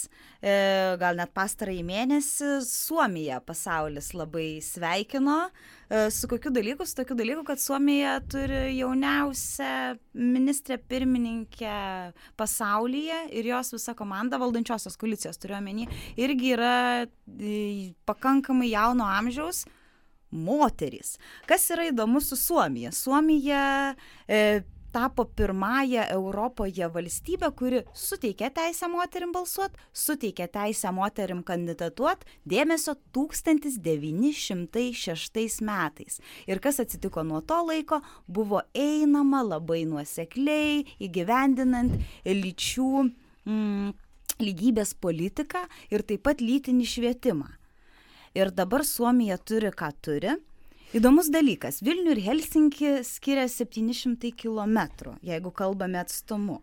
e, 0.42 0.52
gal 1.00 1.16
net 1.16 1.32
pastarąjį 1.32 1.86
mėnesį. 1.88 2.50
Suomija 2.68 3.40
pasaulis 3.48 4.10
labai 4.12 4.58
sveikino. 4.64 5.38
E, 5.88 6.02
su 6.12 6.28
kokiu 6.28 6.52
dalyku? 6.52 6.84
Su 6.84 7.00
tokiu 7.00 7.16
dalyku, 7.16 7.46
kad 7.48 7.64
Suomija 7.64 8.18
turi 8.28 8.76
jauniausią 8.76 9.96
ministrę 10.20 10.76
pirmininkę 10.84 12.12
pasaulyje 12.36 13.24
ir 13.40 13.50
jos 13.54 13.72
visa 13.78 13.96
komanda 13.96 14.36
valdančiosios 14.36 15.00
koalicijos, 15.00 15.40
turiuomenį, 15.40 15.88
irgi 16.20 16.54
yra 16.58 16.78
e, 17.08 17.56
pakankamai 18.04 18.68
jauno 18.74 19.08
amžiaus 19.08 19.64
moterys. 20.30 21.16
Kas 21.48 21.68
yra 21.74 21.88
įdomu 21.92 22.20
su 22.24 22.36
Suomija? 22.36 22.92
Suomija 22.92 23.94
e, 24.28 24.62
tapo 24.92 25.24
pirmąją 25.24 26.02
Europoje 26.02 26.88
valstybę, 26.88 27.52
kuri 27.56 27.82
suteikė 27.94 28.50
teisę 28.56 28.88
moterim 28.88 29.32
balsuoti, 29.32 29.74
suteikė 29.92 30.48
teisę 30.52 30.92
moterim 30.96 31.42
kandidatuoti, 31.44 32.26
dėmesio 32.48 32.94
1906 33.12 35.60
metais. 35.68 36.20
Ir 36.48 36.58
kas 36.64 36.80
atsitiko 36.80 37.22
nuo 37.22 37.40
to 37.40 37.66
laiko, 37.68 38.00
buvo 38.26 38.60
einama 38.74 39.42
labai 39.44 39.84
nuosekliai 39.88 40.84
įgyvendinant 41.04 41.92
lyčių 42.24 43.04
mm, 43.04 43.92
lygybės 44.40 44.94
politiką 44.94 45.68
ir 45.92 46.02
taip 46.08 46.22
pat 46.26 46.40
lytinį 46.40 46.84
švietimą. 46.88 47.57
Ir 48.36 48.50
dabar 48.52 48.84
Suomija 48.84 49.38
turi, 49.38 49.70
ką 49.72 49.92
turi. 50.04 50.36
Įdomus 50.96 51.28
dalykas, 51.28 51.82
Vilnių 51.84 52.14
ir 52.14 52.20
Helsinkį 52.24 52.90
skiria 53.04 53.44
700 53.52 54.30
km, 54.32 54.78
jeigu 55.20 55.52
kalbame 55.52 56.00
atstumu. 56.00 56.62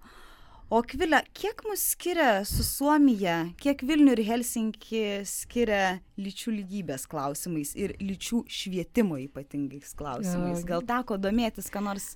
O 0.74 0.80
Kvilė, 0.82 1.20
kiek 1.38 1.61
mus 1.68 1.84
skiria 1.93 2.39
su 2.49 2.63
Suomija, 2.66 3.36
kiek 3.61 3.84
Vilnių 3.86 4.16
ir 4.16 4.24
Helsinkį 4.26 5.03
skiria 5.30 5.99
lyčių 6.18 6.55
lygybės 6.55 7.05
klausimais 7.05 7.76
ir 7.78 7.93
lyčių 8.01 8.41
švietimo 8.49 9.20
ypatingais 9.22 9.93
klausimais? 9.93 10.66
Gal 10.66 10.82
teko 10.89 11.20
domėtis, 11.22 11.70
ką 11.70 11.86
nors 11.86 12.16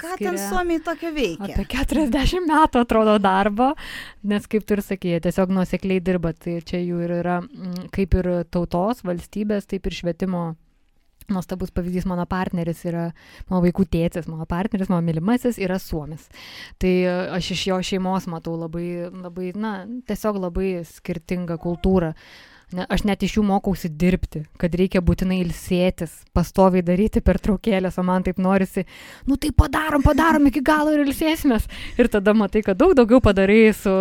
Ką 0.00 0.12
ten 0.20 0.38
Suomiai 0.38 0.82
tokio 0.84 1.10
veikia? 1.14 1.54
Apie 1.54 1.64
40 1.72 2.46
metų 2.46 2.82
atrodo 2.84 3.16
darbo, 3.22 3.72
nes 4.28 4.46
kaip 4.50 4.66
tu 4.66 4.76
ir 4.76 4.84
sakėjai, 4.84 5.24
tiesiog 5.26 5.54
nuosekliai 5.56 6.02
dirba, 6.04 6.34
tai 6.36 6.60
čia 6.66 6.82
jų 6.82 7.00
ir 7.06 7.16
yra 7.20 7.40
mm, 7.42 7.88
kaip 7.94 8.14
ir 8.20 8.30
tautos, 8.52 9.02
valstybės, 9.06 9.68
taip 9.70 9.88
ir 9.90 9.98
švietimo 9.98 10.46
Nuostabus 11.26 11.72
pavyzdys, 11.74 12.04
mano 12.06 12.22
partneris 12.30 12.84
yra, 12.86 13.08
mano 13.48 13.58
vaikų 13.64 13.88
tėtis, 13.90 14.28
mano 14.30 14.44
partneris, 14.46 14.86
mano 14.92 15.02
mylimasis 15.08 15.58
yra 15.58 15.80
suomis. 15.82 16.28
Tai 16.78 16.92
aš 17.34 17.48
iš 17.56 17.64
jo 17.72 17.78
šeimos 17.88 18.28
matau 18.30 18.54
labai, 18.60 19.08
labai 19.10 19.50
na, 19.58 19.72
tiesiog 20.06 20.38
labai 20.44 20.84
skirtingą 20.86 21.58
kultūrą. 21.62 22.12
Ne, 22.74 22.82
aš 22.90 23.04
net 23.06 23.22
iš 23.22 23.36
jų 23.36 23.44
mokausi 23.46 23.86
dirbti, 23.94 24.40
kad 24.58 24.72
reikia 24.74 24.98
būtinai 24.98 25.36
ilsėtis, 25.44 26.16
pastoviai 26.34 26.82
daryti 26.82 27.20
per 27.22 27.38
traukėlės, 27.38 27.94
o 28.00 28.02
man 28.06 28.26
taip 28.26 28.40
norisi, 28.42 28.82
nu 29.30 29.38
tai 29.38 29.52
padarom, 29.54 30.02
padarom 30.02 30.48
iki 30.50 30.64
galo 30.66 30.90
ir 30.90 31.04
ilsėsimės. 31.04 31.68
Ir 31.94 32.10
tada 32.10 32.34
matai, 32.34 32.64
kad 32.66 32.80
daug 32.80 32.96
daugiau 32.98 33.22
padarai 33.22 33.70
su 33.70 33.92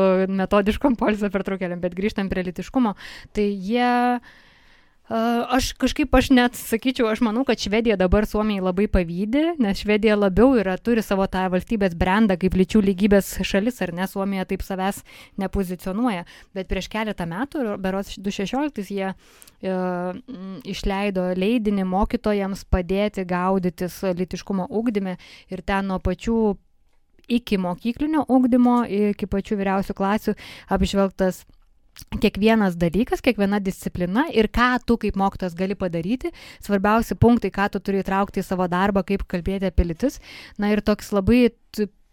metodiškom 0.41 0.97
polsio 0.97 1.29
per 1.29 1.45
traukėlėm, 1.45 1.83
bet 1.83 1.93
grįžtam 1.93 2.31
prie 2.31 2.47
litiškumo. 2.49 2.95
Tai 3.37 3.45
jie... 3.45 3.77
Yeah, 3.85 4.33
Aš 5.05 5.75
kažkaip, 5.77 6.09
aš 6.17 6.31
net 6.33 6.55
sakyčiau, 6.57 7.05
aš 7.11 7.19
manau, 7.21 7.43
kad 7.45 7.61
Švedija 7.61 7.93
dabar 7.93 8.25
Suomijai 8.25 8.63
labai 8.65 8.87
pavydė, 8.89 9.43
nes 9.61 9.77
Švedija 9.83 10.15
labiau 10.17 10.55
yra, 10.57 10.79
turi 10.81 11.03
savo 11.05 11.27
tą 11.29 11.43
valstybės 11.53 11.93
brandą 11.93 12.33
kaip 12.41 12.57
lyčių 12.57 12.81
lygybės 12.81 13.29
šalis, 13.45 13.77
ar 13.85 13.93
ne, 13.93 14.07
Suomija 14.09 14.47
taip 14.49 14.65
savęs 14.65 15.03
nepozicionuoja. 15.37 16.25
Bet 16.57 16.71
prieš 16.71 16.89
keletą 16.89 17.27
metų, 17.29 17.75
beros 17.83 18.15
2016, 18.17 18.81
jie 18.89 19.11
e, 19.13 19.75
išleido 20.73 21.27
leidinį 21.37 21.85
mokytojams 21.85 22.65
padėti 22.65 23.27
gaudytis 23.29 23.99
litiškumo 24.09 24.65
ugdyme 24.73 25.19
ir 25.53 25.61
ten 25.61 25.85
nuo 25.91 25.99
pačių 26.01 26.55
iki 27.29 27.61
mokyklinio 27.61 28.25
ugdymo, 28.25 28.79
iki 29.13 29.29
pačių 29.29 29.61
vyriausių 29.61 29.97
klasių 30.01 30.35
apžvelgtas 30.73 31.43
kiekvienas 32.21 32.77
dalykas, 32.79 33.23
kiekviena 33.25 33.59
disciplina 33.63 34.25
ir 34.33 34.49
ką 34.53 34.69
tu 34.85 34.97
kaip 35.01 35.17
mokytas 35.19 35.55
gali 35.57 35.77
padaryti, 35.79 36.31
svarbiausi 36.63 37.17
punktai, 37.19 37.51
ką 37.55 37.69
tu 37.73 37.81
turi 37.83 38.01
įtraukti 38.03 38.41
į 38.41 38.47
savo 38.47 38.67
darbą, 38.71 39.05
kaip 39.07 39.25
kalbėti 39.31 39.69
apie 39.69 39.87
lytis. 39.89 40.19
Na 40.61 40.71
ir 40.73 40.83
toks 40.85 41.13
labai 41.15 41.47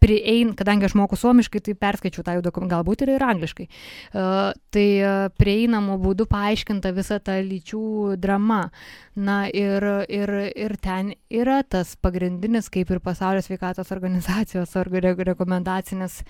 priein, 0.03 0.53
kadangi 0.59 0.89
aš 0.89 0.97
moku 0.99 1.19
suomiškai, 1.19 1.63
tai 1.69 1.77
perskaičiu 1.79 2.25
tą 2.27 2.37
jų 2.37 2.45
dokumentą, 2.45 2.77
galbūt 2.77 3.05
ir, 3.07 3.15
ir 3.17 3.25
angliškai. 3.27 3.69
Uh, 3.69 4.51
tai 4.75 4.89
uh, 4.99 5.29
prieinamų 5.39 5.99
būdų 6.03 6.27
paaiškinta 6.31 6.93
visa 6.97 7.21
ta 7.23 7.39
lyčių 7.43 8.19
drama. 8.21 8.65
Na 9.13 9.45
ir, 9.53 9.85
ir, 10.09 10.31
ir 10.57 10.73
ten 10.81 11.11
yra 11.29 11.59
tas 11.69 11.91
pagrindinis, 12.01 12.71
kaip 12.73 12.89
ir 12.95 13.01
pasaulio 13.05 13.43
sveikatos 13.45 13.91
organizacijos 13.93 14.73
rekomendacinis 14.73 16.23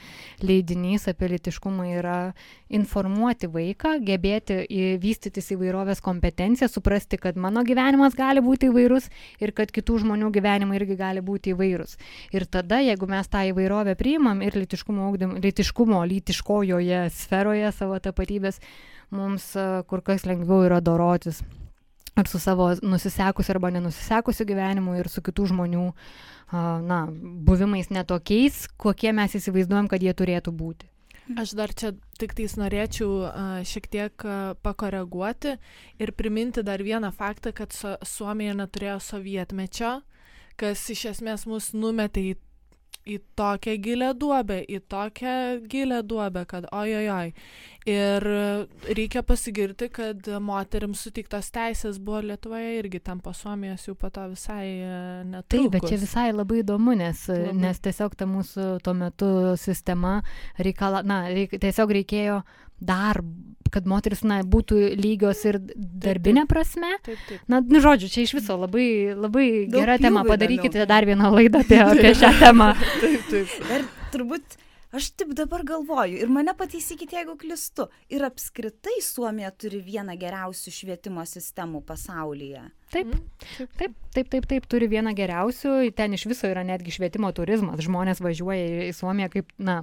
leidinys 0.43 1.07
apie 1.07 1.29
litiškumą 1.31 1.87
yra 2.01 2.17
informuoti 2.75 3.47
vaiką, 3.47 4.01
gebėti 4.03 4.65
vystytis 4.99 5.53
įvairovės 5.55 6.03
kompetenciją, 6.03 6.67
suprasti, 6.67 7.21
kad 7.23 7.39
mano 7.39 7.63
gyvenimas 7.63 8.19
gali 8.19 8.43
būti 8.43 8.73
įvairus 8.73 9.07
ir 9.39 9.55
kad 9.55 9.71
kitų 9.71 10.01
žmonių 10.03 10.33
gyvenimai 10.35 10.81
irgi 10.81 10.99
gali 10.99 11.23
būti 11.23 11.55
įvairūs. 11.55 11.95
Ir 12.35 12.49
tada, 12.51 12.83
jeigu 12.83 13.07
mes 13.07 13.31
tą 13.31 13.47
įvairovę 13.47 13.62
įvairovę 13.63 13.97
priimam 13.99 14.43
ir 14.43 14.59
lytiškumo, 14.59 15.09
augdym, 15.09 15.39
lytiškumo 15.43 16.03
lytiškojoje 16.11 17.07
sferoje 17.15 17.73
savo 17.73 17.99
tapatybės, 18.03 18.61
mums 19.15 19.53
kur 19.87 20.03
kas 20.05 20.27
lengviau 20.27 20.67
yra 20.67 20.83
dorotis 20.85 21.43
ar 22.15 22.29
su 22.29 22.39
savo 22.39 22.75
nusisekusiu 22.83 23.53
arba 23.53 23.71
nenusisekusiu 23.71 24.47
gyvenimu 24.47 24.99
ir 25.01 25.09
su 25.09 25.23
kitų 25.25 25.49
žmonių 25.53 25.85
na, 26.85 27.07
buvimais 27.49 27.89
netokiais, 27.89 28.67
kokie 28.77 29.13
mes 29.17 29.37
įsivaizduojam, 29.39 29.89
kad 29.89 30.03
jie 30.05 30.13
turėtų 30.13 30.53
būti. 30.53 30.89
Aš 31.39 31.55
dar 31.57 31.73
čia 31.73 31.93
tik 32.19 32.35
tais 32.37 32.57
norėčiau 32.59 33.09
uh, 33.25 33.61
šiek 33.65 33.87
tiek 33.89 34.25
pakoreguoti 34.67 35.55
ir 36.03 36.13
priminti 36.19 36.65
dar 36.67 36.83
vieną 36.83 37.13
faktą, 37.15 37.55
kad 37.57 37.73
su, 37.73 37.95
Suomija 38.05 38.57
neturėjo 38.59 38.99
sovietmečio, 39.01 40.01
kas 40.61 40.83
iš 40.93 41.07
esmės 41.15 41.47
mus 41.49 41.71
numetė 41.73 42.27
į 42.33 42.35
į 43.07 43.19
tokią 43.39 43.77
gilę 43.83 44.13
duobę, 44.15 44.61
į 44.63 44.81
tokią 44.91 45.35
gilę 45.71 46.03
duobę, 46.07 46.45
kad 46.47 46.67
ojojoj. 46.71 47.33
Ir 47.91 48.27
reikia 48.95 49.25
pasigirti, 49.27 49.89
kad 49.91 50.29
moteriams 50.41 51.01
suteiktos 51.03 51.51
teisės 51.51 51.99
buvo 51.99 52.21
Lietuvoje 52.23 52.77
irgi 52.79 53.01
tam 53.03 53.19
po 53.21 53.33
Suomijos 53.35 53.89
jau 53.89 53.97
po 53.99 54.11
to 54.15 54.29
visai 54.31 54.69
e, 54.71 54.93
netrukus. 55.27 55.51
Taip, 55.51 55.73
bet 55.75 55.89
čia 55.91 55.99
visai 55.99 56.29
labai 56.31 56.61
įdomu, 56.63 56.95
nes, 56.99 57.25
labai. 57.27 57.57
nes 57.65 57.83
tiesiog 57.83 58.15
ta 58.15 58.29
mūsų 58.31 58.69
tuo 58.87 58.95
metu 58.95 59.33
sistema 59.59 60.21
reikala, 60.63 61.03
na, 61.03 61.25
reik, 61.35 61.59
tiesiog 61.59 61.97
reikėjo 61.99 62.43
dar 62.83 63.23
kad 63.73 63.87
moteris 63.89 64.21
na, 64.29 64.43
būtų 64.45 64.77
lygios 65.01 65.39
ir 65.49 65.57
darbinė 65.73 66.43
prasme. 66.51 66.91
Taip, 67.07 67.21
taip. 67.29 67.45
Na, 67.49 67.63
nu, 67.65 67.81
žodžiu, 67.81 68.11
čia 68.13 68.27
iš 68.27 68.35
viso 68.37 68.59
labai, 68.61 69.15
labai 69.17 69.47
Daug 69.65 69.79
gera 69.81 69.95
tema. 70.03 70.27
Padarykite 70.29 70.85
dar 70.91 71.07
vieną 71.09 71.31
laidą 71.33 71.63
apie, 71.65 71.79
apie 71.81 72.11
šią 72.21 72.35
temą. 72.43 72.75
taip, 73.01 73.25
taip. 73.31 73.55
Ir 73.73 73.87
turbūt 74.13 74.59
aš 74.93 75.07
taip 75.17 75.31
dabar 75.39 75.63
galvoju 75.65 76.19
ir 76.21 76.29
mane 76.29 76.53
pataisykite, 76.59 77.17
jeigu 77.17 77.39
klistu. 77.41 77.87
Ir 78.13 78.27
apskritai 78.29 78.99
Suomija 79.01 79.49
turi 79.57 79.81
vieną 79.87 80.19
geriausių 80.21 80.75
švietimo 80.83 81.25
sistemų 81.25 81.81
pasaulyje. 81.89 82.67
Taip, 82.93 83.09
Mm, 83.09 83.25
taip, 83.81 83.95
taip, 84.13 84.29
taip, 84.29 84.45
taip, 84.51 84.67
turi 84.69 84.85
vieną 84.93 85.15
geriausių. 85.17 85.71
Ten 85.97 86.13
iš 86.13 86.27
viso 86.29 86.45
yra 86.53 86.61
netgi 86.69 86.93
švietimo 86.93 87.31
turizmas. 87.33 87.81
Žmonės 87.81 88.21
važiuoja 88.21 88.67
į- 88.91 88.93
Suomiją 89.01 89.31
kaip, 89.33 89.49
na, 89.57 89.79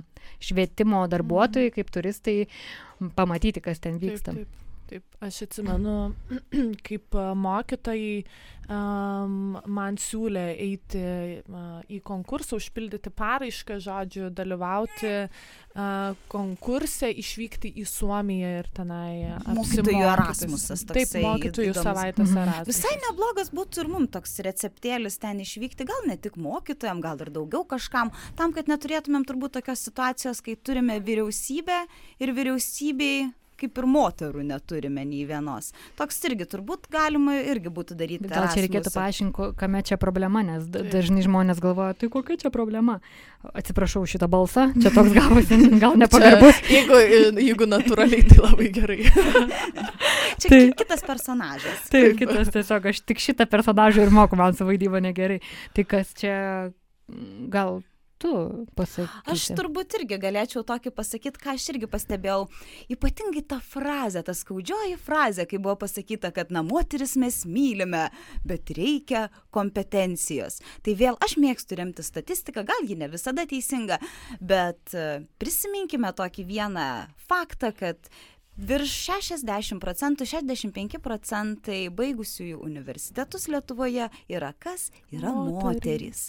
švietimo 0.46 1.08
darbuotojai, 1.10 1.72
kaip 1.74 1.90
turistai, 1.90 2.44
m, 2.46 2.89
pamatyti, 3.16 3.62
kas 3.62 3.80
ten 3.80 4.02
vyksta. 4.02 4.34
Taip. 4.90 5.06
Aš 5.20 5.44
atsimenu, 5.48 5.96
kaip 6.88 7.16
mokytojai 7.36 8.24
um, 8.72 9.58
man 9.68 9.98
siūlė 10.00 10.46
eiti 10.56 11.02
a, 11.02 11.64
į 11.92 12.00
konkursą, 12.08 12.60
užpildyti 12.60 13.12
paraišką, 13.12 13.80
žodžiu, 13.84 14.30
dalyvauti 14.36 15.12
a, 15.26 15.88
konkurse, 16.32 17.10
išvykti 17.24 17.74
į 17.82 17.86
Suomiją 17.90 18.52
ir 18.62 18.70
tenai 18.76 19.36
Mokytojų. 19.58 20.04
Erasmusas 20.14 20.86
Taip, 20.88 21.12
mokytojų 21.26 21.74
įdomus. 21.74 21.90
savaitės 21.90 22.32
Mhm. 22.32 22.44
Erasmus. 22.46 22.70
Visai 22.72 22.96
neblogas 23.04 23.52
būtų 23.56 23.84
ir 23.84 23.92
mums 23.92 24.14
toks 24.16 24.38
receptėlis 24.48 25.20
ten 25.20 25.44
išvykti, 25.44 25.88
gal 25.90 26.08
ne 26.08 26.16
tik 26.18 26.40
mokytojams, 26.40 27.04
gal 27.04 27.20
ir 27.20 27.34
daugiau 27.36 27.66
kažkam, 27.68 28.14
tam, 28.40 28.56
kad 28.56 28.72
neturėtumėm 28.72 29.28
turbūt 29.28 29.60
tokios 29.60 29.84
situacijos, 29.90 30.40
kai 30.46 30.56
turime 30.56 31.00
vyriausybę 31.04 31.84
ir 32.24 32.34
vyriausybei 32.40 33.30
kaip 33.60 33.78
ir 33.82 33.88
moterų 33.92 34.44
neturime 34.48 35.04
nei 35.06 35.26
vienos. 35.30 35.72
Toks 36.00 36.18
irgi 36.30 36.48
turbūt 36.50 36.88
galima 36.92 37.36
irgi 37.44 37.70
būtų 37.76 37.98
daryti. 38.00 38.24
Bet 38.28 38.34
Gal 38.38 38.48
čia 38.54 38.64
reikėtų 38.66 38.94
paaiškinti, 38.96 39.50
kame 39.60 39.82
čia 39.84 39.98
problema, 40.02 40.42
nes 40.48 40.66
da- 40.72 40.82
Taip. 40.84 40.92
dažnai 40.96 41.24
žmonės 41.28 41.60
galvoja, 41.64 41.94
tai 42.00 42.10
kokia 42.10 42.38
čia 42.46 42.50
problema. 42.54 43.00
Atsiprašau 43.56 44.02
šitą 44.10 44.28
balsą, 44.28 44.70
čia 44.82 44.92
toks 44.92 45.14
gavosi, 45.16 45.60
gal 45.84 45.96
nepagarbus. 46.00 46.58
Čia, 46.68 46.82
jeigu, 46.82 46.98
jeigu 47.40 47.68
natūraliai, 47.72 48.26
tai 48.28 48.40
labai 48.44 48.68
gerai. 48.76 49.00
Čia 50.40 50.50
Tai- 50.50 50.60
ki- 50.60 50.74
kitas 50.84 51.04
personažas. 51.08 51.86
Tai 51.92 52.02
kitas 52.20 52.52
tiesiog, 52.54 52.90
aš 52.92 53.00
tik 53.08 53.20
šitą 53.24 53.48
personažą 53.50 54.04
ir 54.08 54.12
moku, 54.16 54.36
man 54.40 54.56
su 54.56 54.68
vaidyba 54.68 55.02
negerai. 55.04 55.40
Tai 55.76 55.84
kas 55.88 56.12
čia, 56.20 56.72
gal 57.50 57.82
tu 58.20 58.32
pasakai? 58.78 59.24
Aš 59.34 59.46
turbūt 59.58 59.96
irgi 60.00 60.20
galėčiau 60.22 60.64
tokį 60.68 60.94
pasakyti, 60.96 61.42
ką 61.42 61.56
aš 61.56 61.68
irgi 61.74 61.90
pastebėjau. 61.92 62.48
Ypatingai 62.94 63.44
ta 63.50 63.60
frazė, 63.64 64.24
ta 64.28 64.36
skaudžioji 64.38 64.98
frazė, 65.02 65.48
kai 65.50 65.62
buvo 65.62 65.78
pasakyta, 65.84 66.34
kad 66.36 66.54
na 66.56 66.64
moteris 66.66 67.16
mes 67.20 67.42
mylime, 67.50 68.08
bet 68.48 68.74
reikia 68.78 69.28
kompetencijos. 69.56 70.60
Tai 70.86 70.98
vėl 71.00 71.20
aš 71.26 71.38
mėgstu 71.42 71.80
remti 71.80 72.06
statistiką, 72.06 72.66
gal 72.68 72.90
ji 72.90 73.00
ne 73.00 73.10
visada 73.12 73.48
teisinga, 73.50 74.00
bet 74.42 74.96
e, 74.98 75.24
prisiminkime 75.42 76.12
tokį 76.16 76.48
vieną 76.50 76.90
faktą, 77.30 77.72
kad 77.76 78.12
Virš 78.60 78.94
60 79.08 79.80
procentų, 79.80 80.26
65 80.28 80.98
procentai 81.00 81.86
baigusiųjų 81.96 82.58
universitetus 82.60 83.48
Lietuvoje 83.48 84.10
yra 84.28 84.50
kas? 84.60 84.90
Yra 85.16 85.32
Moterys. 85.32 86.26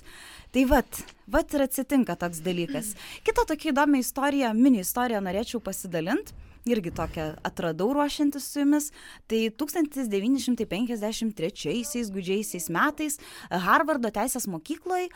Tai 0.55 0.63
vat, 0.71 1.01
vat 1.27 1.57
ir 1.57 1.65
atsitinka 1.67 2.15
toks 2.21 2.43
dalykas. 2.47 2.93
Kita 3.27 3.43
tokia 3.51 3.73
įdomi 3.73 4.05
istorija, 4.05 4.53
mini 4.55 4.85
istorija 4.85 5.19
norėčiau 5.25 5.59
pasidalinti. 5.65 6.37
Irgi 6.69 6.91
tokią 6.93 7.25
atradau 7.47 7.95
ruošiantis 7.97 8.45
su 8.53 8.61
jumis. 8.61 8.91
Tai 9.31 9.41
1953 9.63 12.11
gudžiaisiais 12.13 12.67
metais 12.73 13.19
Harvardo 13.51 14.11
teisės 14.13 14.47
mokykloje 14.51 15.09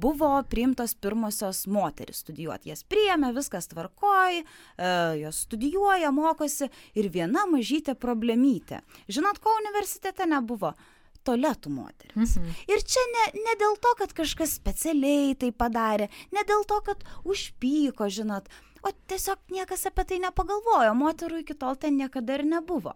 buvo 0.00 0.42
priimtos 0.48 0.94
pirmosios 0.94 1.66
moteris 1.66 2.18
studijuoti. 2.24 2.68
Jas 2.72 2.84
priėmė, 2.88 3.34
viskas 3.36 3.68
tvarkoj, 3.70 4.32
e, 4.40 4.44
jos 5.20 5.36
studijuoja, 5.46 6.10
mokosi 6.14 6.70
ir 6.94 7.08
viena 7.12 7.46
mažytė 7.50 7.94
problemytė. 7.94 8.80
Žinot, 9.08 9.38
ko 9.44 9.50
universitete 9.60 10.26
nebuvo? 10.30 10.74
Toletų 11.24 11.70
moteris. 11.72 12.36
Mhm. 12.36 12.48
Ir 12.68 12.78
čia 12.84 13.00
ne, 13.14 13.24
ne 13.46 13.54
dėl 13.56 13.80
to, 13.80 13.94
kad 13.96 14.12
kažkas 14.12 14.60
specialiai 14.60 15.32
tai 15.40 15.56
padarė, 15.56 16.12
ne 16.36 16.42
dėl 16.44 16.68
to, 16.68 16.76
kad 16.84 17.00
užpyko, 17.24 18.12
žinot, 18.12 18.44
o 18.84 18.92
tiesiog 19.10 19.54
niekas 19.54 19.86
apie 19.90 20.04
tai 20.10 20.20
nepagalvojo, 20.26 20.92
moterų 20.98 21.42
iki 21.44 21.56
tol 21.58 21.78
ten 21.80 21.96
niekada 22.00 22.38
ir 22.38 22.44
nebuvo. 22.48 22.94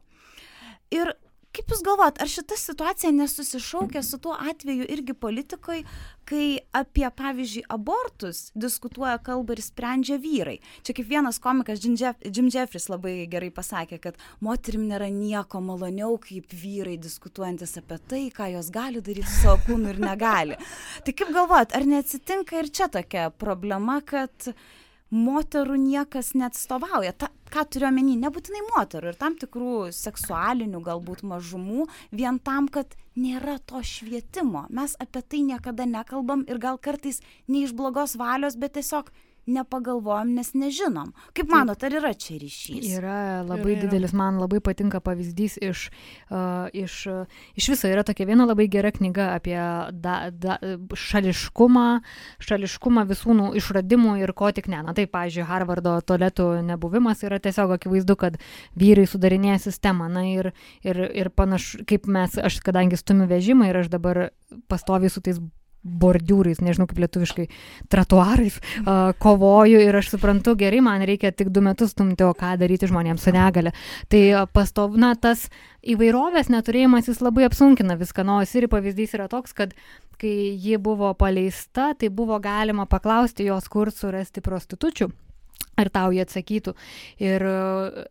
Ir 0.95 1.15
kaip 1.59 1.73
Jūs 1.73 1.81
galvojat, 1.83 2.21
ar 2.23 2.29
šita 2.31 2.57
situacija 2.61 3.11
nesusišaukia 3.17 4.03
su 4.07 4.19
tuo 4.23 4.35
atveju 4.37 4.85
irgi 4.93 5.15
politikoje, 5.17 5.83
kai 6.29 6.61
apie, 6.77 7.07
pavyzdžiui, 7.19 7.65
abortus 7.73 8.51
diskutuoja, 8.55 9.17
kalba 9.25 9.57
ir 9.57 9.63
sprendžia 9.65 10.19
vyrai? 10.23 10.59
Čia 10.87 10.95
kaip 10.99 11.09
vienas 11.09 11.41
komikas 11.43 11.83
Jim, 11.83 11.97
Jeff, 11.99 12.21
Jim 12.23 12.51
Jeffries 12.53 12.91
labai 12.93 13.15
gerai 13.33 13.51
pasakė, 13.55 13.99
kad 14.05 14.21
moterim 14.45 14.85
nėra 14.91 15.09
nieko 15.13 15.63
maloniau 15.65 16.19
kaip 16.23 16.53
vyrai 16.53 16.99
diskutuojantis 17.01 17.79
apie 17.81 18.01
tai, 18.13 18.25
ką 18.35 18.53
jos 18.55 18.69
gali 18.75 19.03
daryti 19.03 19.31
su 19.33 19.47
savo 19.47 19.63
kūnu 19.67 19.95
ir 19.95 20.03
negali. 20.05 20.59
Tai 21.05 21.17
kaip 21.17 21.33
galvojat, 21.35 21.75
ar 21.75 21.89
neatsitinka 21.89 22.61
ir 22.61 22.71
čia 22.71 22.93
tokia 22.93 23.31
problema, 23.35 24.03
kad 24.05 24.53
moterų 25.15 25.77
niekas 25.81 26.35
neatstovauja. 26.37 27.15
Ta, 27.17 27.31
ką 27.53 27.65
turiu 27.73 27.89
omeny, 27.89 28.17
nebūtinai 28.21 28.65
moterų 28.71 29.13
ir 29.13 29.21
tam 29.21 29.37
tikrų 29.41 29.89
seksualinių 29.95 30.83
galbūt 30.85 31.25
mažumų, 31.27 31.87
vien 32.13 32.41
tam, 32.45 32.69
kad 32.69 32.97
nėra 33.19 33.59
to 33.65 33.83
švietimo. 33.83 34.67
Mes 34.71 34.95
apie 35.01 35.23
tai 35.23 35.43
niekada 35.47 35.89
nekalbam 35.89 36.45
ir 36.49 36.61
gal 36.63 36.79
kartais 36.79 37.23
ne 37.49 37.65
iš 37.65 37.75
blogos 37.77 38.19
valios, 38.21 38.59
bet 38.61 38.77
tiesiog 38.77 39.11
nepagalvojom, 39.49 40.35
nes 40.37 40.53
nežinom. 40.55 41.13
Kaip 41.37 41.51
manot, 41.53 41.83
ar 41.85 41.97
yra 42.01 42.13
čia 42.15 42.39
ryšys? 42.41 42.87
Yra 42.99 43.43
labai 43.47 43.73
Yra, 43.73 43.79
yra. 43.79 43.83
didelis, 43.87 44.15
man 44.17 44.39
labai 44.41 44.61
patinka 44.65 45.01
pavyzdys 45.05 45.59
iš, 45.65 45.89
uh, 46.31 46.69
iš, 46.77 46.99
uh, 47.11 47.41
iš 47.59 47.71
viso 47.73 47.91
yra 47.91 48.05
tokia 48.07 48.29
viena 48.29 48.47
labai 48.49 48.69
gera 48.71 48.93
knyga 48.95 49.31
apie 49.37 49.59
da, 49.93 50.17
da, 50.31 50.59
šališkumą, 50.95 51.87
šališkumą 52.45 53.07
visų 53.09 53.37
nu, 53.39 53.51
išradimų 53.59 54.19
ir 54.23 54.35
ko 54.37 54.53
tik 54.55 54.69
ne. 54.73 54.83
Na 54.87 54.95
taip, 54.97 55.13
pavyzdžiui, 55.17 55.47
Harvardo 55.49 55.97
tualetų 56.05 56.49
nebuvimas 56.69 57.25
yra 57.27 57.41
tiesiog 57.43 57.77
akivaizdu, 57.79 58.19
kad 58.21 58.41
vyrai 58.79 59.07
sudarinėja 59.09 59.61
sistemą. 59.69 60.11
Na 60.13 60.25
ir, 60.29 60.53
ir, 60.87 61.05
ir 61.17 61.33
panašu, 61.35 61.85
kaip 61.89 62.09
mes, 62.11 62.37
aš 62.39 62.61
kadangi 62.65 62.99
stumiu 63.01 63.29
vežimą 63.31 63.71
ir 63.71 63.83
aš 63.83 63.93
dabar 63.93 64.29
pastoviai 64.69 65.13
su 65.13 65.23
tais 65.25 65.41
bordiūrais, 65.83 66.61
nežinau 66.65 66.89
kaip 66.91 66.99
lietuviškai, 67.03 67.47
tratuarais, 67.93 68.59
uh, 68.83 69.13
kovoju 69.23 69.81
ir 69.85 69.99
aš 69.99 70.13
suprantu, 70.15 70.57
gerai, 70.59 70.81
man 70.85 71.05
reikia 71.07 71.31
tik 71.33 71.53
du 71.55 71.63
metus 71.65 71.95
stumti, 71.95 72.27
o 72.27 72.35
ką 72.37 72.57
daryti 72.61 72.91
žmonėms 72.91 73.25
su 73.25 73.35
negale. 73.35 73.73
Tai 74.13 74.23
uh, 74.33 74.49
pastov, 74.51 74.99
na, 75.01 75.15
tas 75.15 75.47
įvairovės 75.87 76.51
neturėjimas 76.53 77.09
jis 77.09 77.23
labai 77.25 77.47
apsunkina 77.49 77.97
viską. 78.01 78.27
Na, 78.27 78.41
o 78.43 78.49
Siri 78.49 78.69
pavyzdys 78.71 79.15
yra 79.17 79.29
toks, 79.31 79.55
kad 79.57 79.73
kai 80.19 80.35
ji 80.59 80.77
buvo 80.83 81.13
paleista, 81.15 81.93
tai 81.95 82.11
buvo 82.11 82.41
galima 82.43 82.89
paklausti 82.91 83.47
jos, 83.47 83.71
kur 83.71 83.93
surasti 83.95 84.43
prostitučių. 84.45 85.11
Ir 85.79 85.91
tau 85.95 86.11
jie 86.11 86.25
atsakytų. 86.25 86.75
Ir 87.23 87.45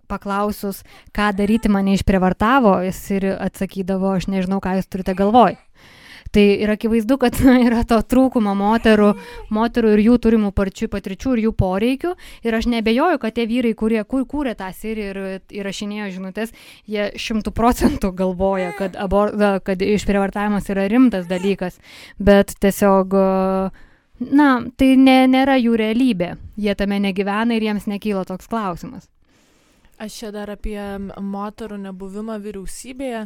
paklausus, 0.07 0.85
ką 1.15 1.33
daryti 1.35 1.67
mane 1.71 1.97
išprievartavo, 1.97 2.77
jis 2.87 3.01
ir 3.17 3.27
atsakydavo, 3.35 4.13
aš 4.15 4.29
nežinau, 4.31 4.61
ką 4.63 4.77
jūs 4.79 4.87
turite 4.87 5.15
galvoj. 5.19 5.57
Tai 6.31 6.43
yra 6.63 6.75
akivaizdu, 6.77 7.17
kad 7.21 7.37
na, 7.45 7.57
yra 7.67 7.83
to 7.87 7.97
trūkumo 8.01 8.53
moterų, 8.57 9.11
moterų 9.53 9.93
ir 9.95 10.03
jų 10.05 10.17
turimų 10.25 10.51
parčių 10.57 10.89
patirčių 10.93 11.35
ir 11.35 11.43
jų 11.47 11.53
poreikių. 11.57 12.13
Ir 12.47 12.57
aš 12.57 12.69
nebejoju, 12.73 13.21
kad 13.23 13.37
tie 13.37 13.47
vyrai, 13.49 13.73
kurie 13.77 14.03
kur, 14.03 14.25
kūrė 14.29 14.55
tą 14.59 14.69
sirį 14.75 15.07
ir 15.07 15.19
įrašinėjo 15.61 16.11
žinutės, 16.17 16.53
jie 16.89 17.09
šimtų 17.19 17.53
procentų 17.55 18.13
galvoja, 18.17 18.71
kad, 18.77 18.97
abor, 18.99 19.33
kad 19.65 19.81
išprievartavimas 19.83 20.69
yra 20.73 20.87
rimtas 20.91 21.27
dalykas. 21.29 21.79
Bet 22.19 22.55
tiesiog, 22.61 23.13
na, 24.19 24.49
tai 24.77 24.93
ne, 24.99 25.19
nėra 25.31 25.59
jų 25.61 25.77
realybė. 25.79 26.33
Jie 26.57 26.73
tame 26.77 26.99
negyvena 27.03 27.57
ir 27.57 27.69
jiems 27.69 27.87
nekyla 27.89 28.25
toks 28.27 28.49
klausimas. 28.49 29.07
Aš 29.97 30.13
čia 30.19 30.27
dar 30.29 30.51
apie 30.53 30.77
moterų 31.17 31.79
nebuvimą 31.87 32.37
vyriausybėje. 32.43 33.25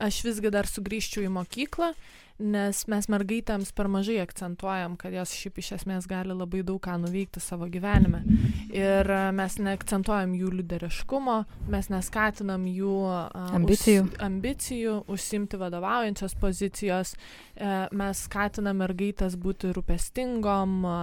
Aš 0.00 0.20
visgi 0.26 0.52
dar 0.52 0.68
sugrįžčiau 0.68 1.24
į 1.24 1.32
mokyklą, 1.32 1.90
nes 2.38 2.82
mes 2.90 3.08
mergaitėms 3.12 3.72
per 3.76 3.88
mažai 3.88 4.18
akcentuojam, 4.20 4.96
kad 5.00 5.14
jos 5.14 5.32
šiaip 5.36 5.60
iš 5.62 5.72
esmės 5.78 6.08
gali 6.10 6.34
labai 6.36 6.62
daug 6.66 6.80
ką 6.84 6.98
nuveikti 7.00 7.40
savo 7.40 7.68
gyvenime. 7.72 8.22
Ir 8.74 9.08
e, 9.08 9.20
mes 9.36 9.56
neakcentuojam 9.62 10.34
jų 10.36 10.52
lyderiškumo, 10.58 11.38
mes 11.72 11.90
neskatinam 11.92 12.66
jų 12.68 12.96
a, 13.08 13.20
Ambicijų. 13.56 14.04
Us, 14.10 14.20
ambicijų, 14.26 14.96
užsimti 15.12 15.60
vadovaujančios 15.60 16.36
pozicijos, 16.40 17.14
e, 17.56 17.74
mes 17.96 18.24
skatinam 18.28 18.82
mergaitės 18.84 19.38
būti 19.40 19.72
rūpestingom, 19.76 20.78
a, 20.84 20.98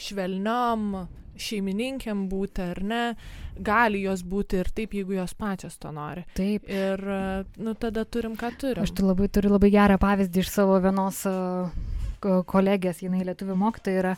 švelniom, 0.00 0.94
šeimininkėm 1.40 2.26
būti 2.30 2.64
ar 2.64 2.82
ne, 2.84 3.02
gali 3.58 4.02
jos 4.04 4.24
būti 4.26 4.60
ir 4.60 4.70
taip, 4.74 4.94
jeigu 4.96 5.16
jos 5.18 5.34
pačios 5.38 5.78
to 5.80 5.92
nori. 5.94 6.26
Taip. 6.38 6.68
Ir, 6.70 7.02
nu, 7.60 7.74
tada 7.80 8.04
turim, 8.04 8.36
ką 8.40 8.52
turim. 8.60 8.84
Aš 8.84 8.94
tu 8.96 9.08
labai 9.08 9.30
turiu 9.32 9.54
labai 9.54 9.72
gerą 9.74 9.98
pavyzdį 10.00 10.44
iš 10.44 10.52
savo 10.52 10.78
vienos 10.82 11.24
kolegės, 12.20 13.00
jinai 13.00 13.24
lietuvių 13.24 13.56
mokytoja 13.56 14.00
yra, 14.02 14.14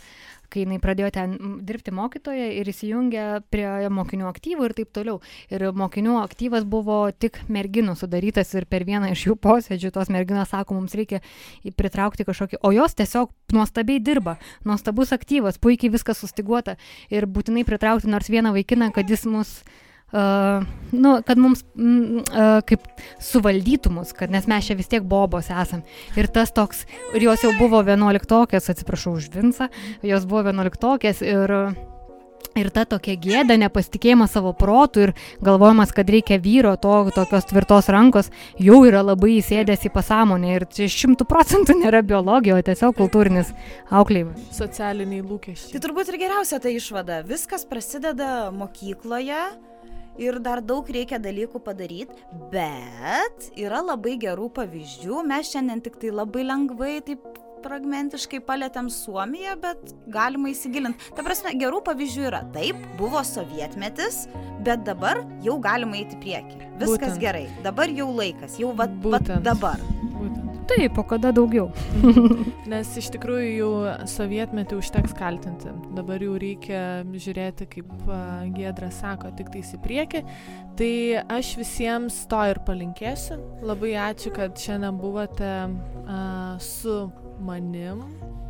kai 0.52 0.64
jinai 0.64 0.78
pradėjo 0.82 1.10
ten 1.14 1.36
dirbti 1.66 1.94
mokytoja 1.94 2.50
ir 2.58 2.68
įsijungė 2.68 3.26
prie 3.52 3.66
mokinių 3.92 4.28
aktyvų 4.30 4.68
ir 4.68 4.74
taip 4.78 4.92
toliau. 4.96 5.20
Ir 5.52 5.68
mokinių 5.76 6.18
aktyvas 6.22 6.66
buvo 6.68 6.98
tik 7.12 7.40
merginų 7.52 7.96
sudarytas 7.98 8.52
ir 8.58 8.68
per 8.70 8.86
vieną 8.88 9.12
iš 9.14 9.26
jų 9.30 9.38
posėdžių 9.42 9.92
tos 9.94 10.12
merginos 10.12 10.52
sako, 10.52 10.76
mums 10.78 10.96
reikia 10.98 11.22
pritraukti 11.78 12.26
kažkokį, 12.28 12.60
o 12.62 12.72
jos 12.76 12.96
tiesiog 12.98 13.32
nuostabiai 13.56 14.02
dirba, 14.02 14.38
nuostabus 14.68 15.14
aktyvas, 15.16 15.60
puikiai 15.62 15.92
viskas 15.92 16.20
sustiguota 16.22 16.76
ir 17.12 17.26
būtinai 17.26 17.64
pritraukti 17.68 18.10
nors 18.12 18.30
vieną 18.32 18.54
vaikiną, 18.56 18.92
kad 18.94 19.10
jis 19.10 19.26
mus 19.28 19.62
Uh, 20.12 20.66
nu, 20.92 21.14
kad 21.24 21.38
mums 21.40 21.62
mm, 21.72 22.18
uh, 22.20 22.58
kaip 22.68 22.84
suvaldytų 23.24 23.94
mus, 23.94 24.10
kad 24.12 24.32
nes 24.34 24.44
mes 24.50 24.66
čia 24.66 24.76
vis 24.76 24.90
tiek 24.92 25.06
bobos 25.08 25.48
esam. 25.48 25.80
Ir 26.20 26.28
tas 26.28 26.52
toks, 26.52 26.84
ir 27.16 27.24
jos 27.30 27.46
jau 27.46 27.54
buvo 27.56 27.80
vienuoliktokės, 27.86 28.68
atsiprašau 28.68 29.16
už 29.16 29.30
Vinsą, 29.32 29.70
jos 30.04 30.28
buvo 30.28 30.44
vienuoliktokės 30.50 31.24
ir 31.24 31.56
Ir 32.52 32.68
ta 32.68 32.82
tokia 32.84 33.14
gėda, 33.16 33.56
nepasitikėjimas 33.56 34.34
savo 34.36 34.50
protų 34.52 35.06
ir 35.06 35.12
galvojimas, 35.44 35.92
kad 35.96 36.10
reikia 36.12 36.36
vyro, 36.42 36.74
to, 36.76 36.98
tokios 37.16 37.46
tvirtos 37.48 37.88
rankos, 37.92 38.28
jau 38.60 38.82
yra 38.84 39.00
labai 39.06 39.38
įsėdęs 39.38 39.86
į 39.88 39.92
pasąmonę. 39.94 40.52
Ir 40.58 40.66
čia 40.68 40.90
šimtų 40.92 41.24
procentų 41.30 41.78
nėra 41.80 42.02
biologija, 42.04 42.58
o 42.60 42.66
tiesiog 42.66 42.98
kultūrinis 43.00 43.54
auklėjimas. 43.88 44.52
Socialiniai 44.58 45.24
lūkesčiai. 45.24 45.72
Tai 45.72 45.84
turbūt 45.86 46.12
ir 46.12 46.20
geriausia 46.26 46.60
ta 46.60 46.72
išvada. 46.72 47.22
Viskas 47.24 47.64
prasideda 47.68 48.50
mokykloje 48.52 49.46
ir 50.20 50.40
dar 50.44 50.62
daug 50.64 50.88
reikia 50.92 51.20
dalykų 51.22 51.62
padaryti, 51.64 52.16
bet 52.52 53.52
yra 53.58 53.82
labai 53.84 54.16
gerų 54.20 54.50
pavyzdžių. 54.58 55.22
Mes 55.28 55.52
šiandien 55.52 55.84
tik 55.84 56.00
tai 56.02 56.12
labai 56.14 56.44
lengvai 56.48 56.98
taip 57.06 57.24
fragmentiškai 57.62 58.40
palėtėm 58.46 58.88
Suomiją, 58.90 59.56
bet 59.62 59.92
galima 60.10 60.50
įsigilinti. 60.50 61.12
Ta 61.16 61.22
prasme, 61.26 61.54
gerų 61.60 61.82
pavyzdžių 61.86 62.24
yra. 62.30 62.42
Taip, 62.54 62.78
buvo 62.98 63.22
sovietmetis, 63.26 64.24
bet 64.66 64.82
dabar 64.88 65.22
jau 65.46 65.58
galima 65.62 66.00
eiti 66.00 66.18
prieki. 66.22 66.58
Viskas 66.80 67.14
Būtent. 67.14 67.22
gerai. 67.22 67.46
Dabar 67.66 67.92
jau 67.94 68.10
laikas, 68.10 68.58
jau 68.62 68.74
va, 68.78 68.90
va 69.06 69.22
dabar. 69.22 69.82
Būtent. 70.16 70.41
Taip, 70.70 70.98
o 70.98 71.02
kada 71.06 71.32
daugiau? 71.34 71.68
Nes 72.70 72.90
iš 72.98 73.08
tikrųjų 73.14 73.48
jau 73.56 73.70
sovietmetį 74.10 74.78
užteks 74.78 75.14
kaltinti. 75.18 75.72
Dabar 75.96 76.22
jau 76.22 76.36
reikia 76.40 76.82
žiūrėti, 77.10 77.68
kaip 77.72 77.90
Gedra 78.54 78.92
sako, 78.94 79.32
tik 79.38 79.50
tais 79.54 79.72
į 79.74 79.80
priekį. 79.82 80.22
Tai 80.78 80.92
aš 81.38 81.54
visiems 81.60 82.22
to 82.30 82.42
ir 82.52 82.62
palinkėsiu. 82.66 83.40
Labai 83.66 83.96
ačiū, 84.10 84.32
kad 84.36 84.54
šiandien 84.58 85.00
buvote 85.02 85.52
uh, 85.68 86.54
su 86.62 86.96
manim. 87.42 88.06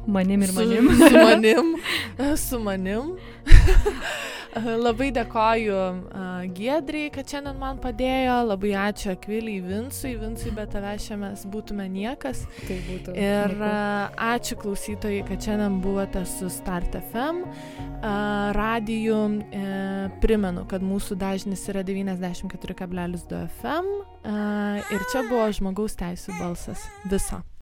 Manim 0.07 0.43
ir 0.43 0.53
manim. 0.53 0.91
Su, 0.91 1.09
su 1.09 1.15
manim. 1.15 1.75
su 2.49 2.59
manim. 2.59 3.17
labai 4.85 5.09
dėkoju 5.15 5.77
uh, 6.13 6.43
Giedriai, 6.53 7.11
kad 7.13 7.29
šiandien 7.29 7.57
man 7.61 7.79
padėjo. 7.81 8.35
Labai 8.51 8.73
ačiū 8.77 9.13
Akviliai 9.15 9.63
Vinsui. 9.65 10.15
Vinsui 10.21 10.53
be 10.55 10.67
tavęs 10.69 11.07
šiame 11.09 11.31
mes 11.33 11.45
būtume 11.49 11.87
niekas. 11.93 12.45
Tai 12.67 12.79
būtų. 12.89 13.17
Ir 13.17 13.55
uh, 13.57 14.13
ačiū 14.33 14.59
klausytojai, 14.61 15.23
kad 15.29 15.49
šiandien 15.49 15.81
buvote 15.85 16.25
su 16.29 16.51
Start 16.53 16.99
FM. 17.01 17.45
Uh, 17.47 18.51
radiju 18.57 19.21
uh, 19.39 20.19
primenu, 20.25 20.67
kad 20.69 20.85
mūsų 20.85 21.17
dažnis 21.21 21.65
yra 21.73 21.85
94,2 21.87 23.45
FM. 23.61 23.93
Ir 24.23 25.03
čia 25.11 25.25
buvo 25.27 25.49
žmogaus 25.51 25.97
teisų 25.99 26.37
balsas. 26.39 26.85
Viso. 27.11 27.43